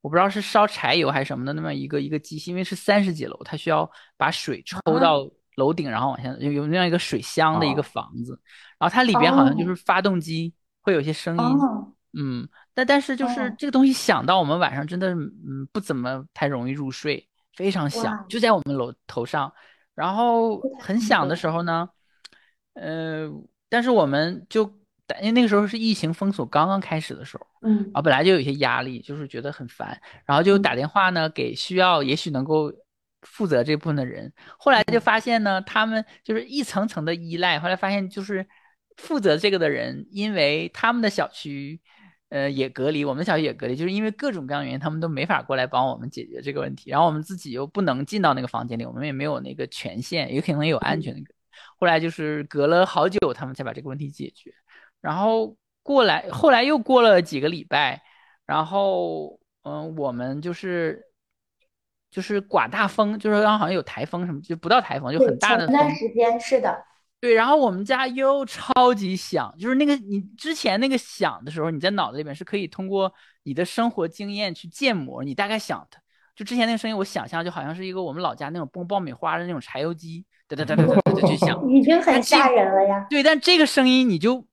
[0.00, 8.38] 我不知道是烧柴油还是什么的那么一个一个机器，因为是三十几楼，它需要把水抽啊，到楼顶，然后往下有有那样一个水箱的一个啊，房子，
[8.78, 11.92] 然后它里边好像就是哦发动机会有些声音，哦。
[12.18, 12.48] 嗯。
[12.74, 19.52] 但但是就是哦，这个东西响到我们晚上真的嗯不怎么太容易入睡，非常响，就在我们楼头上。
[19.98, 21.34] 然后很想的。
[21.34, 21.88] 时候呢，
[22.74, 23.28] 呃，
[23.68, 24.62] 但是我们就
[25.20, 32.72] 因为那个时候是疫情封锁刚刚开始的时候，嗯啊本来就有一些压力，就是觉得很烦，然后就打嗯电话呢给需要也许能够
[33.22, 34.32] 负责这部分的人。
[34.58, 38.46] 后来就嗯发现呢，他们就是一层层的依赖，后来发现就是
[38.96, 41.80] 负责这个的人，因为他们的小区。
[42.30, 46.90] 呃，也隔离，我们小区也隔离，就是因为各种各样原因，他们都没法过来帮我们解决这个问题。
[46.90, 51.30] 然后我们自己又不能进到那个房间里，我们也没有那个权限，也可能有安全的。
[51.78, 54.52] 后来就是隔了好久，他们才把这个问题解决。
[55.00, 58.02] 然后过来，后来又过了几个礼拜，
[58.44, 61.02] 然后嗯，我们就是
[62.10, 65.74] 就是刮大风，就是刚好像有台风什么，就不到台风，就很大的风。
[65.74, 66.84] 前段时间是的。
[67.20, 73.12] 对，然后我们家又超级响，就是那个你之前那个响的时候，你在脑子里面是可以通过
[73.42, 75.98] 你的生活经验去建模，你大概想的，
[76.36, 83.04] 就之前那个声音，我想象就好像是一个我们老家那种崩爆米花的那种柴油机，哒哒哒哒哒哒去响， 已经很吓人了呀。
[83.10, 84.46] 对，但这个声音你就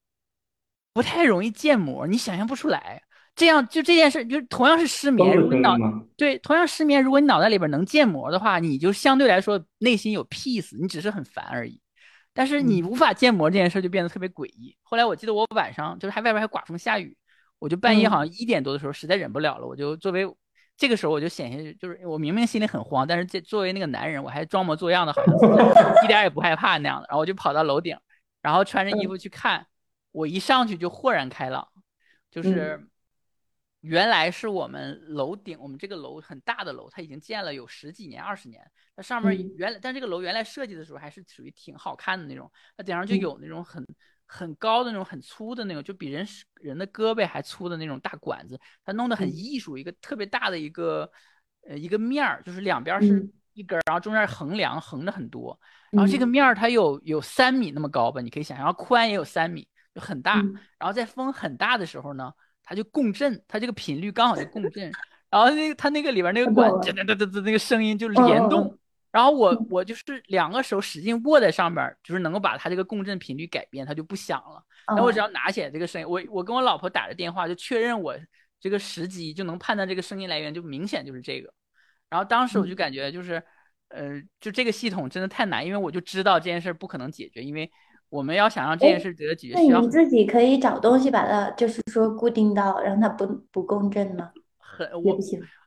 [0.91, 3.03] 不太容易建模，你想象不出来。
[3.35, 5.75] 这样就这件事，就同样是失眠，如果你脑
[6.15, 11.79] 对同样失眠，如果你脑袋里边能建模的话，你就相对来说内心有 peace，你只是很烦而已。
[12.35, 14.75] 但是你无法建模这件事就变得特别诡异。
[14.83, 17.15] 后来我记得我晚上就是还外边还刮风下雨，
[17.59, 20.27] 我就半夜好像一点多的时候实在忍不了了，我就作为
[20.75, 27.07] 这个时候我就显现就是我明明心里很慌，但是这作为那个男人我还装模作样的，好像一点也不害怕那样的。
[27.07, 27.97] 然后我就跑到楼顶，
[28.41, 29.65] 然后穿着衣服去看，
[30.11, 31.65] 我一上去就豁然开朗，
[32.29, 32.85] 就是
[33.85, 38.59] 原来是我们楼顶，我们这个楼很大的楼，它已经建了有十几年、二十年。
[38.95, 42.51] 它上面原来，但这个楼原来设计的时候还是属于挺好看的那种。
[42.75, 43.85] 它顶上就有那种很
[44.25, 46.25] 很高的那种很粗的那种，就比人
[46.55, 48.59] 人的胳膊还粗的那种大管子。
[48.83, 51.09] 它弄得很艺术，一个特别大的一个
[51.67, 55.59] 呃一个面儿，就是两边是一根，然后中间横梁横着很多。
[55.91, 60.35] 然后这个面儿它有有三米那么高吧，你可以想象，然后宽也有三米，就很大。
[60.79, 62.33] 然后在风很大的时候呢，
[62.65, 64.91] 它就共振，它这个频率刚好就共振。
[65.29, 68.77] 然后那个它那个里边那个管哒哒哒哒哒那个声音就联动。
[69.11, 74.61] 然后我我就是两个手使劲握在上边，就是能够把它这个共振频率改变，它就不响了。
[74.87, 78.13] 然后我只要拿起来这个声音，我我跟我老婆打着电话就确认我
[78.59, 81.53] 这个时机，就能判断这个声音来源，就明显就是这个。
[82.09, 83.41] 然后当时我就感觉就是，
[83.87, 87.71] 呃，就这个系统真的太难，因为我就知道这件事不可能解决，因为
[88.15, 94.31] 我们要想让这件事得到解决，需要你自己可以找东西把它就是说固定到让它不不共振吗？
[94.57, 95.17] 很我。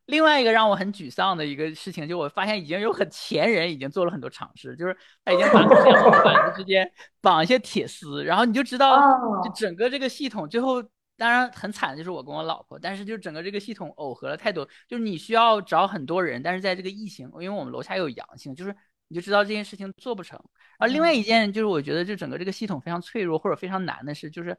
[0.06, 8.96] 另外一个让我很沮丧的一个事情，就我发现已经有很前人已经做了很多尝试，就是他已经把两个板子之间 绑一些铁丝，然后你就知道，
[9.44, 10.82] 就整个这个系统最后
[11.18, 18.74] 当然很惨的就是我跟我老婆，但是就整个这个系统耦合了太多，就是你需要找很多人，但是在这个疫情，因为我们楼下有阳性，就是
[19.08, 20.38] 你就知道这件事情做不成。
[20.78, 24.56] 而另外一件就是我觉得就整个这个系统非常脆弱或者非常难的是，就是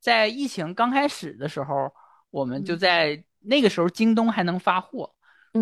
[0.00, 1.92] 在疫情刚开始的时候，
[2.30, 3.22] 我们就在。
[3.40, 5.08] 那个时候京东还能发货，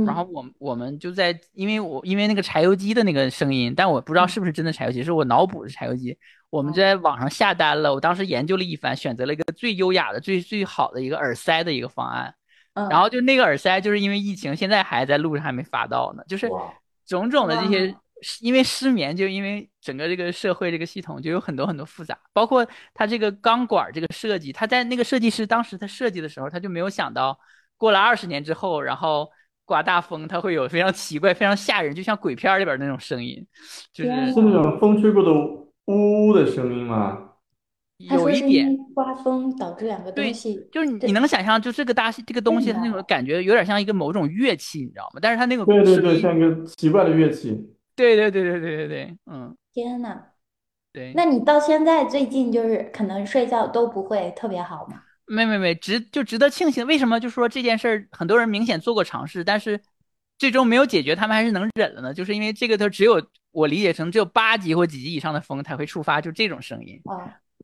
[0.06, 6.18] 然后我我们就在，因为我因为那个柴油机的那个声音，但我不知道是不是真的柴油机，是我脑补的柴油机。
[6.48, 12.34] 我们就在网上下单了，我当时研究了一番，选择了一个最优雅的、最最好的一个耳塞的一个方案。
[12.72, 16.22] 然后就那个耳塞，就是因为疫情，现在还在路上还没发到呢。
[16.26, 16.48] 就是
[17.06, 17.94] 种种的这些，
[18.40, 27.38] 因为失眠，就因为整个这个社会这个系统就有很多很多复杂，包括它这个钢管这个设计，它在那个设计师当时他设计的时候，他就没有想到。
[27.78, 29.28] 过了二十年之后，然后
[29.66, 33.46] 刮大风，它会有非常奇怪、非常吓人，就像鬼片里边那种声音，
[33.92, 35.30] 就是是那种风吹过的
[35.84, 37.32] 呜呜的声音吗？
[37.98, 45.18] 有一点刮风导致两个东西，就是你你能想象，就这个大这个东西，它那种感觉有点像一个某种乐器，你知道吗？
[45.20, 47.75] 但是它那个对对对，像一个奇怪的乐器。
[47.96, 49.56] 对对对对对对对，嗯。
[49.72, 50.22] 天呐，
[50.92, 51.12] 对。
[51.14, 55.02] 那你到现在最近就是可能睡觉都不会特别好吗？
[55.26, 56.86] 没没没，值就值得庆幸。
[56.86, 59.80] 为什么就说这件事儿，很多人明显做过尝试，但是
[60.38, 62.14] 最终没有解决，他们还是能忍了呢？
[62.14, 63.20] 就是因为这个，它只有
[63.50, 67.02] 我理解成只有八级或几级以上的风才会触发，就这种声音。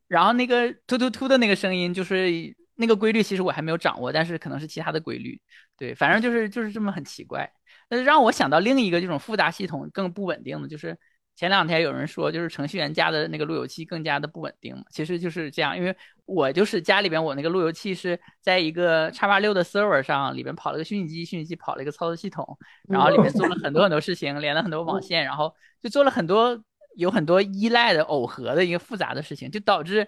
[0.09, 5.41] 然后那个突突突的那个声音，就是那个规律，其实我还没有掌握，但是可能是其他的规律。
[5.79, 7.51] 对，反正就是就是这么很奇怪。
[7.97, 10.99] 那让我想到另一个这种复杂系统更不稳定的就是。
[11.35, 15.75] 前两天有人说，就是程序员家的那个路由器更加的不稳定嘛，其实就是这样。
[15.75, 15.97] 因为
[16.27, 22.47] 我就是家里边，我那个路由器是在一个叉八六的 server 上，里边跑了个虚拟机，虚拟机跑了一个操作系统，
[22.87, 26.63] 然后里面做了很多很多事情，连了很多网线，然后就做了很多
[26.97, 30.07] 有很多依赖的耦合的一个复杂的事情，就导致，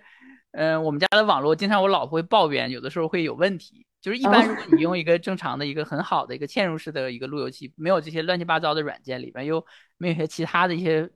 [0.57, 3.85] 嗯，我们家的网络经常我老婆会抱怨，有的时候会有问题。
[4.01, 9.65] 就是一般如果你用一个正常的一个很好的一个嵌入式的一个路由器，没有这些乱七八糟的软件里边又
[9.97, 11.09] 没有一些其他的一些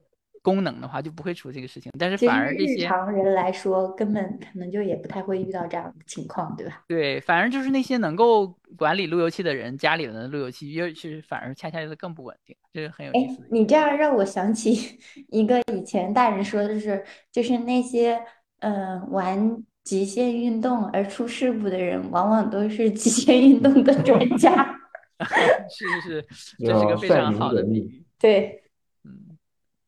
[0.42, 1.92] 功能的话，就不会出这个事情。
[1.98, 6.82] 但是反而这些常人来说，根本可能就也不太会遇到这样的情况，对吧？
[6.88, 8.46] 对，反而就是那些能够
[8.78, 13.46] 管理路由器的人，家里的路由器越是反而恰恰就是更不稳定，这是很有意思。
[13.50, 14.98] 你这样让我想起
[15.28, 18.18] 一个以前大人说的是，就是那些
[18.60, 19.64] 嗯玩。
[19.84, 24.78] 极限运动而出事故的人，往往都是极限运动的专家。
[25.70, 28.04] 是是是，这是个非常好的比喻。
[28.18, 28.64] 对，
[29.02, 29.38] 嗯，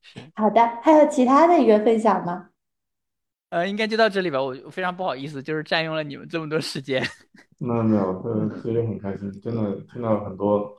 [0.01, 0.19] 是。
[0.35, 2.49] 好的，还有其他的一个分享吗？
[3.51, 4.43] 呃，应该就到这里吧。
[4.43, 7.03] 我非常不好意思，就是占用了你们这么多时间。
[7.59, 10.79] 没 有没有，呃，其实很开心，真的听到了很多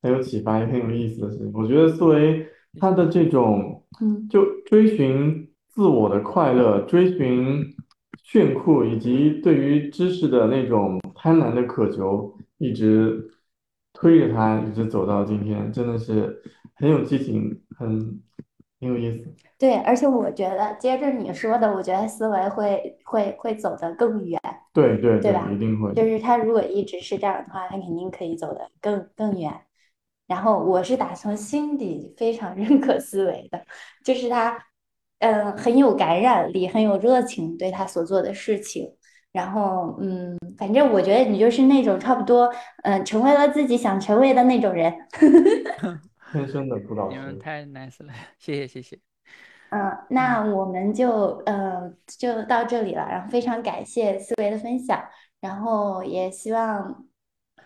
[0.00, 1.50] 很有启发也很有意思的事情。
[1.52, 2.48] 我觉得作为
[2.80, 7.64] 他的这种，嗯，就追寻自我的快乐，追寻
[8.22, 13.28] 炫酷，以及对于知识的那种贪婪的渴求，一直
[13.92, 16.40] 推着他一直走到今天，真的是
[16.76, 17.88] 很有激情，很
[18.80, 19.34] 很有意思。
[19.58, 24.40] 对，而且我觉得接着你说的，我觉得思维会会会走得更远。
[24.72, 25.50] 对对对吧？
[25.52, 25.92] 一定会。
[25.94, 29.52] 就是他如果一直是这样的话，他肯定可以走得更更远。
[30.28, 33.60] 然后我是打从心底非常 认可思维的，
[34.04, 34.56] 就是他，
[35.18, 38.94] 嗯，很有感染力，很有热情，对他所做的事情。
[39.32, 42.52] 然后，嗯，反正我觉得你就是那种差不多，
[42.84, 44.94] 嗯，成为了自己想成为的那种人。
[46.32, 47.38] 天生的辅导你们师。
[47.38, 48.98] 太 nice 了， 谢谢谢谢。
[49.70, 55.02] 嗯，那我们就呃就到这里了，然后非常感谢思维的分享，
[55.40, 57.04] 然后也希望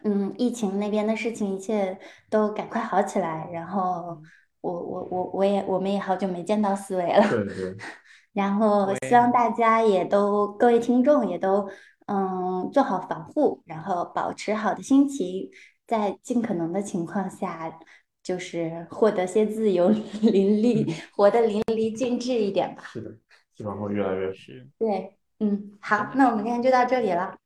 [0.04, 1.98] 嗯疫情那边的事情一切
[2.30, 4.22] 都赶快好起来，然后
[4.68, 7.76] 我我我我也我们也好久没见到思维了，对对。
[8.32, 11.68] 然后希望大家也都各位听众也都
[12.06, 15.50] 嗯做好防护，然后保持好的心情，
[15.86, 17.78] 在尽可能的情况下。
[18.20, 19.88] 就是获得些自由，
[20.20, 22.82] 淋漓活得淋漓尽致一点吧。
[22.84, 23.10] 是的，
[23.54, 24.68] 希望会越来越是。
[24.78, 27.38] 对，嗯，好，那我们今天就到这里了，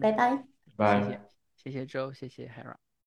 [0.00, 0.42] 拜拜。
[0.78, 1.02] 拜。
[1.02, 1.20] 谢谢，
[1.56, 2.89] 谢谢周，谢谢 Hera。